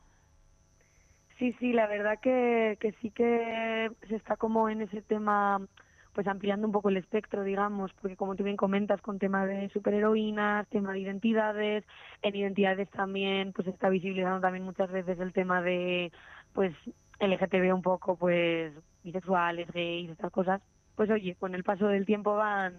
Sí, 1.40 1.54
sí, 1.60 1.74
la 1.74 1.88
verdad 1.88 2.20
que, 2.22 2.78
que 2.80 2.94
sí 3.02 3.10
que 3.12 3.92
se 4.08 4.16
está 4.16 4.38
como 4.38 4.70
en 4.70 4.82
ese 4.82 5.02
tema, 5.02 5.66
pues 6.14 6.28
ampliando 6.28 6.68
un 6.68 6.74
poco 6.74 6.90
el 6.90 6.98
espectro, 6.98 7.44
digamos, 7.44 7.92
porque 7.94 8.16
como 8.16 8.36
tú 8.36 8.44
bien 8.44 8.56
comentas, 8.56 9.02
con 9.02 9.20
tema 9.20 9.46
de 9.46 9.70
superheroínas, 9.70 10.68
tema 10.70 10.94
de 10.94 11.00
identidades, 11.00 11.84
en 12.22 12.36
identidades 12.36 12.90
también, 12.92 13.52
pues 13.54 13.68
está 13.68 13.90
visibilizando 13.90 14.42
también 14.42 14.64
muchas 14.64 14.92
veces 14.92 15.20
el 15.20 15.34
tema 15.34 15.62
de, 15.62 16.12
pues, 16.54 16.74
LGTB 17.20 17.74
un 17.74 17.82
poco, 17.82 18.16
pues, 18.16 18.74
bisexuales, 19.04 19.72
gays, 19.72 20.12
estas 20.12 20.32
cosas. 20.32 20.62
Pues 20.96 21.10
oye, 21.10 21.36
con 21.36 21.56
el 21.56 21.64
paso 21.64 21.88
del 21.88 22.06
tiempo 22.06 22.36
van 22.36 22.76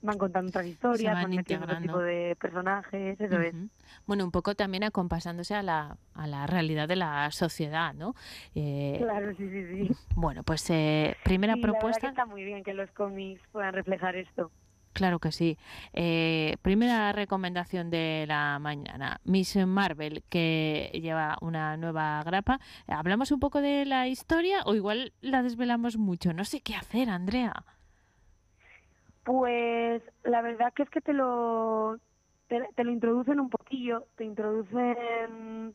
van 0.00 0.18
contando 0.18 0.48
otras 0.50 0.66
historias, 0.66 1.14
van 1.14 1.22
van, 1.22 1.34
metiendo 1.34 1.64
otro 1.66 1.78
tipo 1.78 1.98
de 1.98 2.36
personajes, 2.40 3.20
eso 3.20 3.40
es. 3.40 3.54
Bueno, 4.06 4.24
un 4.24 4.30
poco 4.30 4.54
también 4.54 4.84
acompasándose 4.84 5.54
a 5.54 5.62
la, 5.62 5.96
a 6.14 6.26
la 6.26 6.46
realidad 6.46 6.88
de 6.88 6.96
la 6.96 7.30
sociedad, 7.30 7.94
¿no? 7.94 8.14
Eh, 8.54 8.98
Claro, 8.98 9.34
sí, 9.36 9.48
sí, 9.48 9.66
sí. 9.66 9.96
Bueno, 10.14 10.42
pues 10.44 10.68
eh, 10.70 11.16
primera 11.24 11.56
Y 11.56 11.60
la 11.60 11.72
que 11.72 11.72
propuesta, 11.72 12.08
está 12.08 12.26
muy 12.26 12.44
bien 12.44 12.62
que 12.64 12.74
los 12.74 12.90
cómics 12.92 13.42
puedan 13.52 13.72
reflejar 13.74 14.16
esto. 14.16 14.50
claro 14.92 15.18
que 15.20 15.30
sí. 15.32 15.58
Eh, 15.92 16.56
primera 16.62 17.12
recomendación 17.12 17.88
de 17.90 18.24
la 18.26 18.58
mañana, 18.58 19.20
Miss 19.24 19.56
Marvel, 19.66 20.24
que 20.28 20.90
lleva 20.94 21.36
una 21.40 21.76
nueva 21.76 22.22
grapa. 22.24 22.58
¿Hablamos 22.88 23.30
un 23.30 23.38
poco 23.40 23.60
de 23.60 23.84
la 23.84 24.08
historia 24.08 24.62
o 24.64 24.74
igual 24.74 25.12
la 25.20 25.42
desvelamos 25.42 25.96
mucho? 25.98 26.32
No 26.32 26.44
sé 26.44 26.60
qué 26.62 26.74
hacer, 26.74 27.10
Andrea. 27.10 27.64
Pues 29.28 30.02
la 30.24 30.40
verdad 30.40 30.72
que 30.72 30.84
es 30.84 30.88
que 30.88 31.02
te 31.02 31.12
lo 31.12 31.98
te, 32.46 32.66
te 32.74 32.82
lo 32.82 32.90
introducen 32.90 33.40
un 33.40 33.50
poquillo, 33.50 34.06
te 34.16 34.24
introducen 34.24 35.74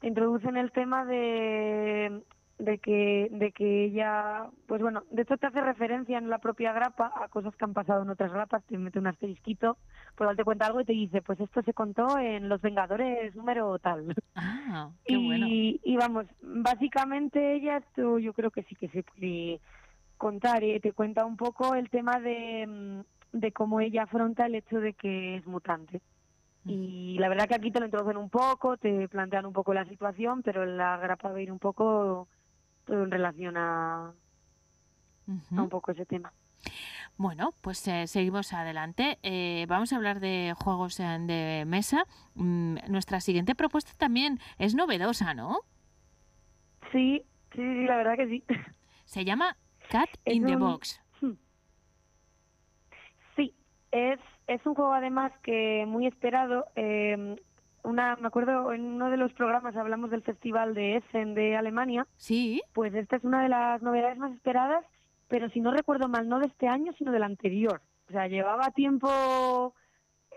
te 0.00 0.06
introducen 0.06 0.58
el 0.58 0.70
tema 0.70 1.06
de 1.06 2.20
de 2.58 2.78
que 2.78 3.28
de 3.30 3.52
que 3.52 3.84
ella 3.84 4.50
pues 4.66 4.82
bueno, 4.82 5.04
de 5.10 5.22
hecho 5.22 5.38
te 5.38 5.46
hace 5.46 5.62
referencia 5.62 6.18
en 6.18 6.28
la 6.28 6.40
propia 6.40 6.74
grapa 6.74 7.10
a 7.16 7.28
cosas 7.28 7.56
que 7.56 7.64
han 7.64 7.72
pasado 7.72 8.02
en 8.02 8.10
otras 8.10 8.30
grapas, 8.30 8.62
te 8.66 8.76
mete 8.76 8.98
un 8.98 9.06
asterisquito, 9.06 9.78
por 10.14 10.26
igual 10.26 10.36
te 10.36 10.44
cuenta 10.44 10.66
algo 10.66 10.82
y 10.82 10.84
te 10.84 10.92
dice, 10.92 11.22
pues 11.22 11.40
esto 11.40 11.62
se 11.62 11.72
contó 11.72 12.18
en 12.18 12.50
Los 12.50 12.60
Vengadores 12.60 13.34
número 13.34 13.78
tal. 13.78 14.14
Ah, 14.34 14.90
qué 15.06 15.14
y, 15.14 15.26
bueno. 15.26 15.46
y 15.48 15.96
vamos, 15.96 16.26
básicamente 16.42 17.54
ella, 17.54 17.78
esto 17.78 18.18
yo 18.18 18.34
creo 18.34 18.50
que 18.50 18.64
sí 18.64 18.74
que 18.74 18.88
se 18.88 19.04
puede 19.04 19.58
contar. 20.22 20.62
¿eh? 20.62 20.78
Te 20.78 20.92
cuenta 20.92 21.26
un 21.26 21.36
poco 21.36 21.74
el 21.74 21.90
tema 21.90 22.20
de, 22.20 22.64
mm, 22.64 23.38
de 23.38 23.50
cómo 23.50 23.80
ella 23.80 24.04
afronta 24.04 24.46
el 24.46 24.54
hecho 24.54 24.78
de 24.78 24.92
que 24.94 25.36
es 25.36 25.46
mutante. 25.46 26.00
Y 26.64 27.16
la 27.18 27.28
verdad 27.28 27.48
que 27.48 27.56
aquí 27.56 27.72
te 27.72 27.80
lo 27.80 27.86
introducen 27.86 28.16
un 28.16 28.30
poco, 28.30 28.76
te 28.76 29.08
plantean 29.08 29.46
un 29.46 29.52
poco 29.52 29.74
la 29.74 29.84
situación, 29.84 30.42
pero 30.44 30.64
la 30.64 30.96
grapa 30.96 31.32
va 31.32 31.38
a 31.38 31.40
ir 31.40 31.50
un 31.50 31.58
poco 31.58 32.28
todo 32.84 33.02
en 33.02 33.10
relación 33.10 33.56
a, 33.56 34.12
a 35.56 35.60
un 35.60 35.68
poco 35.68 35.90
ese 35.90 36.06
tema. 36.06 36.32
Bueno, 37.16 37.50
pues 37.62 37.88
eh, 37.88 38.06
seguimos 38.06 38.52
adelante. 38.52 39.18
Eh, 39.24 39.66
vamos 39.68 39.92
a 39.92 39.96
hablar 39.96 40.20
de 40.20 40.54
juegos 40.56 40.98
de 40.98 41.64
mesa. 41.66 42.04
Mm, 42.36 42.76
nuestra 42.88 43.20
siguiente 43.20 43.56
propuesta 43.56 43.90
también 43.98 44.38
es 44.58 44.76
novedosa, 44.76 45.34
¿no? 45.34 45.62
Sí, 46.92 47.24
sí, 47.56 47.58
sí, 47.58 47.84
la 47.86 47.96
verdad 47.96 48.16
que 48.16 48.28
sí. 48.28 48.44
Se 49.04 49.24
llama 49.24 49.56
Cat 49.92 50.08
Es 50.24 50.34
in 50.36 50.46
the 50.46 50.54
un- 50.54 50.60
Box. 50.60 50.98
Sí, 53.36 53.54
es, 53.90 54.18
es 54.46 54.64
un 54.66 54.74
juego 54.74 54.92
además 54.92 55.32
que 55.42 55.84
muy 55.86 56.06
esperado. 56.06 56.66
eh, 56.76 57.36
una, 57.84 58.14
me 58.16 58.28
acuerdo 58.28 58.72
en 58.72 58.82
uno 58.84 59.10
de 59.10 59.16
los 59.16 59.32
programas 59.32 59.74
hablamos 59.76 60.10
del 60.10 60.22
festival 60.22 60.72
de 60.74 60.96
Essen 60.98 61.34
de 61.34 61.56
Alemania. 61.56 62.06
Sí, 62.16 62.62
Pues 62.72 62.94
esta 62.94 63.16
es 63.16 63.24
una 63.24 63.42
de 63.42 63.48
las 63.48 63.82
novedades 63.82 64.16
más 64.18 64.32
esperadas, 64.32 64.84
pero 65.28 65.48
si 65.50 65.60
no 65.60 65.72
recuerdo 65.72 66.08
mal, 66.08 66.28
no 66.28 66.38
de 66.38 66.46
este 66.46 66.68
año, 66.68 66.92
sino 66.96 67.10
del 67.10 67.24
anterior. 67.24 67.80
O 68.08 68.12
sea, 68.12 68.28
llevaba 68.28 68.70
tiempo 68.70 69.74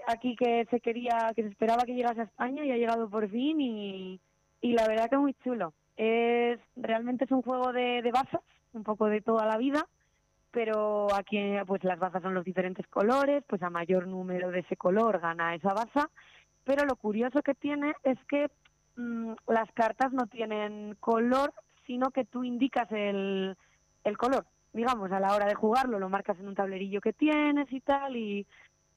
aquí 0.08 0.36
que 0.36 0.66
se 0.72 0.80
quería, 0.82 1.32
que 1.36 1.44
se 1.44 1.50
esperaba 1.50 1.84
que 1.84 1.94
llegase 1.94 2.22
a 2.22 2.26
España 2.26 2.66
y 2.66 2.72
ha 2.72 2.78
llegado 2.78 3.10
por 3.10 3.30
fin 3.30 3.62
y, 3.62 4.20
y 4.62 4.72
la 4.74 4.88
verdad 4.88 5.08
que 5.10 5.16
es 5.16 5.22
muy 5.22 5.34
chulo. 5.44 5.74
Es 5.98 6.60
realmente 6.76 7.26
es 7.26 7.32
un 7.32 7.44
juego 7.44 7.72
de, 7.74 8.02
de 8.02 8.12
bazas, 8.12 8.42
un 8.76 8.84
poco 8.84 9.08
de 9.08 9.22
toda 9.22 9.46
la 9.46 9.58
vida, 9.58 9.88
pero 10.52 11.14
aquí 11.14 11.38
pues 11.68 11.84
las 11.84 12.00
bazas 12.00 12.22
son 12.22 12.34
los 12.34 12.46
diferentes 12.46 12.88
colores, 12.88 13.44
pues 13.48 13.62
a 13.64 13.70
mayor 13.70 14.08
número 14.08 14.52
de 14.52 14.60
ese 14.60 14.78
color 14.78 15.20
gana 15.20 15.56
esa 15.56 15.74
baza, 15.74 16.10
pero 16.64 16.86
lo 16.86 16.96
curioso 16.96 17.42
que 17.42 17.56
tiene 17.56 17.94
es 18.04 18.18
que 18.30 18.50
mm, 18.96 19.34
las 19.48 19.72
cartas 19.74 20.14
no 20.14 20.28
tienen 20.28 20.96
color, 21.00 21.54
sino 21.86 22.12
que 22.12 22.26
tú 22.26 22.44
indicas 22.44 22.92
el, 22.92 23.58
el 24.04 24.18
color, 24.18 24.46
digamos, 24.74 25.12
a 25.12 25.20
la 25.20 25.34
hora 25.34 25.46
de 25.46 25.56
jugarlo, 25.56 26.00
lo 26.00 26.10
marcas 26.10 26.40
en 26.40 26.48
un 26.48 26.56
tablerillo 26.56 27.02
que 27.02 27.14
tienes 27.14 27.72
y 27.72 27.82
tal, 27.82 28.16
y, 28.16 28.46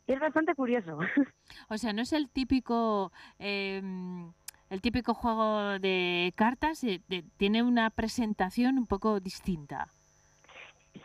y 0.06 0.12
es 0.12 0.20
bastante 0.20 0.54
curioso. 0.54 0.98
o 1.68 1.78
sea, 1.78 1.92
no 1.92 2.02
es 2.02 2.12
el 2.12 2.30
típico 2.30 3.12
em, 3.38 4.32
el 4.70 4.80
típico 4.80 5.14
juego 5.14 5.78
de 5.78 6.32
cartas. 6.36 6.82
eh, 6.84 7.00
de- 7.08 7.24
tiene 7.36 7.62
una 7.62 7.90
presentación 7.90 8.78
un 8.78 8.86
poco 8.86 9.20
distinta. 9.20 9.88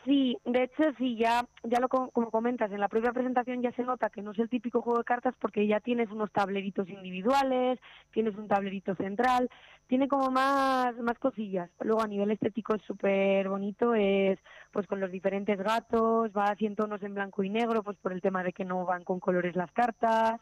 Sí, 0.05 0.37
de 0.43 0.63
hecho, 0.63 0.83
sí, 0.97 1.15
ya, 1.17 1.45
ya 1.63 1.79
lo 1.79 1.87
co- 1.87 2.09
como 2.11 2.29
comentas, 2.31 2.71
en 2.71 2.79
la 2.79 2.87
propia 2.89 3.13
presentación 3.13 3.61
ya 3.61 3.71
se 3.73 3.83
nota 3.83 4.09
que 4.09 4.21
no 4.21 4.31
es 4.31 4.39
el 4.39 4.49
típico 4.49 4.81
juego 4.81 4.99
de 4.99 5.05
cartas 5.05 5.35
porque 5.39 5.65
ya 5.67 5.79
tienes 5.79 6.09
unos 6.09 6.31
tableritos 6.31 6.89
individuales, 6.89 7.79
tienes 8.11 8.35
un 8.35 8.47
tablerito 8.47 8.95
central, 8.95 9.49
tiene 9.87 10.07
como 10.07 10.29
más, 10.31 10.97
más 10.97 11.17
cosillas. 11.19 11.69
Luego 11.79 12.01
a 12.01 12.07
nivel 12.07 12.31
estético 12.31 12.73
es 12.75 12.81
súper 12.83 13.47
bonito, 13.47 13.93
es 13.93 14.39
pues 14.71 14.87
con 14.87 14.99
los 14.99 15.11
diferentes 15.11 15.57
gatos, 15.59 16.31
va 16.35 16.55
en 16.59 16.75
tonos 16.75 17.01
en 17.03 17.13
blanco 17.13 17.43
y 17.43 17.49
negro, 17.49 17.83
pues 17.83 17.97
por 17.97 18.13
el 18.13 18.21
tema 18.21 18.43
de 18.43 18.51
que 18.51 18.65
no 18.65 18.85
van 18.85 19.03
con 19.03 19.19
colores 19.19 19.55
las 19.55 19.71
cartas. 19.71 20.41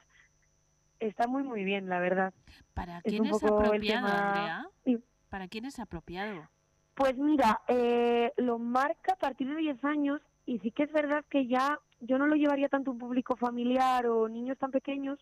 Está 1.02 1.26
muy, 1.26 1.42
muy 1.42 1.64
bien, 1.64 1.90
la 1.90 2.00
verdad. 2.00 2.32
¿Para 2.76 3.02
quién 3.02 3.26
es 3.26 3.44
apropiado, 3.44 4.08
Andrea? 4.08 4.68
Sí. 4.86 5.04
¿Para 5.30 5.48
quién 5.48 5.66
es 5.66 5.80
apropiado? 5.80 6.48
Pues 6.94 7.18
mira, 7.18 7.60
eh, 7.68 8.32
lo 8.38 8.60
marca 8.60 9.14
a 9.14 9.16
partir 9.16 9.50
de 9.50 9.56
10 9.56 9.84
años 9.84 10.22
y 10.46 10.60
sí 10.60 10.70
que 10.70 10.84
es 10.84 10.92
verdad 10.92 11.26
que 11.28 11.48
ya 11.48 11.80
yo 12.02 12.20
no 12.20 12.28
lo 12.28 12.36
llevaría 12.36 12.70
tanto 12.70 12.92
a 12.92 12.94
un 12.94 13.00
público 13.00 13.36
familiar 13.36 14.06
o 14.06 14.30
niños 14.30 14.60
tan 14.60 14.70
pequeños 14.70 15.18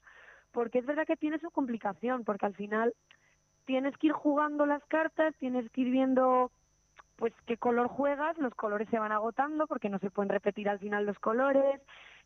porque 0.51 0.79
es 0.79 0.85
verdad 0.85 1.05
que 1.05 1.15
tiene 1.15 1.39
su 1.39 1.49
complicación 1.49 2.25
porque 2.25 2.45
al 2.45 2.55
final 2.55 2.93
tienes 3.65 3.97
que 3.97 4.07
ir 4.07 4.13
jugando 4.13 4.65
las 4.65 4.83
cartas, 4.85 5.33
tienes 5.39 5.69
que 5.71 5.81
ir 5.81 5.91
viendo 5.91 6.51
pues 7.15 7.33
qué 7.45 7.55
color 7.55 7.87
juegas, 7.87 8.37
los 8.37 8.53
colores 8.55 8.89
se 8.89 8.99
van 8.99 9.11
agotando 9.13 9.65
porque 9.67 9.89
no 9.89 9.99
se 9.99 10.09
pueden 10.09 10.29
repetir 10.29 10.67
al 10.67 10.79
final 10.79 11.05
los 11.05 11.19
colores, 11.19 11.79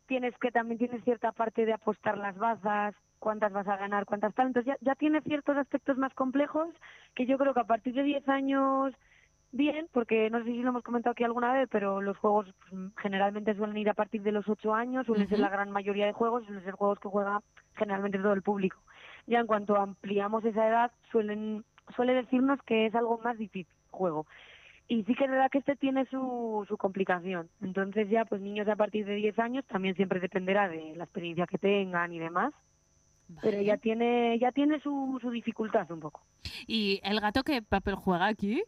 tienes 0.06 0.36
que 0.38 0.50
también 0.50 0.78
tienes 0.78 1.02
cierta 1.04 1.32
parte 1.32 1.66
de 1.66 1.72
apostar 1.72 2.18
las 2.18 2.36
bazas, 2.36 2.94
cuántas 3.18 3.52
vas 3.52 3.66
a 3.68 3.76
ganar, 3.76 4.04
cuántas 4.04 4.34
tal, 4.34 4.48
entonces 4.48 4.74
ya, 4.74 4.76
ya 4.80 4.94
tiene 4.94 5.20
ciertos 5.22 5.56
aspectos 5.56 5.96
más 5.96 6.12
complejos 6.14 6.68
que 7.14 7.26
yo 7.26 7.38
creo 7.38 7.54
que 7.54 7.60
a 7.60 7.64
partir 7.64 7.94
de 7.94 8.02
10 8.02 8.28
años 8.28 8.94
bien, 9.54 9.86
porque 9.92 10.28
no 10.30 10.38
sé 10.38 10.46
si 10.46 10.62
lo 10.62 10.70
hemos 10.70 10.82
comentado 10.82 11.12
aquí 11.12 11.24
alguna 11.24 11.52
vez, 11.52 11.68
pero 11.70 12.02
los 12.02 12.16
juegos 12.18 12.52
pues, 12.68 12.92
generalmente 12.98 13.54
suelen 13.54 13.76
ir 13.76 13.88
a 13.88 13.94
partir 13.94 14.22
de 14.22 14.32
los 14.32 14.48
8 14.48 14.74
años, 14.74 15.06
suelen 15.06 15.28
ser 15.28 15.38
la 15.38 15.48
gran 15.48 15.70
mayoría 15.70 16.06
de 16.06 16.12
juegos, 16.12 16.44
suelen 16.44 16.64
ser 16.64 16.74
juegos 16.74 16.98
que 16.98 17.08
juega 17.08 17.40
generalmente 17.76 18.18
todo 18.18 18.32
el 18.32 18.42
público. 18.42 18.78
Ya 19.26 19.38
en 19.38 19.46
cuanto 19.46 19.76
ampliamos 19.76 20.44
esa 20.44 20.68
edad, 20.68 20.92
suelen 21.10 21.64
suele 21.94 22.14
decirnos 22.14 22.60
que 22.62 22.86
es 22.86 22.94
algo 22.94 23.18
más 23.18 23.38
difícil 23.38 23.72
el 23.84 23.90
juego. 23.90 24.26
Y 24.88 25.02
sí 25.04 25.14
que 25.14 25.24
es 25.24 25.30
verdad 25.30 25.50
que 25.50 25.58
este 25.58 25.76
tiene 25.76 26.04
su, 26.06 26.64
su 26.68 26.76
complicación. 26.76 27.48
Entonces 27.62 28.08
ya, 28.10 28.24
pues 28.24 28.40
niños 28.40 28.68
a 28.68 28.76
partir 28.76 29.06
de 29.06 29.14
10 29.14 29.38
años 29.38 29.64
también 29.66 29.94
siempre 29.96 30.20
dependerá 30.20 30.68
de 30.68 30.94
la 30.96 31.04
experiencia 31.04 31.46
que 31.46 31.58
tengan 31.58 32.12
y 32.12 32.18
demás. 32.18 32.52
pero 33.40 33.60
ya 33.62 33.78
tiene 33.78 34.38
ya 34.38 34.52
tiene 34.52 34.80
su, 34.80 35.18
su 35.22 35.30
dificultad 35.30 35.90
un 35.90 36.00
poco. 36.00 36.22
¿Y 36.66 37.00
el 37.02 37.20
gato 37.20 37.42
qué 37.42 37.62
papel 37.62 37.94
juega 37.94 38.26
aquí? 38.26 38.62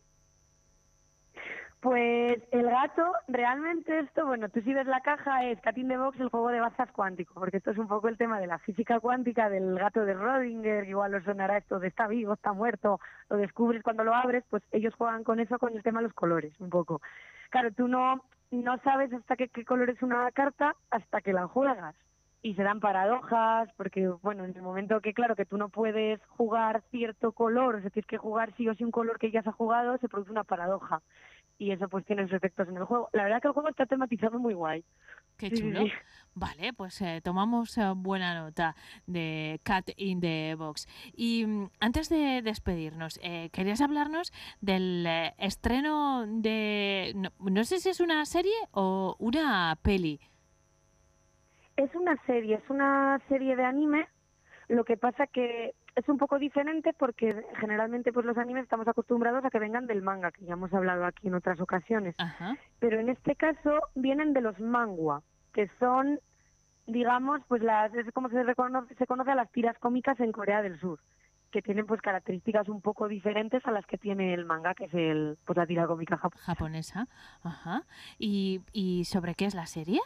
Pues 1.80 2.42
el 2.52 2.70
gato, 2.70 3.12
realmente 3.28 3.98
esto, 4.00 4.26
bueno, 4.26 4.48
tú 4.48 4.60
si 4.62 4.72
ves 4.72 4.86
la 4.86 5.02
caja, 5.02 5.44
es 5.44 5.60
Cat 5.60 5.74
the 5.74 5.96
Box, 5.98 6.18
el 6.18 6.30
juego 6.30 6.48
de 6.48 6.60
bazas 6.60 6.90
cuántico, 6.90 7.34
porque 7.34 7.58
esto 7.58 7.70
es 7.70 7.78
un 7.78 7.86
poco 7.86 8.08
el 8.08 8.16
tema 8.16 8.40
de 8.40 8.46
la 8.46 8.58
física 8.58 8.98
cuántica 8.98 9.50
del 9.50 9.78
gato 9.78 10.04
de 10.04 10.14
Rodinger, 10.14 10.88
igual 10.88 11.14
os 11.14 11.24
sonará 11.24 11.58
esto 11.58 11.78
de 11.78 11.88
está 11.88 12.08
vivo, 12.08 12.32
está 12.32 12.54
muerto, 12.54 12.98
lo 13.28 13.36
descubres 13.36 13.82
cuando 13.82 14.04
lo 14.04 14.14
abres, 14.14 14.42
pues 14.48 14.62
ellos 14.72 14.94
juegan 14.94 15.22
con 15.22 15.38
eso, 15.38 15.58
con 15.58 15.76
el 15.76 15.82
tema 15.82 16.00
de 16.00 16.04
los 16.04 16.14
colores, 16.14 16.58
un 16.60 16.70
poco. 16.70 17.02
Claro, 17.50 17.70
tú 17.72 17.88
no, 17.88 18.24
no 18.50 18.78
sabes 18.78 19.12
hasta 19.12 19.36
qué, 19.36 19.48
qué 19.48 19.64
color 19.64 19.90
es 19.90 20.02
una 20.02 20.30
carta 20.32 20.74
hasta 20.90 21.20
que 21.20 21.34
la 21.34 21.46
juegas. 21.46 21.94
Y 22.42 22.54
se 22.54 22.62
dan 22.62 22.80
paradojas, 22.80 23.68
porque, 23.76 24.08
bueno, 24.22 24.44
en 24.44 24.54
el 24.54 24.62
momento 24.62 25.00
que, 25.00 25.14
claro, 25.14 25.34
que 25.34 25.46
tú 25.46 25.56
no 25.56 25.68
puedes 25.68 26.24
jugar 26.26 26.82
cierto 26.90 27.32
color, 27.32 27.76
o 27.76 27.80
sea, 27.80 27.90
tienes 27.90 28.06
que 28.06 28.18
jugar 28.18 28.54
sí 28.56 28.68
o 28.68 28.74
sí 28.74 28.84
un 28.84 28.92
color 28.92 29.18
que 29.18 29.32
ya 29.32 29.42
se 29.42 29.48
ha 29.48 29.52
jugado, 29.52 29.98
se 29.98 30.08
produce 30.08 30.30
una 30.30 30.44
paradoja 30.44 31.02
y 31.58 31.70
eso 31.72 31.88
pues 31.88 32.04
tiene 32.04 32.24
sus 32.24 32.34
efectos 32.34 32.68
en 32.68 32.76
el 32.76 32.84
juego. 32.84 33.08
La 33.12 33.24
verdad 33.24 33.40
que 33.40 33.48
el 33.48 33.54
juego 33.54 33.68
está 33.68 33.86
tematizado 33.86 34.38
muy 34.38 34.54
guay. 34.54 34.84
Qué 35.36 35.50
Sí, 35.50 35.56
sí, 35.56 35.62
chulo. 35.62 35.80
sí. 35.80 35.92
Vale, 36.34 36.72
pues 36.72 37.00
eh, 37.02 37.20
tomamos 37.22 37.76
eh, 37.78 37.92
buena 37.94 38.34
nota 38.40 38.74
de 39.06 39.60
Cat 39.62 39.90
in 39.96 40.20
the 40.20 40.54
Box. 40.56 40.86
Y 41.14 41.46
mm, 41.46 41.70
antes 41.80 42.08
de 42.08 42.42
despedirnos, 42.42 43.18
eh, 43.22 43.50
¿querías 43.52 43.80
hablarnos 43.80 44.32
del 44.60 45.06
estreno 45.38 46.26
de... 46.26 47.12
No, 47.14 47.30
no 47.38 47.64
sé 47.64 47.78
si 47.78 47.88
es 47.90 48.00
una 48.00 48.24
serie 48.26 48.54
o 48.72 49.16
una 49.18 49.78
peli. 49.82 50.20
Es 51.76 51.94
una 51.94 52.16
serie, 52.24 52.56
es 52.56 52.70
una 52.70 53.20
serie 53.28 53.54
de 53.56 53.64
anime, 53.64 54.08
lo 54.68 54.84
que 54.84 54.96
pasa 54.96 55.26
que 55.26 55.74
es 55.96 56.08
un 56.08 56.18
poco 56.18 56.38
diferente 56.38 56.92
porque 56.92 57.42
generalmente 57.58 58.12
pues 58.12 58.26
los 58.26 58.36
animes 58.36 58.64
estamos 58.64 58.86
acostumbrados 58.86 59.44
a 59.44 59.50
que 59.50 59.58
vengan 59.58 59.86
del 59.86 60.02
manga, 60.02 60.30
que 60.30 60.44
ya 60.44 60.52
hemos 60.52 60.72
hablado 60.72 61.06
aquí 61.06 61.26
en 61.28 61.34
otras 61.34 61.60
ocasiones. 61.60 62.14
Ajá. 62.18 62.56
pero 62.78 63.00
en 63.00 63.08
este 63.08 63.34
caso 63.34 63.80
vienen 63.94 64.32
de 64.34 64.42
los 64.42 64.60
mangua, 64.60 65.22
que 65.54 65.68
son, 65.80 66.20
digamos, 66.86 67.40
pues 67.48 67.62
las 67.62 67.92
es 67.94 68.06
como 68.12 68.28
se 68.28 68.42
reconoce, 68.42 68.94
se 68.94 69.06
conoce 69.06 69.30
a 69.30 69.34
las 69.34 69.50
tiras 69.50 69.78
cómicas 69.78 70.20
en 70.20 70.32
Corea 70.32 70.60
del 70.60 70.78
Sur, 70.78 71.00
que 71.50 71.62
tienen 71.62 71.86
pues 71.86 72.02
características 72.02 72.68
un 72.68 72.82
poco 72.82 73.08
diferentes 73.08 73.64
a 73.64 73.70
las 73.70 73.86
que 73.86 73.96
tiene 73.96 74.34
el 74.34 74.44
manga, 74.44 74.74
que 74.74 74.84
es 74.84 74.94
el 74.94 75.38
pues 75.46 75.56
la 75.56 75.66
tira 75.66 75.86
cómica 75.86 76.18
japonesa. 76.18 76.44
Japonesa. 76.44 77.08
Ajá. 77.42 77.82
¿Y, 78.18 78.60
¿Y 78.72 79.04
sobre 79.06 79.34
qué 79.34 79.46
es 79.46 79.54
la 79.54 79.66
serie? 79.66 80.00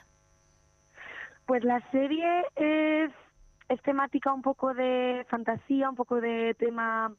Pues 1.46 1.64
la 1.64 1.80
serie 1.90 2.44
es, 2.54 3.10
es 3.70 3.80
temática 3.82 4.32
un 4.32 4.42
poco 4.42 4.74
de 4.74 5.24
fantasía, 5.30 5.88
un 5.88 5.94
poco 5.94 6.20
de 6.20 6.54
tema 6.54 7.14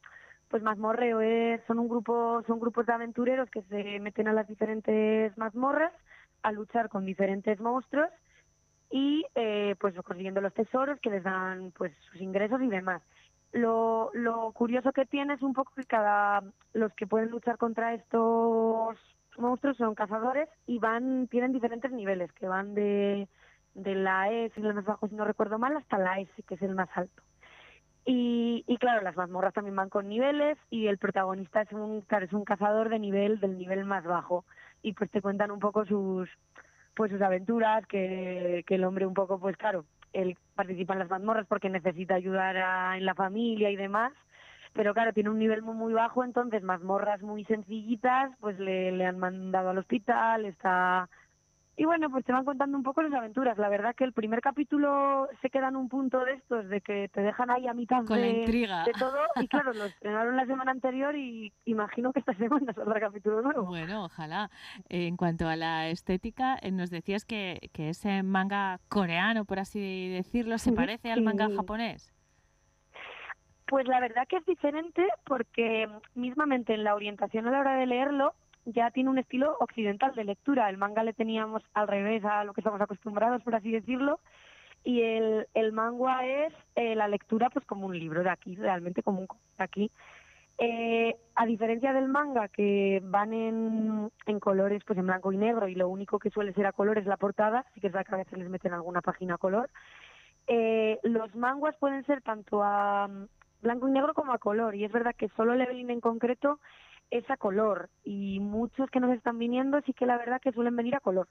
pues 0.48 0.62
mazmorreo, 0.62 1.22
es, 1.22 1.62
son 1.66 1.78
un 1.78 1.88
grupo, 1.88 2.42
son 2.46 2.60
grupos 2.60 2.84
de 2.84 2.92
aventureros 2.92 3.48
que 3.48 3.62
se 3.62 3.98
meten 4.00 4.28
a 4.28 4.34
las 4.34 4.46
diferentes 4.46 5.36
mazmorras 5.38 5.94
a 6.42 6.52
luchar 6.52 6.90
con 6.90 7.06
diferentes 7.06 7.58
monstruos 7.58 8.10
y 8.90 9.24
eh, 9.34 9.76
pues 9.80 9.94
consiguiendo 10.02 10.42
los 10.42 10.52
tesoros 10.52 11.00
que 11.00 11.08
les 11.08 11.22
dan 11.22 11.72
pues 11.72 11.94
sus 12.10 12.20
ingresos 12.20 12.60
y 12.60 12.68
demás. 12.68 13.00
Lo, 13.52 14.10
lo 14.12 14.52
curioso 14.52 14.92
que 14.92 15.06
tiene 15.06 15.34
es 15.34 15.42
un 15.42 15.54
poco 15.54 15.72
que 15.74 15.84
cada 15.84 16.42
los 16.74 16.92
que 16.92 17.06
pueden 17.06 17.30
luchar 17.30 17.56
contra 17.56 17.94
estos 17.94 18.98
monstruos 19.38 19.78
son 19.78 19.94
cazadores 19.94 20.50
y 20.66 20.78
van 20.78 21.28
tienen 21.28 21.52
diferentes 21.52 21.90
niveles 21.92 22.30
que 22.32 22.46
van 22.46 22.74
de 22.74 23.26
de 23.74 23.94
la 23.94 24.30
E, 24.30 24.46
es 24.46 24.56
el 24.56 24.74
más 24.74 24.84
bajo 24.84 25.08
si 25.08 25.14
no 25.14 25.24
recuerdo 25.24 25.58
mal, 25.58 25.76
hasta 25.76 25.98
la 25.98 26.18
S, 26.20 26.42
que 26.44 26.54
es 26.54 26.62
el 26.62 26.74
más 26.74 26.88
alto. 26.94 27.22
Y, 28.04 28.64
y 28.66 28.76
claro, 28.78 29.02
las 29.02 29.16
mazmorras 29.16 29.54
también 29.54 29.76
van 29.76 29.88
con 29.88 30.08
niveles 30.08 30.58
y 30.70 30.88
el 30.88 30.98
protagonista 30.98 31.62
es 31.62 31.72
un, 31.72 32.00
claro, 32.02 32.24
es 32.24 32.32
un 32.32 32.44
cazador 32.44 32.88
de 32.88 32.98
nivel 32.98 33.38
del 33.38 33.56
nivel 33.56 33.84
más 33.84 34.04
bajo 34.04 34.44
y 34.82 34.92
pues 34.94 35.10
te 35.10 35.22
cuentan 35.22 35.52
un 35.52 35.60
poco 35.60 35.84
sus 35.86 36.28
pues 36.94 37.10
sus 37.10 37.22
aventuras, 37.22 37.86
que, 37.86 38.64
que 38.66 38.74
el 38.74 38.84
hombre 38.84 39.06
un 39.06 39.14
poco, 39.14 39.38
pues 39.40 39.56
claro, 39.56 39.84
él 40.12 40.36
participa 40.54 40.92
en 40.92 40.98
las 40.98 41.08
mazmorras 41.10 41.46
porque 41.46 41.70
necesita 41.70 42.14
ayudar 42.14 42.56
a- 42.56 42.96
en 42.98 43.06
la 43.06 43.14
familia 43.14 43.70
y 43.70 43.76
demás, 43.76 44.12
pero 44.74 44.92
claro, 44.92 45.12
tiene 45.12 45.30
un 45.30 45.38
nivel 45.38 45.62
muy, 45.62 45.74
muy 45.74 45.92
bajo, 45.94 46.24
entonces 46.24 46.62
mazmorras 46.62 47.22
muy 47.22 47.44
sencillitas, 47.44 48.32
pues 48.40 48.58
le, 48.58 48.92
le 48.92 49.06
han 49.06 49.18
mandado 49.18 49.70
al 49.70 49.78
hospital, 49.78 50.44
está... 50.44 51.08
Y 51.74 51.86
bueno, 51.86 52.10
pues 52.10 52.22
te 52.26 52.32
van 52.32 52.44
contando 52.44 52.76
un 52.76 52.82
poco 52.82 53.00
las 53.02 53.14
aventuras. 53.14 53.56
La 53.56 53.70
verdad 53.70 53.94
que 53.94 54.04
el 54.04 54.12
primer 54.12 54.42
capítulo 54.42 55.26
se 55.40 55.48
queda 55.48 55.68
en 55.68 55.76
un 55.76 55.88
punto 55.88 56.22
de 56.22 56.34
estos, 56.34 56.68
de 56.68 56.82
que 56.82 57.08
te 57.08 57.22
dejan 57.22 57.50
ahí 57.50 57.66
a 57.66 57.72
mitad 57.72 58.04
Con 58.04 58.20
la 58.20 58.26
de, 58.26 58.40
intriga. 58.40 58.84
de 58.84 58.92
todo. 58.92 59.16
Y 59.40 59.48
claro, 59.48 59.72
lo 59.72 59.86
estrenaron 59.86 60.36
la 60.36 60.44
semana 60.44 60.70
anterior 60.70 61.16
y 61.16 61.50
imagino 61.64 62.12
que 62.12 62.18
esta 62.20 62.34
semana 62.34 62.72
saldrá 62.74 63.00
capítulo 63.00 63.40
nuevo. 63.40 63.64
Bueno, 63.64 64.04
ojalá. 64.04 64.50
Eh, 64.90 65.06
En 65.06 65.16
cuanto 65.16 65.48
a 65.48 65.56
la 65.56 65.88
estética, 65.88 66.58
eh, 66.60 66.70
nos 66.70 66.90
decías 66.90 67.24
que, 67.24 67.70
que 67.72 67.88
ese 67.88 68.22
manga 68.22 68.78
coreano, 68.88 69.46
por 69.46 69.58
así 69.58 70.10
decirlo, 70.10 70.58
se 70.58 70.72
parece 70.72 71.10
al 71.10 71.22
manga 71.22 71.46
sí. 71.48 71.56
japonés. 71.56 72.12
Pues 73.66 73.88
la 73.88 74.00
verdad 74.00 74.28
que 74.28 74.36
es 74.36 74.44
diferente 74.44 75.06
porque 75.24 75.88
mismamente 76.14 76.74
en 76.74 76.84
la 76.84 76.94
orientación 76.94 77.46
a 77.46 77.50
la 77.50 77.60
hora 77.60 77.76
de 77.76 77.86
leerlo 77.86 78.34
ya 78.64 78.90
tiene 78.90 79.10
un 79.10 79.18
estilo 79.18 79.56
occidental 79.60 80.14
de 80.14 80.24
lectura. 80.24 80.68
El 80.68 80.78
manga 80.78 81.02
le 81.02 81.12
teníamos 81.12 81.62
al 81.74 81.88
revés 81.88 82.24
a 82.24 82.44
lo 82.44 82.54
que 82.54 82.60
estamos 82.60 82.80
acostumbrados, 82.80 83.42
por 83.42 83.54
así 83.54 83.70
decirlo. 83.70 84.20
Y 84.84 85.02
el, 85.02 85.46
el 85.54 85.72
manga 85.72 86.26
es 86.26 86.52
eh, 86.74 86.94
la 86.94 87.08
lectura 87.08 87.50
pues 87.50 87.64
como 87.64 87.86
un 87.86 87.98
libro 87.98 88.22
de 88.22 88.30
aquí, 88.30 88.56
realmente 88.56 89.02
como 89.02 89.20
un 89.20 89.28
de 89.58 89.64
aquí. 89.64 89.90
Eh, 90.58 91.16
a 91.34 91.46
diferencia 91.46 91.92
del 91.92 92.08
manga, 92.08 92.48
que 92.48 93.00
van 93.04 93.32
en, 93.32 94.10
en 94.26 94.40
colores, 94.40 94.82
pues 94.86 94.98
en 94.98 95.06
blanco 95.06 95.32
y 95.32 95.36
negro, 95.36 95.66
y 95.66 95.74
lo 95.74 95.88
único 95.88 96.18
que 96.18 96.30
suele 96.30 96.52
ser 96.52 96.66
a 96.66 96.72
color 96.72 96.98
es 96.98 97.06
la 97.06 97.16
portada, 97.16 97.64
sí 97.74 97.80
que 97.80 97.86
es 97.86 97.92
verdad 97.92 98.06
que 98.06 98.14
a 98.14 98.18
veces 98.18 98.38
les 98.38 98.48
meten 98.48 98.72
alguna 98.72 99.00
página 99.00 99.34
a 99.34 99.38
color, 99.38 99.70
eh, 100.46 100.98
los 101.02 101.34
manguas 101.34 101.76
pueden 101.76 102.04
ser 102.04 102.20
tanto 102.22 102.62
a 102.62 103.08
mm, 103.08 103.26
blanco 103.62 103.88
y 103.88 103.92
negro 103.92 104.14
como 104.14 104.32
a 104.32 104.38
color, 104.38 104.74
y 104.74 104.84
es 104.84 104.92
verdad 104.92 105.14
que 105.16 105.30
solo 105.30 105.54
Leveling 105.54 105.90
en 105.90 106.00
concreto 106.00 106.60
es 107.12 107.28
a 107.30 107.36
color, 107.36 107.90
y 108.04 108.40
muchos 108.40 108.90
que 108.90 109.00
nos 109.00 109.12
están 109.12 109.38
viniendo 109.38 109.80
sí 109.82 109.92
que 109.92 110.06
la 110.06 110.16
verdad 110.16 110.40
que 110.40 110.52
suelen 110.52 110.74
venir 110.74 110.94
a 110.96 111.00
color. 111.00 111.28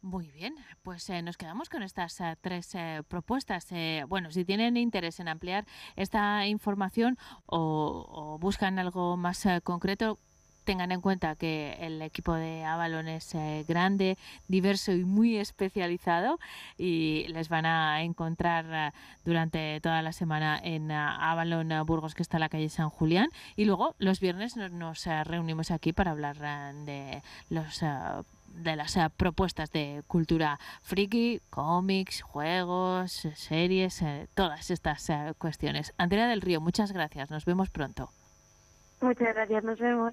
Muy 0.00 0.30
bien, 0.30 0.54
pues 0.82 1.10
eh, 1.10 1.22
nos 1.22 1.36
quedamos 1.36 1.68
con 1.68 1.82
estas 1.82 2.20
eh, 2.20 2.36
tres 2.40 2.72
eh, 2.76 3.02
propuestas. 3.08 3.66
Eh, 3.72 4.04
bueno, 4.08 4.30
si 4.30 4.44
tienen 4.44 4.76
interés 4.76 5.18
en 5.18 5.26
ampliar 5.26 5.66
esta 5.96 6.46
información 6.46 7.18
o, 7.46 8.06
o 8.08 8.38
buscan 8.38 8.78
algo 8.78 9.16
más 9.16 9.44
eh, 9.44 9.60
concreto, 9.60 10.18
tengan 10.68 10.92
en 10.92 11.00
cuenta 11.00 11.34
que 11.34 11.78
el 11.80 12.02
equipo 12.02 12.34
de 12.34 12.62
Avalon 12.62 13.08
es 13.08 13.34
eh, 13.34 13.64
grande, 13.66 14.18
diverso 14.48 14.92
y 14.92 15.02
muy 15.02 15.38
especializado 15.38 16.38
y 16.76 17.24
les 17.28 17.48
van 17.48 17.64
a 17.64 18.02
encontrar 18.02 18.66
eh, 18.68 18.92
durante 19.24 19.80
toda 19.80 20.02
la 20.02 20.12
semana 20.12 20.60
en 20.62 20.90
eh, 20.90 20.94
Avalon 20.94 21.72
Burgos, 21.86 22.14
que 22.14 22.20
está 22.22 22.36
en 22.36 22.42
la 22.42 22.50
calle 22.50 22.68
San 22.68 22.90
Julián. 22.90 23.30
Y 23.56 23.64
luego 23.64 23.94
los 23.98 24.20
viernes 24.20 24.58
nos, 24.58 25.06
reunimos 25.06 25.70
aquí 25.70 25.94
para 25.94 26.10
hablar 26.10 26.36
de 26.36 27.22
los 27.48 27.82
de 28.48 28.76
las 28.76 28.98
propuestas 29.16 29.72
de 29.72 30.02
cultura 30.06 30.58
friki, 30.82 31.40
cómics, 31.48 32.20
juegos, 32.20 33.26
series, 33.36 34.04
todas 34.34 34.70
estas 34.70 35.08
eh, 35.08 35.32
cuestiones. 35.38 35.94
Andrea 35.96 36.28
del 36.28 36.42
Río, 36.42 36.60
muchas 36.60 36.92
gracias. 36.92 37.30
Nos 37.30 37.46
vemos 37.46 37.70
pronto. 37.70 38.10
Muchas 39.00 39.34
gracias, 39.34 39.64
nos 39.64 39.78
vemos. 39.78 40.12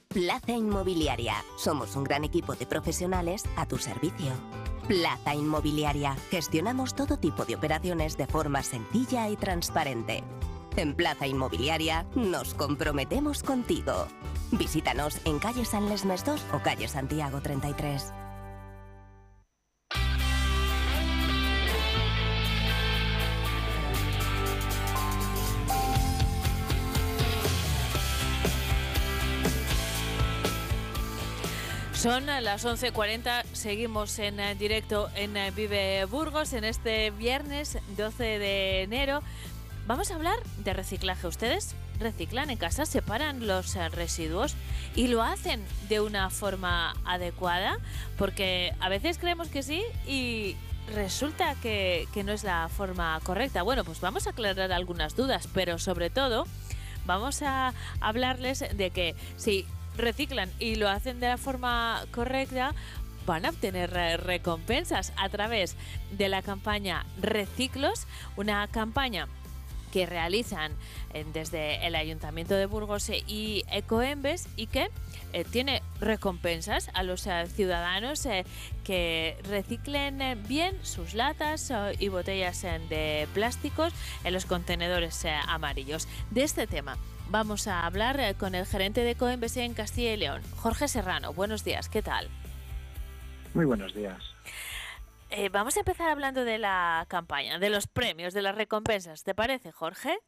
Plaza 0.13 0.51
Inmobiliaria. 0.51 1.35
Somos 1.55 1.95
un 1.95 2.03
gran 2.03 2.25
equipo 2.25 2.53
de 2.55 2.65
profesionales 2.65 3.45
a 3.55 3.65
tu 3.65 3.77
servicio. 3.77 4.33
Plaza 4.85 5.33
Inmobiliaria. 5.33 6.17
Gestionamos 6.29 6.95
todo 6.95 7.17
tipo 7.17 7.45
de 7.45 7.55
operaciones 7.55 8.17
de 8.17 8.27
forma 8.27 8.61
sencilla 8.61 9.29
y 9.29 9.37
transparente. 9.37 10.25
En 10.75 10.95
Plaza 10.95 11.27
Inmobiliaria 11.27 12.05
nos 12.13 12.53
comprometemos 12.55 13.41
contigo. 13.41 14.07
Visítanos 14.51 15.17
en 15.23 15.39
calle 15.39 15.63
San 15.63 15.87
Lesmes 15.87 16.25
2 16.25 16.45
o 16.53 16.59
calle 16.59 16.89
Santiago 16.89 17.39
33. 17.39 18.11
Son 32.01 32.25
las 32.25 32.65
11.40, 32.65 33.43
seguimos 33.53 34.17
en 34.17 34.39
eh, 34.39 34.55
directo 34.55 35.11
en 35.13 35.37
eh, 35.37 35.51
Vive 35.51 36.03
Burgos 36.05 36.51
en 36.53 36.63
este 36.63 37.11
viernes 37.11 37.77
12 37.95 38.23
de 38.39 38.81
enero. 38.81 39.21
Vamos 39.85 40.09
a 40.09 40.15
hablar 40.15 40.39
de 40.57 40.73
reciclaje. 40.73 41.27
¿Ustedes 41.27 41.75
reciclan 41.99 42.49
en 42.49 42.57
casa, 42.57 42.87
separan 42.87 43.45
los 43.45 43.75
eh, 43.75 43.87
residuos 43.89 44.55
y 44.95 45.09
lo 45.09 45.21
hacen 45.21 45.63
de 45.89 45.99
una 45.99 46.31
forma 46.31 46.95
adecuada? 47.05 47.77
Porque 48.17 48.73
a 48.79 48.89
veces 48.89 49.19
creemos 49.19 49.49
que 49.49 49.61
sí 49.61 49.83
y 50.07 50.55
resulta 50.95 51.53
que, 51.61 52.07
que 52.15 52.23
no 52.23 52.31
es 52.31 52.43
la 52.43 52.67
forma 52.75 53.19
correcta. 53.23 53.61
Bueno, 53.61 53.83
pues 53.83 54.01
vamos 54.01 54.25
a 54.25 54.31
aclarar 54.31 54.71
algunas 54.71 55.15
dudas, 55.15 55.47
pero 55.53 55.77
sobre 55.77 56.09
todo 56.09 56.47
vamos 57.05 57.43
a 57.43 57.75
hablarles 57.99 58.65
de 58.75 58.89
que 58.89 59.15
si 59.37 59.67
reciclan 59.97 60.49
y 60.59 60.75
lo 60.75 60.89
hacen 60.89 61.19
de 61.19 61.29
la 61.29 61.37
forma 61.37 62.03
correcta, 62.11 62.73
van 63.25 63.45
a 63.45 63.49
obtener 63.49 63.91
eh, 63.95 64.17
recompensas 64.17 65.13
a 65.17 65.29
través 65.29 65.75
de 66.11 66.29
la 66.29 66.41
campaña 66.41 67.05
Reciclos, 67.19 68.07
una 68.35 68.67
campaña 68.67 69.27
que 69.91 70.05
realizan 70.05 70.71
eh, 71.13 71.25
desde 71.33 71.85
el 71.85 71.95
Ayuntamiento 71.95 72.55
de 72.55 72.65
Burgos 72.65 73.09
y 73.09 73.63
Ecoembes 73.71 74.47
y 74.55 74.67
que 74.67 74.89
eh, 75.33 75.43
tiene 75.43 75.81
recompensas 75.99 76.89
a 76.93 77.03
los 77.03 77.27
ciudadanos 77.53 78.27
que 78.83 79.37
reciclen 79.43 80.19
bien 80.47 80.77
sus 80.81 81.13
latas 81.13 81.71
y 81.99 82.07
botellas 82.07 82.61
de 82.61 83.27
plásticos 83.33 83.93
en 84.23 84.33
los 84.33 84.45
contenedores 84.45 85.25
amarillos. 85.47 86.07
De 86.31 86.43
este 86.43 86.67
tema 86.67 86.97
Vamos 87.31 87.65
a 87.67 87.85
hablar 87.85 88.19
eh, 88.19 88.35
con 88.37 88.55
el 88.55 88.65
gerente 88.65 89.05
de 89.05 89.15
Coembes 89.15 89.55
en 89.55 89.73
Castilla 89.73 90.11
y 90.11 90.17
León, 90.17 90.41
Jorge 90.57 90.89
Serrano. 90.89 91.31
Buenos 91.31 91.63
días, 91.63 91.87
¿qué 91.87 92.01
tal? 92.01 92.27
Muy 93.53 93.63
buenos 93.63 93.93
días. 93.93 94.21
Eh, 95.29 95.47
vamos 95.47 95.77
a 95.77 95.79
empezar 95.79 96.09
hablando 96.09 96.43
de 96.43 96.57
la 96.57 97.05
campaña, 97.07 97.57
de 97.57 97.69
los 97.69 97.87
premios, 97.87 98.33
de 98.33 98.41
las 98.41 98.55
recompensas. 98.55 99.23
¿Te 99.23 99.33
parece, 99.33 99.71
Jorge? 99.71 100.19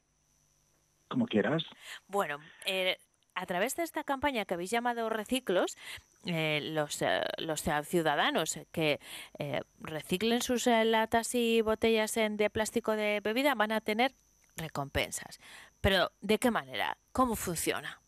Como 1.10 1.26
quieras. 1.26 1.64
Bueno, 2.08 2.40
eh, 2.66 2.98
a 3.36 3.46
través 3.48 3.76
de 3.76 3.84
esta 3.84 4.06
campaña 4.06 4.46
que 4.46 4.54
habéis 4.54 4.72
llamado 4.72 5.10
Reciclos, 5.10 5.76
los, 6.24 7.04
los, 7.38 7.64
ciudadanos 7.84 8.60
que 8.72 9.02
reciclen 9.82 10.42
sus 10.42 10.68
latas 10.68 11.36
y 11.36 11.60
botellas 11.60 12.14
de 12.14 12.50
plástico 12.50 12.96
de 12.96 13.20
bebida 13.22 13.56
van 13.56 13.74
a 13.74 13.82
tener 13.82 14.14
recompensas. 14.56 15.42
Pero, 15.84 16.14
¿de 16.22 16.40
qué 16.40 16.50
manera? 16.50 16.96
¿Cómo 17.12 17.36
funciona? 17.36 18.00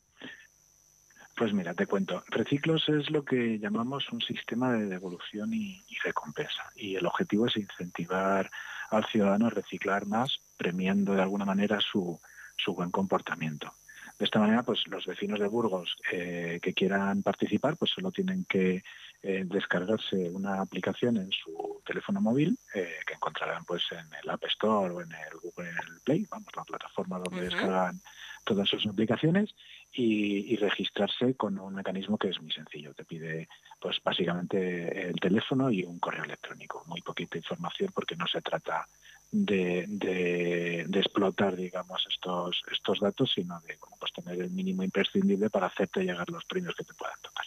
Pues 1.36 1.52
mira, 1.52 1.74
te 1.74 1.86
cuento. 1.86 2.24
Reciclos 2.28 2.88
es 2.88 3.10
lo 3.10 3.26
que 3.26 3.60
llamamos 3.60 4.10
un 4.14 4.22
sistema 4.22 4.72
de 4.72 4.86
devolución 4.86 5.54
y, 5.54 5.84
recompensa. 6.02 6.72
Y 6.78 6.96
el 6.96 7.06
objetivo 7.06 7.48
es 7.48 7.58
incentivar 7.58 8.50
al 8.92 9.06
ciudadano 9.08 9.48
a 9.48 9.50
reciclar 9.50 10.06
más, 10.06 10.40
premiando 10.56 11.16
de 11.16 11.22
alguna 11.22 11.44
manera 11.44 11.82
su, 11.82 12.18
buen 12.66 12.92
comportamiento. 12.92 13.74
De 14.18 14.24
esta 14.24 14.40
manera, 14.40 14.64
pues 14.64 14.88
los 14.88 15.06
vecinos 15.06 15.42
de 15.42 15.48
Burgos 15.48 15.98
eh, 16.14 16.62
que 16.62 16.74
quieran 16.74 17.24
participar, 17.24 17.76
pues 17.76 17.92
solo 17.92 18.10
tienen 18.14 18.46
que 18.46 18.86
eh, 19.28 19.44
descargarse 19.44 20.30
una 20.30 20.62
aplicación 20.62 21.18
en 21.18 21.32
su 21.32 21.82
teléfono 21.84 22.22
móvil 22.22 22.60
eh, 22.76 22.98
que 23.08 23.16
encontrarán 23.16 23.66
pues 23.66 23.82
en 23.92 24.06
el 24.22 24.30
App 24.30 24.44
Store 24.44 24.94
o 24.94 25.02
en 25.02 25.12
el 25.12 25.40
Google 25.42 25.72
Play, 26.04 26.28
vamos, 26.30 26.56
la 26.56 26.64
plataforma 26.64 27.18
donde 27.18 27.46
descargan 27.46 28.00
todas 28.44 28.70
sus 28.70 28.86
aplicaciones 28.86 29.56
y, 29.92 30.56
registrarse 30.58 31.34
con 31.34 31.58
un 31.58 31.74
mecanismo 31.74 32.20
que 32.20 32.30
es 32.30 32.40
muy 32.40 32.52
sencillo. 32.52 32.94
Te 32.94 33.04
pide 33.04 33.50
pues 33.80 34.00
básicamente 34.04 35.10
el 35.10 35.16
teléfono 35.16 35.72
y 35.72 35.84
un 35.84 35.98
correo 35.98 36.24
electrónico. 36.24 36.84
Muy 36.86 37.02
poquita 37.02 37.40
información 37.40 37.90
porque 37.96 38.16
no 38.16 38.28
se 38.28 38.44
trata 38.44 38.86
de, 39.32 39.86
de, 39.88 41.00
explotar, 41.00 41.56
digamos, 41.56 42.06
estos, 42.12 42.62
estos 42.72 43.00
datos, 43.00 43.32
sino 43.34 43.60
de 43.62 43.76
pues, 44.00 44.14
tener 44.14 44.40
el 44.40 44.52
mínimo 44.52 44.84
imprescindible 44.84 45.50
para 45.50 45.66
hacerte 45.66 46.04
llegar 46.04 46.30
los 46.30 46.46
premios 46.46 46.76
que 46.76 46.84
te 46.84 46.94
puedan 46.94 47.20
tocar. 47.24 47.46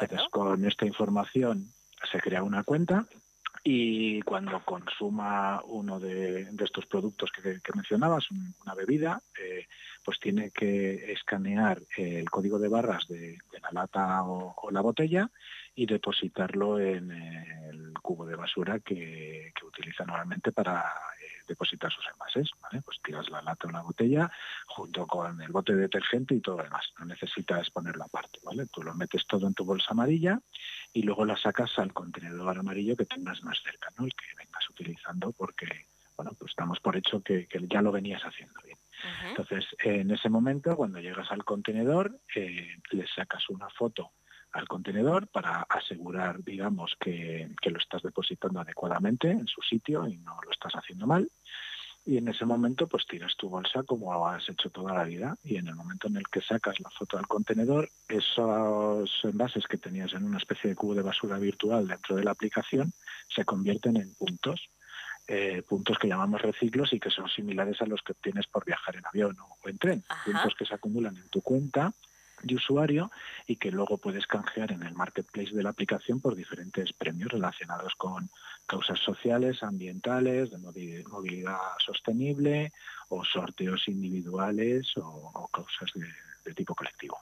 Entonces, 0.00 0.28
con 0.30 0.64
esta 0.64 0.86
información 0.86 1.72
se 2.10 2.20
crea 2.20 2.42
una 2.42 2.62
cuenta 2.62 3.06
y 3.64 4.22
cuando 4.22 4.64
consuma 4.64 5.60
uno 5.64 5.98
de, 5.98 6.48
estos 6.60 6.86
productos 6.86 7.30
que, 7.32 7.60
mencionabas, 7.74 8.26
una 8.30 8.74
bebida, 8.74 9.20
eh, 9.38 9.66
pues 10.04 10.18
tiene 10.20 10.50
que 10.50 11.12
escanear 11.12 11.82
el 11.96 12.30
código 12.30 12.58
de 12.58 12.68
barras 12.68 13.06
de, 13.08 13.38
la 13.60 13.70
lata 13.72 14.22
o, 14.22 14.70
la 14.70 14.80
botella 14.80 15.30
y 15.74 15.86
depositarlo 15.86 16.80
en 16.80 17.10
el 17.10 17.92
cubo 18.00 18.24
de 18.26 18.36
basura 18.36 18.78
que, 18.80 19.52
utiliza 19.66 20.04
normalmente 20.04 20.50
para 20.50 20.84
depositar 21.48 21.92
sus 21.92 22.06
envases. 22.12 22.50
Pues 22.84 22.98
tiras 23.02 23.28
la 23.30 23.42
lata 23.42 23.66
o 23.66 23.70
la 23.70 23.82
botella 23.82 24.30
junto 24.66 25.06
con 25.06 25.40
el 25.40 25.50
bote 25.50 25.74
de 25.74 25.82
detergente 25.82 26.34
y 26.34 26.40
todo 26.40 26.58
lo 26.58 26.64
demás. 26.64 26.92
No 26.98 27.06
necesitas 27.06 27.70
ponerlo 27.70 28.04
aparte. 28.04 28.38
¿vale? 28.42 28.66
Tú 28.66 28.82
lo 28.82 28.94
metes 28.94 29.26
todo 29.26 29.46
en 29.46 29.54
tu 29.54 29.64
bolsa 29.64 29.88
amarilla 29.90 30.40
y 30.92 31.02
luego 31.02 31.24
la 31.24 31.36
sacas 31.36 31.78
al 31.78 31.92
contenedor 31.92 32.58
amarillo 32.58 32.96
que 32.96 33.06
tengas 33.06 33.42
más 33.42 33.60
cerca, 33.62 33.90
¿no? 33.98 34.04
el 34.04 34.14
que 34.14 34.26
vengas 34.36 34.68
utilizando 34.70 35.32
porque 35.32 35.86
bueno, 36.16 36.32
pues 36.36 36.50
estamos 36.50 36.80
por 36.80 36.96
hecho 36.96 37.22
que, 37.22 37.46
ya 37.70 37.80
lo 37.80 37.92
venías 37.92 38.20
haciendo 38.22 38.60
bien. 38.64 38.76
Entonces, 39.28 39.64
en 39.78 40.10
ese 40.10 40.28
momento, 40.28 40.74
cuando 40.76 40.98
llegas 40.98 41.30
al 41.30 41.44
contenedor, 41.44 42.18
eh, 42.34 42.76
le 42.90 43.06
sacas 43.06 43.48
una 43.50 43.70
foto 43.70 44.10
al 44.52 44.66
contenedor 44.66 45.28
para 45.28 45.62
asegurar, 45.68 46.42
digamos, 46.42 46.96
que, 46.98 47.50
lo 47.64 47.78
estás 47.78 48.02
depositando 48.02 48.60
adecuadamente 48.60 49.30
en 49.30 49.46
su 49.46 49.60
sitio 49.62 50.06
y 50.08 50.16
no 50.18 50.38
lo 50.44 50.50
estás 50.50 50.72
haciendo 50.74 51.06
mal. 51.06 51.28
Y 52.06 52.16
en 52.16 52.28
ese 52.28 52.46
momento, 52.46 52.86
pues 52.86 53.06
tiras 53.06 53.36
tu 53.36 53.50
bolsa 53.50 53.82
como 53.82 54.26
has 54.26 54.48
hecho 54.48 54.70
toda 54.70 54.94
la 54.94 55.04
vida. 55.04 55.36
Y 55.44 55.56
en 55.56 55.68
el 55.68 55.74
momento 55.74 56.08
en 56.08 56.16
el 56.16 56.26
que 56.28 56.40
sacas 56.40 56.80
la 56.80 56.88
foto 56.88 57.18
del 57.18 57.26
contenedor, 57.26 57.90
esos 58.08 59.10
envases 59.24 59.66
que 59.66 59.76
tenías 59.76 60.14
en 60.14 60.24
una 60.24 60.38
especie 60.38 60.70
de 60.70 60.76
cubo 60.76 60.94
de 60.94 61.02
basura 61.02 61.38
virtual 61.38 61.86
dentro 61.86 62.16
de 62.16 62.24
la 62.24 62.30
aplicación 62.30 62.92
se 63.28 63.44
convierten 63.44 63.98
en 63.98 64.14
puntos. 64.14 64.70
Eh, 65.26 65.62
puntos 65.68 65.98
que 65.98 66.08
llamamos 66.08 66.40
reciclos 66.40 66.94
y 66.94 66.98
que 66.98 67.10
son 67.10 67.28
similares 67.28 67.82
a 67.82 67.86
los 67.86 68.00
que 68.00 68.12
obtienes 68.12 68.46
por 68.46 68.64
viajar 68.64 68.96
en 68.96 69.04
avión 69.04 69.36
o 69.38 69.68
en 69.68 69.76
tren. 69.76 70.02
Puntos 70.24 70.54
que 70.58 70.64
se 70.64 70.74
acumulan 70.74 71.14
en 71.18 71.28
tu 71.28 71.42
cuenta 71.42 71.92
de 72.42 72.54
usuario 72.54 73.10
y 73.46 73.56
que 73.56 73.70
luego 73.70 73.98
puedes 73.98 74.26
canjear 74.26 74.72
en 74.72 74.82
el 74.82 74.94
marketplace 74.94 75.54
de 75.54 75.62
la 75.62 75.70
aplicación 75.70 76.20
por 76.20 76.34
diferentes 76.34 76.92
premios 76.92 77.30
relacionados 77.30 77.94
con 77.96 78.30
causas 78.66 78.98
sociales, 78.98 79.62
ambientales, 79.62 80.50
de 80.50 80.58
movilidad 80.58 81.58
sostenible 81.78 82.72
o 83.08 83.24
sorteos 83.24 83.88
individuales 83.88 84.92
o, 84.96 85.48
causas 85.52 85.90
de, 85.94 86.54
tipo 86.54 86.74
colectivo. 86.74 87.18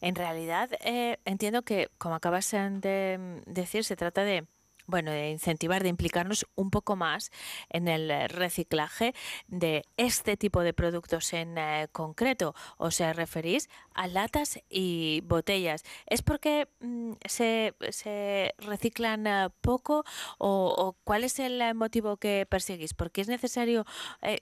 En 0.00 0.14
realidad, 0.14 0.70
eh, 0.84 1.18
entiendo 1.24 1.62
que, 1.62 1.88
como 1.98 2.14
acabas 2.14 2.50
de 2.52 3.42
decir, 3.46 3.84
se 3.84 3.96
trata 3.96 4.22
de 4.22 4.44
bueno, 4.86 5.10
de 5.10 5.30
incentivar, 5.30 5.82
de 5.82 5.88
implicarnos 5.88 6.46
un 6.54 6.70
poco 6.70 6.96
más 6.96 7.30
en 7.70 7.88
el 7.88 8.10
eh, 8.10 8.28
reciclaje 8.28 9.14
de 9.48 9.84
este 9.96 10.36
tipo 10.36 10.62
de 10.62 10.72
productos 10.72 11.32
en 11.32 11.56
eh, 11.58 11.88
concreto. 11.92 12.54
¿O 12.76 12.90
se 12.90 13.12
referís 13.12 13.68
a 13.94 14.06
latas 14.06 14.60
y 14.68 15.22
botellas? 15.24 15.84
¿Es 16.06 16.22
porque 16.22 16.68
mm, 16.80 17.12
se, 17.24 17.74
se, 17.90 18.54
reciclan 18.58 19.26
eh, 19.26 19.48
poco 19.60 20.04
o, 20.38 20.96
cuál 21.04 21.24
es 21.24 21.38
el 21.38 21.74
motivo 21.74 22.16
que 22.16 22.46
perseguís? 22.48 22.94
¿Por 22.94 23.10
qué 23.10 23.22
es 23.22 23.28
necesario 23.28 23.84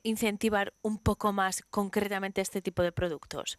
incentivar 0.02 0.72
un 0.82 0.98
poco 0.98 1.32
más 1.32 1.62
concretamente 1.70 2.40
este 2.40 2.62
tipo 2.62 2.82
de 2.82 2.92
productos? 2.92 3.58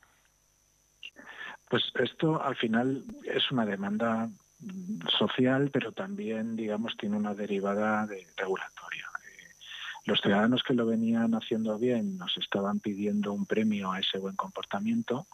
Pues 1.70 1.84
esto 2.00 2.42
al 2.42 2.56
final 2.56 3.04
es 3.24 3.52
una 3.52 3.66
demanda 3.66 4.30
social, 5.18 5.70
pero 5.72 5.92
también, 5.92 6.56
digamos, 6.56 6.96
tiene 6.98 7.18
una 7.18 7.34
derivada 7.34 8.06
de 8.06 8.26
regulatoria. 8.36 9.08
Eh, 9.26 9.54
los 10.06 10.22
ciudadanos 10.22 10.64
que 10.64 10.74
lo 10.74 10.86
venían 10.86 11.34
haciendo 11.34 11.78
bien 11.78 12.18
nos 12.18 12.38
estaban 12.38 12.80
pidiendo 12.80 13.34
un 13.34 13.46
premio 13.46 13.92
a 13.92 14.00
ese 14.00 14.18
buen 14.18 14.36
comportamiento 14.36 15.28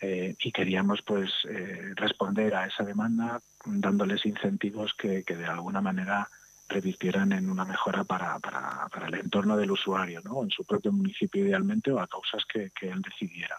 eh, 0.00 0.34
y 0.38 0.52
queríamos 0.52 1.02
pues 1.02 1.30
eh, 1.48 1.92
responder 1.94 2.54
a 2.54 2.66
esa 2.66 2.84
demanda 2.84 3.40
dándoles 3.64 4.24
incentivos 4.24 4.94
que, 4.94 5.22
de 5.22 5.46
alguna 5.46 5.80
manera 5.80 6.28
revirtieran 6.68 7.32
en 7.32 7.50
una 7.50 7.64
mejora 7.64 8.04
para, 8.04 8.38
para, 8.38 9.08
el 9.08 9.14
entorno 9.14 9.56
del 9.56 9.72
usuario, 9.72 10.20
¿no? 10.24 10.42
en 10.42 10.50
su 10.50 10.64
propio 10.64 10.92
municipio 10.92 11.44
idealmente 11.44 11.90
o 11.90 11.98
a 11.98 12.06
causas 12.06 12.44
que, 12.46 12.70
que 12.70 12.88
él 12.88 13.02
decidiera. 13.02 13.58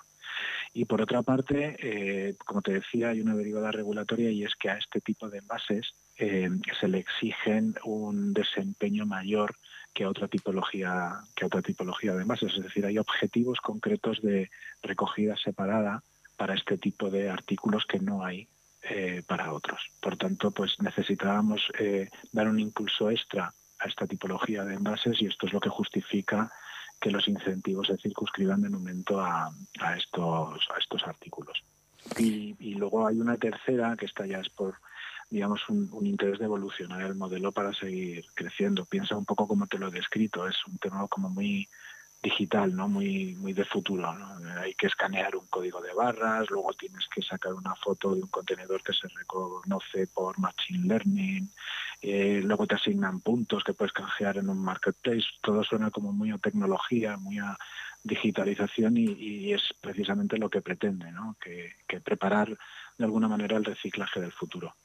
Y 0.73 0.85
por 0.85 1.01
otra 1.01 1.21
parte, 1.21 1.75
eh, 1.79 2.35
como 2.45 2.61
te 2.61 2.73
decía, 2.73 3.09
hay 3.09 3.19
una 3.19 3.35
derivada 3.35 3.71
regulatoria 3.71 4.31
y 4.31 4.43
es 4.43 4.55
que 4.55 4.69
a 4.69 4.77
este 4.77 5.01
tipo 5.01 5.29
de 5.29 5.39
envases 5.39 5.93
eh, 6.17 6.49
se 6.79 6.87
le 6.87 6.99
exigen 6.99 7.75
un 7.83 8.33
desempeño 8.33 9.05
mayor 9.05 9.55
que 9.93 10.05
a 10.05 10.09
otra 10.09 10.29
tipología 10.29 11.19
que 11.35 11.45
otra 11.45 11.61
tipología 11.61 12.13
de 12.15 12.21
envases. 12.21 12.53
Es 12.53 12.63
decir, 12.63 12.85
hay 12.85 12.97
objetivos 12.97 13.59
concretos 13.59 14.21
de 14.21 14.49
recogida 14.81 15.35
separada 15.35 16.03
para 16.37 16.55
este 16.55 16.77
tipo 16.77 17.09
de 17.09 17.29
artículos 17.29 17.85
que 17.85 17.99
no 17.99 18.23
hay 18.23 18.47
eh, 18.83 19.23
para 19.27 19.51
otros. 19.51 19.81
Por 19.99 20.15
tanto, 20.15 20.51
pues 20.51 20.79
necesitábamos 20.79 21.61
dar 22.31 22.47
un 22.47 22.59
impulso 22.59 23.09
extra 23.09 23.53
a 23.79 23.87
esta 23.87 24.07
tipología 24.07 24.63
de 24.63 24.75
envases 24.75 25.21
y 25.21 25.25
esto 25.25 25.47
es 25.47 25.53
lo 25.53 25.59
que 25.59 25.69
justifica 25.69 26.49
que 27.01 27.11
los 27.11 27.27
incentivos 27.27 27.87
se 27.87 27.97
circunscriban 27.97 28.61
de 28.61 28.69
momento 28.69 29.19
a, 29.19 29.51
estos, 29.97 30.67
a 30.73 30.79
estos 30.79 31.03
artículos. 31.03 31.61
Y, 32.17 32.75
luego 32.75 33.07
hay 33.07 33.19
una 33.19 33.37
tercera, 33.37 33.95
que 33.97 34.05
esta 34.05 34.25
ya 34.25 34.39
es 34.39 34.49
por, 34.49 34.75
digamos, 35.29 35.67
un, 35.67 35.89
un, 35.91 36.05
interés 36.05 36.39
de 36.39 36.45
evolucionar 36.45 37.01
el 37.01 37.15
modelo 37.15 37.51
para 37.51 37.73
seguir 37.73 38.25
creciendo. 38.35 38.85
Piensa 38.85 39.17
un 39.17 39.25
poco 39.25 39.47
como 39.47 39.67
te 39.67 39.77
lo 39.77 39.87
he 39.87 39.91
descrito, 39.91 40.47
es 40.47 40.55
un 40.67 40.77
tema 40.77 41.07
como 41.07 41.29
muy 41.29 41.67
digital, 42.21 42.75
¿no? 42.75 42.87
Muy, 42.87 43.35
muy 43.35 43.53
de 43.53 43.65
futuro. 43.65 44.15
Hay 44.59 44.73
que 44.75 44.87
escanear 44.87 45.35
un 45.35 45.47
código 45.47 45.81
de 45.81 45.93
barras, 45.93 46.49
luego 46.49 46.73
tienes 46.73 47.07
que 47.07 47.21
sacar 47.21 47.53
una 47.53 47.75
foto 47.75 48.13
de 48.13 48.21
un 48.21 48.29
contenedor 48.29 48.83
que 48.83 48.93
se 48.93 49.07
reconoce 49.07 50.07
por 50.07 50.37
Machine 50.37 50.87
Learning, 50.87 51.49
eh, 52.01 52.41
luego 52.43 52.67
te 52.67 52.75
asignan 52.75 53.21
puntos 53.21 53.63
que 53.63 53.73
puedes 53.73 53.93
canjear 53.93 54.37
en 54.37 54.49
un 54.49 54.63
marketplace. 54.63 55.25
Todo 55.41 55.63
suena 55.63 55.89
como 55.89 56.11
muy 56.13 56.31
a 56.31 56.37
tecnología, 56.37 57.17
muy 57.17 57.39
a 57.39 57.57
digitalización 58.03 58.97
y, 58.97 59.53
es 59.53 59.61
precisamente 59.79 60.37
lo 60.37 60.49
que 60.49 60.61
pretende, 60.61 61.11
¿no? 61.11 61.35
que, 61.39 61.71
preparar 62.01 62.57
de 62.97 63.05
alguna 63.05 63.27
manera 63.27 63.57
el 63.57 63.65
reciclaje 63.65 64.19
del 64.19 64.31
futuro. 64.31 64.75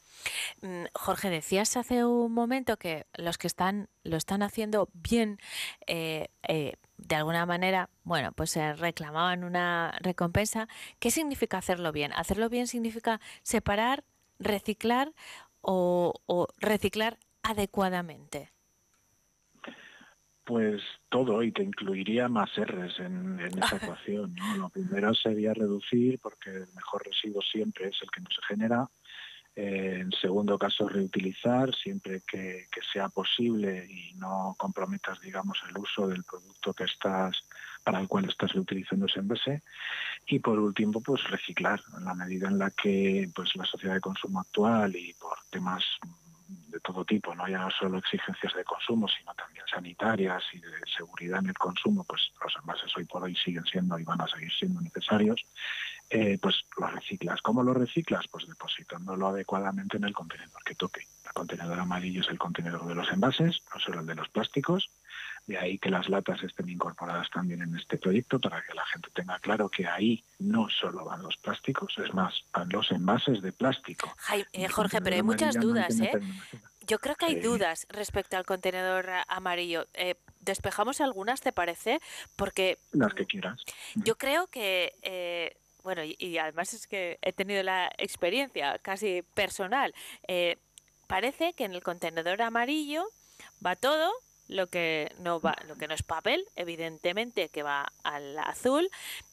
Mm, 0.61 0.85
Jorge, 0.93 1.31
decías 1.31 1.77
hace 1.77 2.05
un 2.05 2.33
momento 2.33 2.77
que 2.77 3.07
los 3.17 3.39
que 3.39 3.47
están 3.47 3.89
lo 4.03 4.17
están 4.17 4.43
haciendo 4.43 4.89
bien 4.93 5.39
eh, 5.87 6.29
eh, 6.47 6.75
de 6.99 7.17
alguna 7.17 7.47
manera, 7.47 7.91
bueno, 8.05 8.33
pues 8.33 8.51
se 8.51 8.73
reclamaban 8.75 9.45
una 9.45 9.97
recompensa. 10.01 10.69
¿Qué 10.99 11.11
significa 11.11 11.59
hacerlo 11.59 11.93
bien? 11.93 12.13
Hacerlo 12.15 12.49
bien 12.49 12.67
significa 12.67 13.21
separar, 13.43 14.05
reciclar 14.39 15.13
o, 15.61 16.15
reciclar 16.59 17.19
adecuadamente. 17.43 18.51
Pues 20.45 20.81
todo, 21.09 21.43
y 21.43 21.51
te 21.51 21.65
incluiría 21.65 22.29
más 22.29 22.51
R's 22.57 23.01
en, 23.01 23.41
esa 23.41 23.77
ecuación. 23.83 24.35
Lo 24.59 24.69
primero 24.69 25.13
sería 25.15 25.53
reducir, 25.55 26.21
porque 26.21 26.51
el 26.51 26.69
mejor 26.75 27.05
residuo 27.05 27.43
siempre 27.43 27.89
es 27.89 27.97
el 28.01 28.11
que 28.11 28.21
no 28.21 28.29
se 28.31 28.43
genera. 28.55 28.89
En 29.59 30.13
segundo 30.13 30.59
caso, 30.59 30.87
reutilizar 30.87 31.75
siempre 31.75 32.21
que, 32.31 32.67
sea 32.93 33.09
posible 33.09 33.87
y 33.91 34.13
no 34.15 34.55
comprometas, 34.59 35.19
digamos, 35.23 35.59
el 35.67 35.79
uso 35.79 36.07
del 36.07 36.25
producto 36.25 36.75
que 36.75 36.85
estás 36.85 37.43
para 37.83 37.99
el 37.99 38.07
cual 38.07 38.27
estás 38.29 38.53
reutilizando 38.53 39.07
ese 39.07 39.21
envase. 39.21 39.63
Y 40.27 40.41
por 40.41 40.59
último, 40.59 41.01
pues 41.01 41.25
reciclar, 41.31 41.81
en 41.97 42.05
la 42.05 42.15
medida 42.15 42.49
en 42.49 42.59
la 42.59 42.71
que 42.71 43.31
pues 43.35 43.57
la 43.57 43.65
sociedad 43.65 43.95
de 43.95 44.01
consumo 44.03 44.41
actual 44.41 44.95
y 44.95 45.15
por 45.15 45.39
temas 45.49 45.83
de 46.49 46.81
todo 46.81 47.05
tipo, 47.05 47.35
no 47.35 47.49
ya 47.49 47.59
no 47.59 47.71
solo 47.71 47.99
exigencias 47.99 48.55
de 48.55 48.65
consumo, 48.65 49.09
sino 49.09 49.35
también 49.35 49.65
sanitarias 49.67 50.43
y 50.53 50.61
de 50.61 50.71
seguridad 50.97 51.41
en 51.41 51.49
el 51.49 51.59
consumo, 51.59 52.05
pues 52.05 52.33
los 52.43 52.55
envases 52.57 52.97
hoy 52.97 53.05
por 53.05 53.25
hoy 53.25 53.35
siguen 53.35 53.65
siendo 53.65 53.99
y 53.99 54.05
van 54.05 54.21
a 54.21 54.29
seguir 54.29 54.53
siendo 54.53 54.81
necesarios, 54.81 55.45
eh, 56.09 56.39
pues 56.41 56.65
lo 56.79 56.87
reciclas. 56.87 57.43
¿Cómo 57.43 57.63
lo 57.63 57.75
reciclas? 57.75 58.29
Pues 58.29 58.47
depositándolo 58.47 59.29
adecuadamente 59.29 59.97
en 59.97 60.05
el 60.05 60.13
contenedor 60.13 60.63
que 60.65 60.75
toque. 60.75 61.07
El 61.25 61.33
contenedor 61.33 61.79
amarillo 61.81 62.21
es 62.21 62.29
el 62.29 62.39
contenedor 62.39 62.87
de 62.87 62.95
los 62.95 63.11
envases, 63.11 63.63
no 63.73 63.81
solo 63.81 64.01
el 64.01 64.07
de 64.07 64.15
los 64.15 64.29
plásticos. 64.29 64.91
De 65.47 65.57
ahí 65.57 65.79
que 65.79 65.91
las 65.91 66.09
latas 66.09 66.43
estén 66.43 66.69
incorporadas 66.69 67.31
también 67.31 67.63
en 67.63 67.77
este 67.77 67.99
proyecto 67.99 68.41
para 68.41 68.63
que 68.63 68.75
la 68.75 68.85
gente 68.87 69.11
tenga 69.15 69.39
claro 69.39 69.69
que 69.69 69.87
ahí 69.87 70.25
no 70.41 70.69
solo 70.69 71.05
van 71.05 71.23
los 71.23 71.37
plásticos, 71.37 71.97
es 71.99 72.13
más, 72.13 72.45
van 72.53 72.69
los 72.71 72.91
envases 72.91 73.41
de 73.43 73.53
plástico. 73.53 74.13
Eh, 74.53 74.69
Jorge, 74.69 75.01
pero 75.01 75.17
hay 75.17 75.23
muchas 75.23 75.55
dudas, 75.55 76.01
¿eh? 76.01 76.13
Yo 76.87 76.99
creo 76.99 77.17
que 77.17 77.27
hay 77.27 77.41
dudas 77.41 77.87
respecto 77.91 78.37
al 78.37 78.45
contenedor 78.45 79.09
amarillo. 79.29 79.87
Eh, 79.95 80.15
despejamos 80.41 81.01
algunas, 81.01 81.41
¿te 81.41 81.53
parece? 81.53 82.01
Porque... 82.37 82.79
Las 82.93 83.15
que 83.15 83.27
quieras. 83.27 83.61
Yo 83.95 84.17
creo 84.17 84.47
que... 84.49 84.95
Eh, 85.03 85.57
bueno, 85.83 86.03
y, 86.05 86.39
además 86.39 86.75
es 86.75 86.89
que 86.89 87.19
he 87.23 87.33
tenido 87.33 87.63
la 87.63 87.91
experiencia 87.99 88.79
casi 88.83 89.23
personal. 89.35 89.95
parece 91.07 91.53
que 91.53 91.65
en 91.65 91.75
el 91.75 91.83
contenedor 91.85 92.43
amarillo 92.43 93.07
va 93.65 93.77
todo, 93.77 94.13
lo 94.49 94.69
que 94.69 95.13
no 95.21 95.41
va, 95.41 95.57
lo 95.67 95.77
que 95.77 95.89
no 95.89 95.95
es 95.95 96.03
papel, 96.03 96.45
evidentemente 96.55 97.49
que 97.49 97.63
va 97.63 97.87
al 98.03 98.39
azul, 98.39 98.89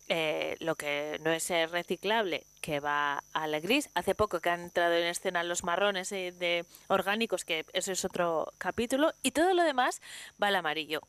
eh, 0.10 0.56
lo 0.60 0.76
que 0.76 1.20
no 1.24 1.32
es 1.32 1.50
reciclable, 1.72 2.46
que 2.62 2.80
va 2.80 3.24
al 3.34 3.60
gris. 3.62 3.90
Hace 3.96 4.16
poco 4.16 4.40
que 4.40 4.50
han 4.50 4.62
entrado 4.62 4.94
en 4.94 5.06
escena 5.06 5.44
los 5.44 5.64
marrones 5.64 6.12
eh, 6.12 6.34
de 6.38 6.66
orgánicos, 6.88 7.46
que 7.46 7.66
eso 7.74 7.92
es 7.92 8.04
otro 8.06 8.52
capítulo, 8.58 9.14
y 9.22 9.32
todo 9.32 9.54
lo 9.54 9.64
demás 9.64 10.02
va 10.42 10.48
al 10.48 10.56
amarillo. 10.56 11.02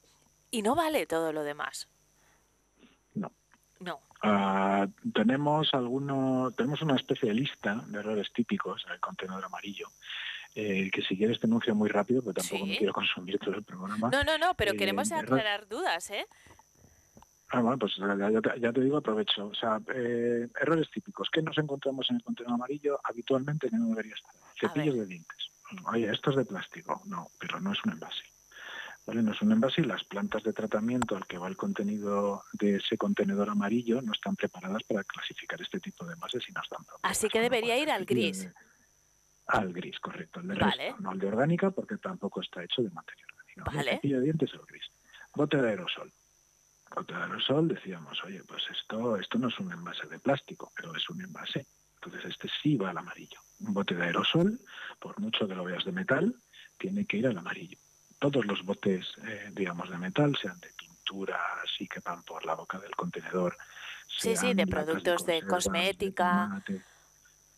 Y 0.51 0.63
no 0.63 0.75
vale 0.75 1.07
todo 1.07 1.33
lo 1.33 1.43
demás. 1.43 1.89
No. 3.15 3.33
No. 3.81 4.01
Ah, 4.23 4.87
tenemos 5.13 5.75
algunos, 5.75 6.55
tenemos 6.55 6.81
una 6.83 6.97
especie 6.97 7.29
de 7.29 7.35
lista 7.35 7.83
de 7.87 7.99
errores 7.99 8.33
típicos 8.33 8.85
en 8.87 8.93
el 8.93 9.01
contenedor 9.01 9.45
amarillo 9.45 9.89
eh, 10.55 10.91
que 10.93 11.03
si 11.03 11.17
quieres 11.17 11.41
te 11.41 11.47
anuncio 11.47 11.75
muy 11.75 11.89
rápido, 11.89 12.23
pero 12.23 12.35
tampoco 12.35 12.67
me 12.67 12.79
quiero 12.79 12.93
consumir 12.93 13.39
todo 13.39 13.55
el 13.55 13.65
programa. 13.65 14.09
No, 14.11 14.23
no, 14.23 14.39
no, 14.39 14.55
pero 14.55 14.73
eh, 14.73 14.77
queremos 14.77 15.11
aclarar 15.11 15.67
dudas, 15.69 16.11
¿eh? 16.11 16.27
Ah, 17.49 17.61
bueno, 17.61 17.79
pues 17.79 17.95
ya, 17.97 18.73
te, 18.73 18.81
digo, 18.81 18.97
aprovecho. 18.97 19.47
O 19.47 19.55
sea, 19.55 19.81
eh, 19.95 20.49
errores 20.61 20.91
típicos. 20.91 21.29
¿Qué 21.31 21.43
nos 21.43 21.57
encontramos 21.59 22.09
en 22.11 22.17
el 22.17 22.23
contenedor 22.23 22.55
amarillo 22.55 23.01
habitualmente 23.05 23.69
que 23.69 23.77
no 23.77 23.89
debería 23.89 24.15
estar? 24.15 24.33
Cepillos 24.59 24.97
de 24.97 25.07
dientes. 25.07 25.51
Oye, 25.93 26.11
esto 26.11 26.31
es 26.31 26.37
de 26.37 26.45
plástico. 26.45 27.03
No, 27.07 27.31
pero 27.39 27.61
no 27.61 27.73
es 27.73 27.79
un 27.85 27.93
envase. 27.93 28.25
¿Vale? 29.07 29.23
No 29.23 29.33
es 29.33 29.43
un 29.43 29.53
envase 29.53 29.83
y 29.83 29.85
las 29.85 30.03
plantas 30.03 30.43
de 30.43 30.53
tratamiento 30.53 31.17
al 31.17 31.27
que 31.27 31.39
va 31.39 31.47
el 31.47 31.57
contenido 31.57 32.45
de 32.55 32.77
ese 32.77 32.97
contenedor 32.97 33.51
amarillo 33.51 34.01
no 34.03 34.13
están 34.13 34.35
preparadas 34.35 34.83
para 34.83 35.05
clasificar 35.05 35.61
este 35.61 35.79
tipo 35.79 36.07
de 36.07 36.15
envases 36.15 36.49
y 36.49 36.53
no 36.53 36.63
están 36.63 36.81
Así 37.03 37.29
que 37.29 37.41
debería 37.41 37.79
ir 37.79 37.91
al 37.91 38.05
gris. 38.05 38.49
Al 39.47 39.73
gris, 39.73 39.99
correcto. 40.01 40.41
El 40.41 40.49
de 40.49 40.55
resto, 40.55 40.97
no 41.01 41.11
al 41.11 41.19
de 41.19 41.29
orgánica, 41.29 41.71
porque 41.71 41.97
tampoco 41.99 42.41
está 42.41 42.63
hecho 42.63 42.83
de 42.83 42.91
materia 42.91 43.25
orgánica. 43.29 43.65
Vale. 43.65 43.91
El 43.91 43.97
cepillo 43.97 44.19
de 44.19 44.25
dientes 44.25 44.51
es 44.51 44.61
el 44.61 44.67
gris. 44.67 44.85
Bote 45.35 45.61
de 45.61 45.69
aerosol. 45.69 46.13
Bote 46.95 47.15
de 47.15 47.23
aerosol 47.23 47.69
decíamos, 47.69 48.23
oye, 48.25 48.43
pues 48.45 48.63
esto, 48.71 49.17
esto 49.17 49.39
no 49.39 49.49
es 49.49 49.59
un 49.59 49.73
envase 49.73 50.07
de 50.07 50.19
plástico, 50.19 50.73
pero 50.77 50.95
es 50.97 51.09
un 51.11 51.21
envase. 51.21 51.67
Entonces 51.97 52.31
este 52.31 52.49
sí 52.63 52.77
va 52.77 52.91
al 52.91 52.99
amarillo. 52.99 53.41
Un 53.61 53.75
bote 53.75 53.95
de 53.95 54.05
aerosol, 54.05 54.61
por 55.01 55.19
mucho 55.21 55.49
que 55.49 55.55
lo 55.55 55.65
veas 55.65 55.85
de 55.85 55.93
metal, 55.93 56.35
tiene 56.79 57.07
que 57.07 57.19
ir 57.19 57.27
al 57.27 57.39
amarillo. 57.39 57.79
Todos 58.19 58.47
los 58.47 58.65
botes, 58.65 59.07
eh, 59.27 59.51
digamos, 59.53 59.91
de 59.91 59.99
metal, 59.99 60.37
sean 60.41 60.59
de 60.61 60.71
pintura, 60.77 61.39
así 61.63 61.87
que 61.87 62.01
van 62.01 62.23
por 62.23 62.45
la 62.47 62.55
boca 62.55 62.79
del 62.79 62.95
contenedor. 62.95 63.57
Sí, 64.07 64.37
sí, 64.37 64.55
de 64.55 64.67
productos 64.67 65.27
de, 65.27 65.43
cosmética. 65.43 66.63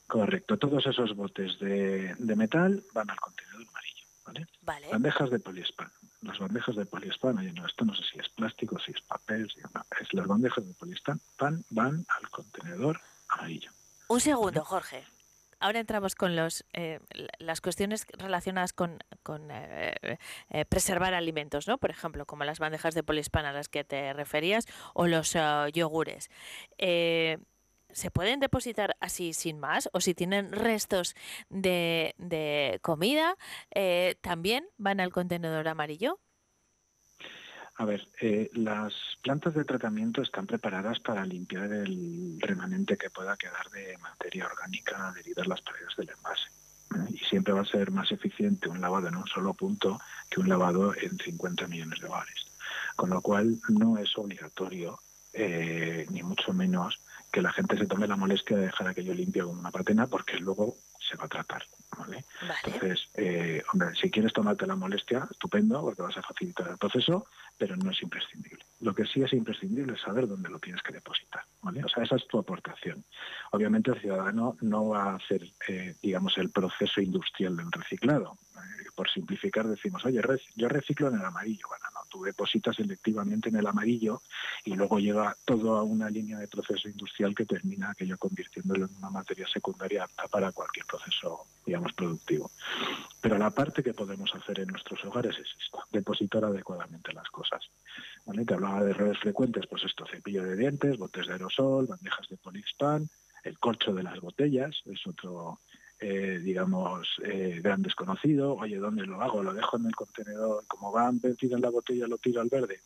Correcto, 0.07 0.57
todos 0.57 0.87
esos 0.87 1.17
botes 1.17 1.59
de, 1.59 2.15
metal 2.19 2.83
van 2.93 3.11
al 3.11 3.21
contenedor 3.21 3.67
amarillo. 3.69 4.07
¿vale? 4.25 4.47
Vale. 4.63 4.89
Bandejas 4.91 5.31
de 5.31 5.39
poliespan. 5.41 5.91
Las 6.23 6.39
bandejas 6.39 6.77
de 6.77 6.87
poliespan, 6.87 7.39
oye, 7.39 7.53
no, 7.53 7.67
esto 7.67 7.85
no 7.85 7.95
sé 7.95 8.03
si 8.13 8.19
es 8.19 8.29
plástico, 8.31 8.79
si 8.79 8.93
es 8.93 9.01
papel, 9.03 9.51
si 9.51 9.61
no, 9.61 9.69
es 10.01 10.13
las 10.15 10.27
bandejas 10.27 10.67
de 10.67 10.75
poliespan 10.75 11.21
van, 11.39 11.65
van 11.71 12.07
al 12.09 12.31
contenedor 12.31 13.01
amarillo. 13.29 13.71
Un 14.09 14.21
segundo, 14.21 14.65
Jorge. 14.65 15.05
Ahora 15.59 15.81
entramos 15.81 16.15
con 16.15 16.37
los, 16.37 16.65
eh, 16.75 17.01
las 17.39 17.61
cuestiones 17.61 18.07
relacionadas 18.19 18.73
con, 18.73 18.99
con, 19.23 19.51
eh, 19.51 20.19
eh, 20.51 20.65
preservar 20.67 21.15
alimentos, 21.15 21.67
¿no? 21.67 21.79
Por 21.79 21.91
ejemplo, 21.91 22.27
como 22.27 22.45
las 22.45 22.59
bandejas 22.59 22.95
de 22.95 23.03
poliespan 23.03 23.47
a 23.47 23.53
las 23.53 23.69
que 23.69 23.83
te 23.83 24.13
referías 24.13 24.67
o 24.93 25.07
los 25.07 25.35
eh, 25.35 25.41
yogures. 25.73 26.31
Eh, 26.79 27.39
¿Se 27.97 28.11
pueden 28.11 28.41
depositar 28.41 28.95
así 29.01 29.33
sin 29.33 29.59
más? 29.59 29.89
¿O 29.95 30.03
si 30.03 30.13
tienen 30.13 30.53
restos 30.53 31.15
de, 31.49 32.15
de 32.19 32.79
comida, 32.83 33.37
eh, 33.75 34.17
también 34.21 34.69
van 34.77 35.01
al 35.01 35.11
contenedor 35.11 35.67
amarillo? 35.67 36.21
A 37.77 37.87
ver, 37.87 38.07
eh, 38.21 38.51
las 38.53 38.93
plantas 39.23 39.55
de 39.55 39.65
tratamiento 39.65 40.21
están 40.21 40.47
preparadas 40.47 41.01
para 41.01 41.25
limpiar 41.25 41.73
el 41.73 42.39
remanente 42.43 42.99
que 42.99 43.09
pueda 43.09 43.35
quedar 43.39 43.71
de 43.71 43.97
materia 43.97 44.45
orgánica 44.45 45.09
adherida 45.09 45.41
a 45.41 45.49
las 45.49 45.63
paredes 45.63 45.97
del 45.97 46.11
envase. 46.11 46.49
¿eh? 46.97 47.15
Y 47.15 47.25
siempre 47.25 47.55
va 47.55 47.63
a 47.63 47.65
ser 47.65 47.91
más 47.93 48.13
eficiente 48.13 48.69
un 48.69 48.83
lavado 48.83 49.09
en 49.09 49.17
un 49.17 49.27
solo 49.27 49.55
punto 49.55 49.99
que 50.29 50.41
un 50.41 50.51
lavado 50.51 50.95
en 50.95 51.17
50 51.17 51.67
millones 51.67 52.01
de 52.01 52.09
bares. 52.09 52.47
Con 52.95 53.09
lo 53.09 53.23
cual 53.23 53.59
no 53.71 53.97
es 53.97 54.19
obligatorio, 54.19 55.01
ni 56.11 56.23
mucho 56.23 56.55
menos, 56.55 56.99
que 57.37 57.43
la 57.43 57.53
gente 57.53 57.77
se 57.77 57.85
tome 57.85 58.09
la 58.09 58.17
molestia 58.17 58.57
de 58.57 58.65
dejar 58.65 58.89
aquello 58.89 59.13
limpio 59.13 59.49
con 59.49 59.59
una 59.59 59.71
patena 59.71 60.07
porque 60.07 60.39
luego 60.39 60.79
se 60.99 61.19
va 61.19 61.27
a 61.27 61.29
tratar. 61.29 61.63
¿vale? 61.99 62.25
Vale. 62.41 62.55
Entonces, 62.65 63.11
eh, 63.13 63.63
hombre, 63.71 63.89
si 63.95 64.11
quieres 64.11 64.33
tomarte 64.33 64.67
la 64.67 64.75
molestia, 64.75 65.29
estupendo, 65.31 65.83
porque 65.83 66.01
vas 66.01 66.17
a 66.17 66.23
facilitar 66.23 66.67
el 66.69 66.79
proceso, 66.79 67.27
pero 67.59 67.77
no 67.77 67.91
es 67.91 68.01
imprescindible. 68.01 68.65
Lo 68.81 68.95
que 68.95 69.05
sí 69.05 69.23
es 69.23 69.35
imprescindible 69.35 69.93
es 69.93 70.01
saber 70.01 70.27
dónde 70.27 70.49
lo 70.49 70.59
tienes 70.59 70.83
que 70.83 70.95
depositar. 70.95 71.43
¿vale? 71.61 71.85
O 71.85 71.89
sea, 71.91 72.05
esa 72.05 72.17
es 72.17 72.27
tu 72.27 72.39
aportación. 72.39 73.05
Obviamente 73.53 73.91
el 73.91 74.01
ciudadano 74.01 74.57
no 74.63 74.89
va 74.89 75.11
a 75.11 75.17
hacer, 75.17 75.43
eh, 75.69 75.95
digamos, 76.01 76.39
el 76.39 76.49
proceso 76.49 77.03
industrial 77.03 77.55
del 77.55 77.71
reciclado. 77.71 78.39
Eh, 78.57 78.87
por 78.95 79.11
simplificar 79.11 79.69
decimos, 79.69 80.03
oye, 80.07 80.23
yo 80.55 80.69
reciclo 80.71 81.09
en 81.09 81.17
el 81.17 81.25
amarillo. 81.27 81.67
No, 81.93 81.96
tú 82.17 82.25
depositas 82.25 82.77
selectivamente 82.77 83.51
en 83.51 83.57
el 83.57 83.67
amarillo 83.67 84.23
y 84.65 84.75
luego 84.75 84.99
llega 84.99 85.37
todo 85.45 85.77
a 85.77 85.83
una 85.83 86.09
línea 86.09 86.39
de 86.39 86.49
proceso 86.49 86.89
industrial 86.89 87.35
que 87.35 87.45
termina 87.45 87.91
aquello 87.91 88.17
convirtiéndolo 88.17 88.87
en 88.87 88.97
una 88.97 89.11
materia 89.11 89.47
secundaria 89.47 90.05
apta 90.05 90.27
para 90.29 90.53
cualquier 90.53 90.87
proceso, 90.87 91.47
digamos, 91.65 91.93
productivo. 91.93 92.51
Pero 93.21 93.37
la 93.39 93.51
parte 93.51 93.83
que 93.83 93.93
podemos 93.93 94.35
hacer 94.35 94.61
en 94.61 94.69
nuestros 94.69 95.05
hogares 95.05 95.37
es 95.39 95.49
esta, 95.63 95.79
depositar 95.91 96.45
adecuadamente 96.45 97.13
las 97.13 97.29
cosas. 97.29 97.69
¿vale? 98.25 98.45
Te 98.45 98.55
hablaba 98.55 98.83
de 98.83 98.91
errores 98.91 99.19
frecuentes, 99.19 99.67
pues 99.67 99.85
esto, 99.85 100.07
cepillo 100.07 100.43
de 100.43 100.57
dientes, 100.57 100.97
botes 100.97 101.27
de 101.27 101.35
aerosol, 101.35 101.87
bandejas 101.87 102.29
de 102.29 102.37
poliespan, 102.39 103.09
el 103.45 103.59
corcho 103.59 103.93
de 103.93 104.03
las 104.03 104.21
botellas, 104.21 104.83
es 104.87 105.07
otro, 105.07 105.61
eh, 106.01 106.41
digamos, 106.43 107.09
eh, 107.25 107.61
gran 107.63 107.83
desconocido. 107.83 108.55
Oye, 108.55 108.77
¿dónde 108.77 109.07
lo 109.07 109.21
hago? 109.23 109.43
¿Lo 109.43 109.55
dejo 109.55 109.77
en 109.77 109.87
el 109.87 109.97
contenedor? 109.97 110.65
Como 110.67 110.93
va 110.93 111.09
a 111.09 111.13
vertir 111.13 111.53
en 111.53 111.61
la 111.61 111.71
botella, 111.71 112.07
lo 112.07 112.19
tiro 112.19 112.41
al 112.41 112.49
verde. 112.49 112.81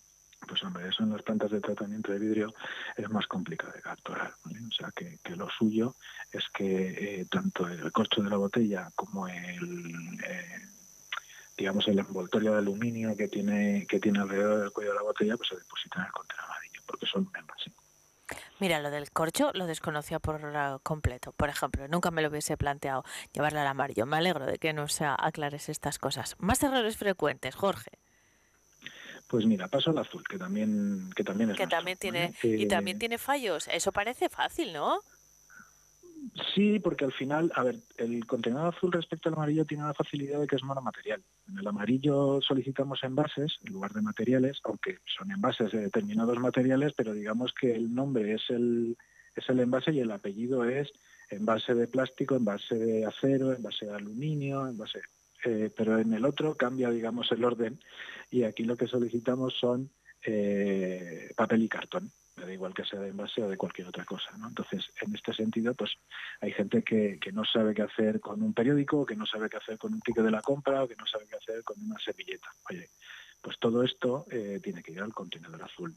Pues 0.46 0.62
hombre, 0.62 0.88
eso 0.88 1.02
en 1.02 1.11
las 1.11 1.22
plantas 1.22 1.50
de 1.50 1.61
tratamiento 1.61 2.12
de 2.12 2.18
vidrio 2.18 2.54
es 2.96 3.11
más 3.11 3.26
complicado 3.26 3.72
de 3.72 3.82
capturar. 3.82 4.34
O 4.44 4.72
sea 4.72 4.90
que, 4.94 5.18
que 5.22 5.36
lo 5.36 5.48
suyo 5.50 5.96
es 6.32 6.44
que 6.54 7.20
eh, 7.20 7.26
tanto 7.30 7.68
el 7.68 7.92
corcho 7.92 8.22
de 8.22 8.30
la 8.30 8.36
botella 8.36 8.90
como 8.94 9.28
el, 9.28 10.18
digamos, 11.58 11.86
el 11.88 11.98
envoltorio 11.98 12.52
de 12.52 12.58
aluminio 12.58 13.14
que 13.16 13.28
tiene, 13.28 13.86
que 13.86 14.00
tiene 14.00 14.20
alrededor 14.20 14.61
del 14.61 14.72
cuello 14.72 14.90
de 14.90 14.96
la 14.96 15.02
botella, 15.02 15.36
pues 15.36 15.50
se 15.50 15.56
deposita 15.56 16.00
en 16.00 16.06
el 16.06 16.12
contenedor 16.12 16.50
amarillo, 16.50 16.80
porque 16.86 17.06
son 17.06 17.22
un. 17.22 17.79
Mira, 18.61 18.80
lo 18.80 18.90
del 18.90 19.11
corcho 19.11 19.50
lo 19.54 19.66
desconocía 19.66 20.18
por 20.18 20.40
eh, 20.40 20.76
completo. 20.82 21.32
Por 21.32 21.48
ejemplo, 21.48 21.88
nunca 21.88 22.11
me 22.11 22.22
lo 22.22 22.28
hubiese 22.28 22.56
planteado 22.56 23.04
llevarlo 23.32 23.61
al 23.61 23.66
amarillo. 23.66 24.06
Me 24.06 24.18
alegro 24.18 24.46
de 24.46 24.58
que 24.58 24.72
nos 24.72 25.00
aclares 25.00 25.68
estas 25.68 25.98
cosas. 25.98 26.36
Más 26.38 26.62
errores 26.62 26.96
frecuentes, 26.96 27.54
Jorge, 27.54 27.92
Pues 29.26 29.46
mira, 29.46 29.68
paso 29.68 29.90
al 29.90 29.98
azul, 29.98 30.22
que 30.28 30.36
también, 30.38 31.11
que 31.14 31.24
también 31.24 31.50
es 31.50 31.56
que 31.56 31.62
nuestro, 31.62 31.78
también 31.78 31.98
tiene 31.98 32.34
y 32.42 32.64
Eh, 32.64 32.66
también 32.66 32.98
tiene 32.98 33.16
fallos. 33.16 33.68
Eso 33.68 33.92
parece 33.92 34.28
fácil, 34.28 34.72
¿no? 34.72 35.00
Sí, 36.54 36.78
porque 36.80 37.04
al 37.04 37.12
final, 37.12 37.50
a 37.54 37.62
ver, 37.62 37.76
el 37.96 38.26
contenedor 38.26 38.74
azul 38.74 38.92
respecto 38.92 39.28
al 39.28 39.36
amarillo 39.36 39.64
tiene 39.64 39.84
la 39.84 39.94
facilidad 39.94 40.40
de 40.40 40.46
que 40.46 40.56
es 40.56 40.62
monomaterial. 40.62 41.22
En 41.48 41.58
el 41.58 41.66
amarillo 41.66 42.40
solicitamos 42.42 43.02
envases 43.02 43.58
en 43.64 43.72
lugar 43.72 43.92
de 43.92 44.02
materiales, 44.02 44.60
aunque 44.64 44.98
son 45.16 45.30
envases 45.30 45.72
de 45.72 45.80
determinados 45.80 46.38
materiales, 46.38 46.92
pero 46.94 47.14
digamos 47.14 47.52
que 47.58 47.74
el 47.74 47.94
nombre 47.94 48.34
es 48.34 48.42
el, 48.50 48.96
es 49.34 49.48
el 49.48 49.60
envase 49.60 49.92
y 49.92 50.00
el 50.00 50.10
apellido 50.10 50.64
es 50.64 50.92
envase 51.30 51.74
de 51.74 51.88
plástico, 51.88 52.36
envase 52.36 52.74
de 52.74 53.06
acero, 53.06 53.52
envase 53.52 53.86
de 53.86 53.94
aluminio, 53.94 54.66
envase... 54.66 55.00
eh, 55.44 55.70
pero 55.74 55.98
en 55.98 56.12
el 56.12 56.24
otro 56.24 56.54
cambia, 56.54 56.90
digamos, 56.90 57.32
el 57.32 57.44
orden 57.44 57.80
y 58.30 58.42
aquí 58.42 58.64
lo 58.64 58.76
que 58.76 58.88
solicitamos 58.88 59.54
son 59.58 59.90
eh, 60.24 61.32
papel 61.34 61.62
y 61.62 61.68
cartón 61.68 62.10
me 62.36 62.46
da 62.46 62.52
igual 62.52 62.74
que 62.74 62.84
sea 62.84 63.00
de 63.00 63.08
envase 63.08 63.42
o 63.42 63.48
de 63.48 63.56
cualquier 63.56 63.88
otra 63.88 64.04
cosa. 64.04 64.30
¿no? 64.38 64.48
Entonces, 64.48 64.84
en 65.00 65.14
este 65.14 65.32
sentido, 65.32 65.74
pues 65.74 65.92
hay 66.40 66.52
gente 66.52 66.82
que, 66.82 67.18
no 67.32 67.44
sabe 67.44 67.74
qué 67.74 67.82
hacer 67.82 68.20
con 68.20 68.42
un 68.42 68.54
periódico, 68.54 69.06
que 69.06 69.16
no 69.16 69.26
sabe 69.26 69.48
qué 69.48 69.56
hacer 69.56 69.78
con 69.78 69.92
un 69.92 70.00
ticket 70.00 70.24
de 70.24 70.30
la 70.30 70.42
compra, 70.42 70.84
o 70.84 70.88
que 70.88 70.96
no 70.96 71.06
sabe 71.06 71.26
qué 71.28 71.36
hacer 71.36 71.62
con 71.64 71.80
una 71.82 71.98
servilleta. 71.98 72.48
Oye, 72.70 72.88
pues 73.40 73.58
todo 73.58 73.82
esto 73.82 74.26
eh, 74.30 74.60
tiene 74.62 74.82
que 74.82 74.92
ir 74.92 75.00
al 75.00 75.14
contenedor 75.14 75.62
azul. 75.62 75.94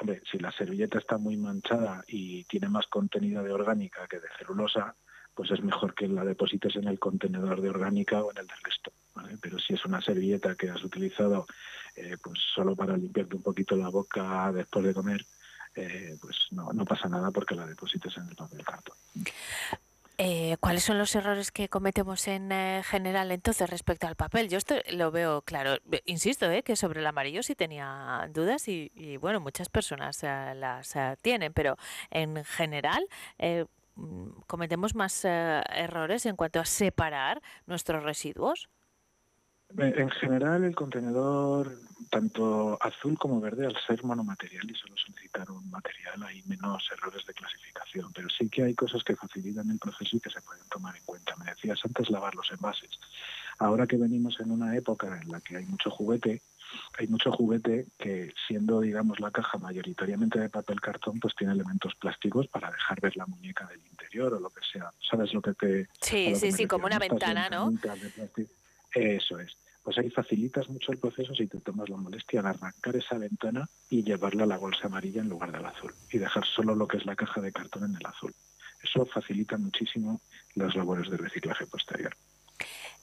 Hombre, 0.00 0.22
si 0.30 0.38
la 0.38 0.50
servilleta 0.52 0.98
está 0.98 1.18
muy 1.18 1.36
manchada 1.36 2.02
y 2.06 2.44
tiene 2.44 2.68
más 2.68 2.86
contenido 2.86 3.42
de 3.42 3.52
orgánica 3.52 4.06
que 4.08 4.20
de 4.20 4.28
celulosa, 4.38 4.94
pues 5.34 5.50
es 5.50 5.62
mejor 5.62 5.94
que 5.94 6.08
la 6.08 6.24
deposites 6.24 6.76
en 6.76 6.88
el 6.88 6.98
contenedor 6.98 7.60
de 7.60 7.70
orgánica 7.70 8.22
o 8.22 8.30
en 8.30 8.38
el 8.38 8.46
del 8.46 8.58
resto. 8.62 8.92
Pero 9.40 9.58
si 9.58 9.74
es 9.74 9.84
una 9.84 10.00
servilleta 10.00 10.54
que 10.54 10.70
has 10.70 10.82
utilizado 10.82 11.46
eh, 11.96 12.16
pues 12.22 12.38
solo 12.54 12.74
para 12.76 12.96
limpiarte 12.96 13.36
un 13.36 13.42
poquito 13.42 13.76
la 13.76 13.88
boca 13.88 14.50
después 14.52 14.84
de 14.84 14.94
comer, 14.94 15.24
eh, 15.74 16.16
pues 16.20 16.36
no, 16.50 16.72
no 16.72 16.84
pasa 16.84 17.08
nada 17.08 17.30
porque 17.30 17.54
la 17.54 17.66
deposites 17.66 18.16
en 18.16 18.28
el 18.28 18.36
papel 18.36 18.64
cartón. 18.64 18.96
Eh, 20.18 20.56
¿Cuáles 20.60 20.84
son 20.84 20.98
los 20.98 21.14
errores 21.16 21.50
que 21.50 21.68
cometemos 21.68 22.28
en 22.28 22.52
eh, 22.52 22.82
general 22.84 23.32
entonces 23.32 23.68
respecto 23.68 24.06
al 24.06 24.14
papel? 24.14 24.48
Yo 24.48 24.58
esto 24.58 24.76
lo 24.92 25.10
veo 25.10 25.42
claro. 25.42 25.78
Insisto, 26.04 26.50
eh, 26.50 26.62
que 26.62 26.76
sobre 26.76 27.00
el 27.00 27.06
amarillo 27.06 27.42
sí 27.42 27.54
tenía 27.54 28.28
dudas 28.30 28.68
y, 28.68 28.92
y, 28.94 29.16
bueno, 29.16 29.40
muchas 29.40 29.68
personas 29.68 30.22
las 30.22 30.94
tienen, 31.22 31.52
pero 31.52 31.76
en 32.10 32.44
general 32.44 33.04
mm, 33.96 34.28
cometemos 34.46 34.94
más 34.94 35.24
errores 35.24 36.26
en 36.26 36.36
cuanto 36.36 36.60
a 36.60 36.66
separar 36.66 37.42
nuestros 37.66 38.04
residuos. 38.04 38.68
Eh, 39.78 39.94
En 39.96 40.10
general, 40.10 40.64
el 40.64 40.74
contenedor, 40.74 41.78
tanto 42.10 42.78
azul 42.80 43.16
como 43.18 43.40
verde, 43.40 43.66
al 43.66 43.76
ser 43.86 44.04
monomaterial 44.04 44.70
y 44.70 44.74
solo 44.74 44.96
solicitar 44.96 45.50
un 45.50 45.70
material, 45.70 46.22
hay 46.24 46.42
menos 46.44 46.88
errores 46.92 47.24
de 47.26 47.34
clasificación. 47.34 48.12
Pero 48.12 48.28
sí 48.28 48.48
que 48.48 48.64
hay 48.64 48.74
cosas 48.74 49.02
que 49.04 49.16
facilitan 49.16 49.70
el 49.70 49.78
proceso 49.78 50.16
y 50.16 50.20
que 50.20 50.30
se 50.30 50.42
pueden 50.42 50.66
tomar 50.68 50.96
en 50.96 51.04
cuenta. 51.04 51.36
Me 51.36 51.46
decías 51.46 51.80
antes 51.84 52.10
lavar 52.10 52.34
los 52.34 52.50
envases. 52.50 52.98
Ahora 53.58 53.86
que 53.86 53.96
venimos 53.96 54.40
en 54.40 54.50
una 54.50 54.76
época 54.76 55.20
en 55.20 55.30
la 55.30 55.40
que 55.40 55.56
hay 55.56 55.66
mucho 55.66 55.90
juguete, 55.90 56.42
hay 56.98 57.06
mucho 57.06 57.30
juguete 57.30 57.86
que, 57.98 58.32
siendo, 58.46 58.80
digamos, 58.80 59.20
la 59.20 59.30
caja 59.30 59.58
mayoritariamente 59.58 60.38
de 60.40 60.48
papel 60.48 60.80
cartón, 60.80 61.20
pues 61.20 61.34
tiene 61.34 61.52
elementos 61.52 61.94
plásticos 61.96 62.46
para 62.48 62.70
dejar 62.70 63.00
ver 63.00 63.16
la 63.16 63.26
muñeca 63.26 63.66
del 63.66 63.80
interior 63.86 64.34
o 64.34 64.40
lo 64.40 64.50
que 64.50 64.62
sea. 64.72 64.90
¿Sabes 65.08 65.32
lo 65.34 65.42
que 65.42 65.54
te...? 65.54 65.88
Sí, 66.00 66.34
sí, 66.34 66.46
que 66.46 66.52
sí, 66.52 66.66
como 66.66 66.86
una 66.86 66.98
ventana, 66.98 67.48
¿no? 67.50 67.72
Eso 68.94 69.38
es. 69.38 69.56
Pues 69.82 69.98
ahí 69.98 70.10
facilitas 70.10 70.68
mucho 70.68 70.92
el 70.92 70.98
proceso 70.98 71.34
si 71.34 71.48
te 71.48 71.58
tomas 71.60 71.88
la 71.88 71.96
molestia 71.96 72.40
de 72.42 72.48
arrancar 72.50 72.94
esa 72.96 73.18
ventana 73.18 73.68
y 73.90 74.04
llevarla 74.04 74.44
a 74.44 74.46
la 74.46 74.58
bolsa 74.58 74.86
amarilla 74.86 75.20
en 75.22 75.28
lugar 75.28 75.50
del 75.50 75.64
azul 75.66 75.92
y 76.12 76.18
dejar 76.18 76.44
solo 76.46 76.74
lo 76.76 76.86
que 76.86 76.98
es 76.98 77.04
la 77.06 77.16
caja 77.16 77.40
de 77.40 77.50
cartón 77.52 77.84
en 77.84 77.96
el 77.96 78.06
azul. 78.06 78.32
Eso 78.82 79.04
facilita 79.06 79.56
muchísimo 79.58 80.20
las 80.54 80.74
labores 80.76 81.10
de 81.10 81.16
reciclaje 81.16 81.66
posterior. 81.66 82.14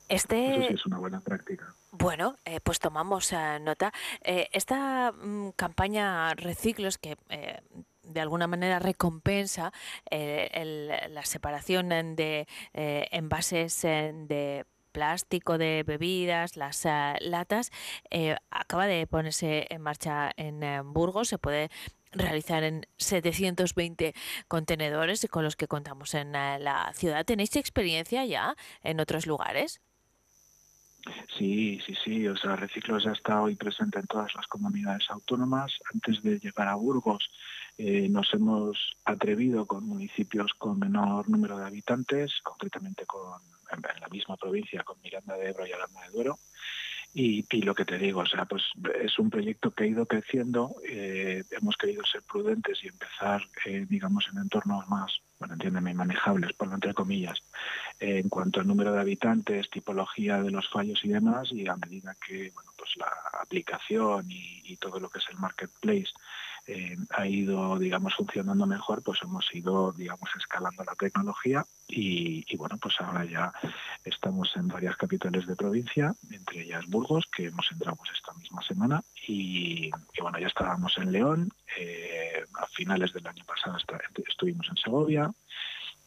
Eso 0.07 0.27
sí 0.31 0.39
Este, 0.47 0.73
es 0.73 0.85
una 0.85 0.97
buena 0.97 1.19
práctica. 1.21 1.73
bueno, 1.91 2.35
eh, 2.45 2.59
pues 2.61 2.79
tomamos 2.79 3.31
eh, 3.33 3.59
nota. 3.61 3.91
Eh, 4.23 4.47
esta 4.53 5.11
mm, 5.11 5.49
campaña 5.51 6.33
Reciclos 6.33 6.97
que 6.97 7.17
eh, 7.29 7.59
de 8.03 8.21
alguna 8.21 8.47
manera 8.47 8.79
recompensa 8.79 9.71
el- 10.09 10.87
la 10.87 11.25
separación 11.25 11.91
en 11.91 12.15
de 12.15 12.47
envases 12.73 13.81
de 13.83 14.65
plástico 14.91 15.57
de 15.57 15.83
bebidas, 15.85 16.57
las 16.57 16.85
eh, 16.85 17.15
latas, 17.21 17.71
eh, 18.09 18.35
acaba 18.51 18.87
de 18.87 19.07
ponerse 19.07 19.67
en 19.69 19.81
marcha 19.81 20.31
en 20.37 20.63
eh, 20.63 20.81
Burgos. 20.83 21.29
Se 21.29 21.37
puede 21.37 21.69
realizar 22.11 22.63
en 22.63 22.85
720 22.97 24.13
contenedores 24.47 25.27
con 25.29 25.43
los 25.43 25.55
que 25.55 25.67
contamos 25.67 26.13
en 26.13 26.35
eh, 26.35 26.59
la 26.59 26.91
ciudad. 26.93 27.25
¿Tenéis 27.25 27.55
experiencia 27.55 28.25
ya 28.25 28.55
en 28.83 28.99
otros 28.99 29.27
lugares? 29.27 29.81
Sí, 31.37 31.79
sí, 31.85 31.95
sí. 32.03 32.27
O 32.27 32.35
sea, 32.35 32.55
Reciclos 32.55 33.03
ya 33.03 33.11
está 33.11 33.41
hoy 33.41 33.55
presente 33.55 33.99
en 33.99 34.07
todas 34.07 34.33
las 34.35 34.47
comunidades 34.47 35.09
autónomas. 35.09 35.71
Antes 35.93 36.21
de 36.21 36.39
llegar 36.39 36.67
a 36.67 36.75
Burgos, 36.75 37.29
eh, 37.77 38.09
nos 38.09 38.33
hemos 38.33 38.77
atrevido 39.05 39.65
con 39.65 39.87
municipios 39.87 40.53
con 40.57 40.79
menor 40.79 41.29
número 41.29 41.57
de 41.57 41.65
habitantes, 41.65 42.33
concretamente 42.43 43.05
con, 43.05 43.41
en, 43.71 44.01
la 44.01 44.07
misma 44.09 44.37
provincia, 44.37 44.83
con 44.83 45.01
Miranda 45.01 45.35
de 45.35 45.49
Ebro 45.49 45.65
y 45.65 45.71
Aranda 45.71 46.01
de 46.01 46.09
Duero. 46.09 46.39
Y, 47.11 47.43
lo 47.63 47.73
que 47.73 47.85
te 47.85 47.97
digo, 47.97 48.21
o 48.21 48.25
sea, 48.25 48.45
pues 48.45 48.63
es 49.01 49.17
un 49.17 49.31
proyecto 49.31 49.71
que 49.71 49.83
ha 49.83 49.87
ido 49.87 50.05
creciendo. 50.05 50.75
Eh, 50.87 51.43
hemos 51.51 51.75
querido 51.75 52.03
ser 52.05 52.21
prudentes 52.21 52.83
y 52.83 52.87
empezar, 52.87 53.41
eh, 53.65 53.87
digamos, 53.89 54.27
en 54.31 54.37
entornos 54.37 54.87
más, 54.87 55.19
bueno, 55.39 55.55
entiéndeme, 55.55 55.95
manejables, 55.95 56.53
por 56.53 56.71
entre 56.71 56.93
comillas, 56.93 57.41
en 57.99 58.29
cuanto 58.29 58.59
al 58.59 58.67
número 58.67 58.93
de 58.93 59.01
habitantes, 59.01 59.71
tipología 59.71 60.43
de 60.43 60.51
los 60.51 60.69
fallos 60.69 61.03
y 61.03 61.09
demás. 61.09 61.51
Y 61.51 61.67
a 61.67 61.75
medida 61.77 62.15
que, 62.25 62.53
pues 62.77 62.91
la 62.97 63.11
aplicación 63.41 64.27
y 64.29 64.77
todo 64.77 64.99
lo 64.99 65.09
que 65.09 65.17
es 65.17 65.25
el 65.31 65.37
marketplace 65.37 66.11
eh, 66.71 66.95
ha 67.09 67.25
ido, 67.25 67.79
digamos, 67.79 68.13
funcionando 68.13 68.67
mejor, 68.67 69.01
pues 69.01 69.19
hemos 69.23 69.43
ido, 69.55 69.91
digamos, 69.91 70.29
escalando 70.37 70.83
la 70.83 70.93
tecnología 70.93 71.65
y, 71.87 72.55
bueno, 72.57 72.77
pues 72.77 72.93
ahora 73.01 73.25
ya 73.25 73.51
estamos 74.05 74.55
en 74.55 74.67
varias 74.67 74.95
capitales 74.95 75.47
de 75.47 75.55
provincia, 75.55 76.13
entre 76.29 76.61
ellas 76.61 76.85
Burgos, 76.85 77.25
que 77.35 77.47
hemos 77.47 77.71
entrado 77.71 77.97
pues, 77.97 78.11
esta 78.13 78.33
misma 78.33 78.61
semana 78.61 79.03
y, 79.27 79.89
bueno, 80.21 80.37
ya 80.37 80.45
estábamos 80.45 80.95
en 80.99 81.11
León, 81.11 81.49
eh, 81.75 82.45
a 82.53 82.67
finales 82.67 83.13
del 83.13 83.25
año 83.25 83.43
pasado 83.45 83.75
estuvimos 84.27 84.67
en 84.69 84.77
Segovia, 84.77 85.31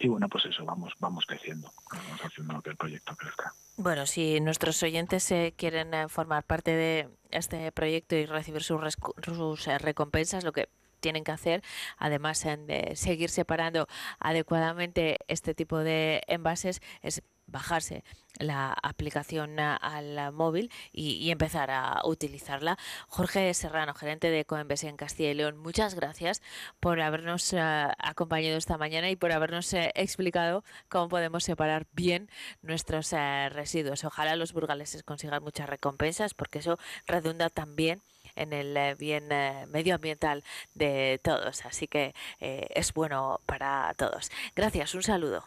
y 0.03 0.09
bueno, 0.09 0.29
pues 0.29 0.45
eso, 0.47 0.65
vamos, 0.65 0.93
vamos 0.99 1.25
creciendo, 1.27 1.73
vamos 1.91 2.21
haciendo 2.25 2.61
que 2.61 2.71
el 2.71 2.77
proyecto 2.77 3.15
crezca. 3.15 3.55
Bueno, 3.77 4.05
si 4.07 4.41
nuestros 4.41 4.83
oyentes 4.83 5.31
eh, 5.31 5.55
quieren 5.57 5.95
eh, 5.95 6.09
formar 6.09 6.43
parte 6.43 6.73
de 6.73 7.09
este 7.31 7.71
proyecto 7.71 8.17
y 8.17 8.27
recibir 8.27 8.65
sus, 8.65 8.81
sus 9.23 9.69
eh, 9.69 9.79
recompensas, 9.79 10.43
lo 10.43 10.53
que 10.53 10.69
tienen 10.99 11.23
que 11.23 11.31
hacer, 11.31 11.63
además 11.99 12.45
de 12.45 12.93
seguir 12.97 13.31
separando 13.31 13.87
adecuadamente 14.19 15.19
este 15.29 15.55
tipo 15.55 15.79
de 15.79 16.23
envases, 16.27 16.81
es 17.03 17.23
bajarse 17.53 18.03
la 18.39 18.73
aplicación 18.83 19.59
al 19.61 20.33
móvil 20.33 20.71
y, 20.93 21.31
empezar 21.31 21.71
a 21.71 22.01
utilizarla. 22.05 22.79
Jorge 23.09 23.53
Serrano, 23.55 23.95
gerente 23.95 24.31
de 24.31 24.45
Coembes 24.45 24.85
en 24.85 24.97
Castilla 24.97 25.31
y 25.31 25.35
León, 25.35 25.57
muchas 25.57 25.95
gracias 25.95 26.43
por 26.81 27.01
habernos 27.01 27.53
eh, 27.53 27.61
acompañado 27.99 28.57
esta 28.57 28.79
mañana 28.79 29.11
y 29.11 29.17
por 29.17 29.33
habernos 29.33 29.73
eh, 29.73 29.93
explicado 29.95 30.65
cómo 30.89 31.09
podemos 31.09 31.45
separar 31.45 31.87
bien 31.93 32.29
nuestros 32.63 33.13
eh, 33.13 33.49
residuos. 33.51 34.05
Ojalá 34.05 34.37
los 34.37 34.53
burgaleses 34.53 35.03
consigan 35.03 35.43
muchas 35.43 35.69
recompensas 35.69 36.35
porque 36.35 36.59
eso 36.59 36.79
redunda 37.07 37.51
también 37.51 38.03
en 38.35 38.53
el 38.53 38.95
bien 38.97 39.29
medioambiental 39.69 40.43
de 40.75 41.21
todos. 41.23 41.67
Así 41.67 41.87
que 41.87 42.15
es 42.41 42.95
bueno 42.95 43.41
para 43.45 43.93
todos. 43.99 44.31
Gracias, 44.55 44.95
un 44.95 45.03
saludo. 45.03 45.45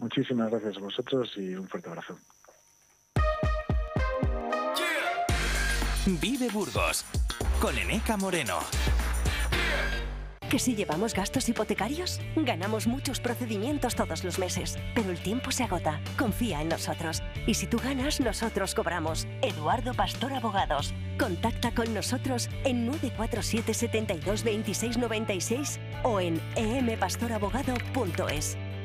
Muchísimas 0.00 0.50
gracias 0.50 0.78
a 0.78 0.80
vosotros 0.80 1.30
y 1.36 1.54
un 1.54 1.68
fuerte 1.68 1.90
abrazo. 1.90 2.16
Vive 6.06 6.48
Burgos 6.48 7.04
con 7.60 7.76
Eneca 7.76 8.16
Moreno. 8.16 8.60
¿Que 10.48 10.58
si 10.58 10.74
llevamos 10.74 11.12
gastos 11.14 11.46
hipotecarios? 11.48 12.20
Ganamos 12.34 12.88
muchos 12.88 13.20
procedimientos 13.20 13.94
todos 13.94 14.24
los 14.24 14.40
meses, 14.40 14.76
pero 14.96 15.10
el 15.10 15.22
tiempo 15.22 15.52
se 15.52 15.62
agota. 15.62 16.00
Confía 16.18 16.60
en 16.62 16.70
nosotros. 16.70 17.22
Y 17.46 17.54
si 17.54 17.68
tú 17.68 17.78
ganas, 17.78 18.20
nosotros 18.20 18.74
cobramos. 18.74 19.28
Eduardo 19.42 19.94
Pastor 19.94 20.32
Abogados. 20.32 20.92
Contacta 21.18 21.72
con 21.72 21.94
nosotros 21.94 22.48
en 22.64 22.84
947 22.86 23.74
72 23.74 24.42
26 24.42 24.98
96 24.98 25.78
o 26.02 26.18
en 26.20 26.40
empastorabogado.es. 26.56 28.56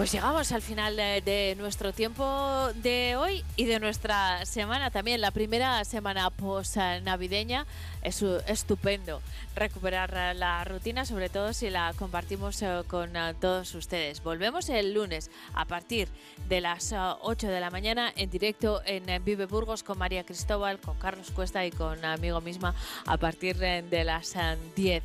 Pues 0.00 0.12
llegamos 0.12 0.50
al 0.52 0.62
final 0.62 0.96
de, 0.96 1.54
nuestro 1.58 1.92
tiempo 1.92 2.24
de 2.76 3.16
hoy 3.16 3.44
y 3.56 3.66
de 3.66 3.80
nuestra 3.80 4.46
semana 4.46 4.90
también. 4.90 5.20
La 5.20 5.30
primera 5.30 5.84
semana 5.84 6.30
post-navideña 6.30 7.66
es 8.00 8.22
estupendo 8.22 9.20
recuperar 9.54 10.34
la 10.36 10.64
rutina, 10.64 11.04
sobre 11.04 11.28
todo 11.28 11.52
si 11.52 11.68
la 11.68 11.92
compartimos 11.98 12.62
eh, 12.62 12.80
con 12.86 13.14
eh, 13.14 13.34
todos 13.42 13.74
ustedes. 13.74 14.22
Volvemos 14.22 14.70
el 14.70 14.94
lunes 14.94 15.30
a 15.52 15.66
partir 15.66 16.08
de 16.48 16.62
las 16.62 16.94
8 16.94 17.46
eh, 17.46 17.50
de 17.50 17.60
la 17.60 17.68
mañana 17.68 18.10
en 18.16 18.30
directo 18.30 18.80
en 18.86 19.22
Vive 19.22 19.44
Burgos 19.44 19.82
con 19.82 19.98
María 19.98 20.24
Cristóbal, 20.24 20.80
con 20.80 20.96
Carlos 20.96 21.30
Cuesta 21.30 21.66
y 21.66 21.72
con 21.72 22.02
amigo 22.06 22.40
misma 22.40 22.74
a 23.04 23.18
partir 23.18 23.58
de 23.58 24.04
las 24.04 24.34
10. 24.74 25.02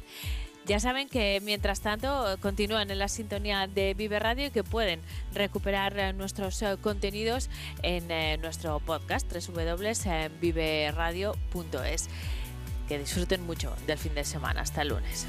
Ya 0.66 0.80
saben 0.80 1.08
que 1.08 1.40
mientras 1.44 1.82
tanto 1.82 2.40
continúan 2.42 2.90
en 2.90 2.98
la 2.98 3.08
sintonía 3.08 3.68
de 3.68 3.94
Vive 3.94 4.18
Radio 4.18 4.48
y 4.48 4.50
que 4.50 4.64
pueden 4.64 5.00
recuperar 5.34 5.96
eh, 6.00 6.12
nuestros 6.14 6.60
eh, 6.64 6.78
contenidos 6.82 7.52
en 7.84 8.10
eh, 8.10 8.38
nuestro 8.38 8.80
podcast 8.80 9.32
www.viveradio.es. 9.32 12.10
Que 12.88 12.98
disfruten 12.98 13.46
mucho 13.46 13.76
del 13.86 14.00
fin 14.00 14.16
de 14.16 14.26
semana. 14.26 14.62
Hasta 14.62 14.82
el 14.82 14.88
lunes. 14.90 15.28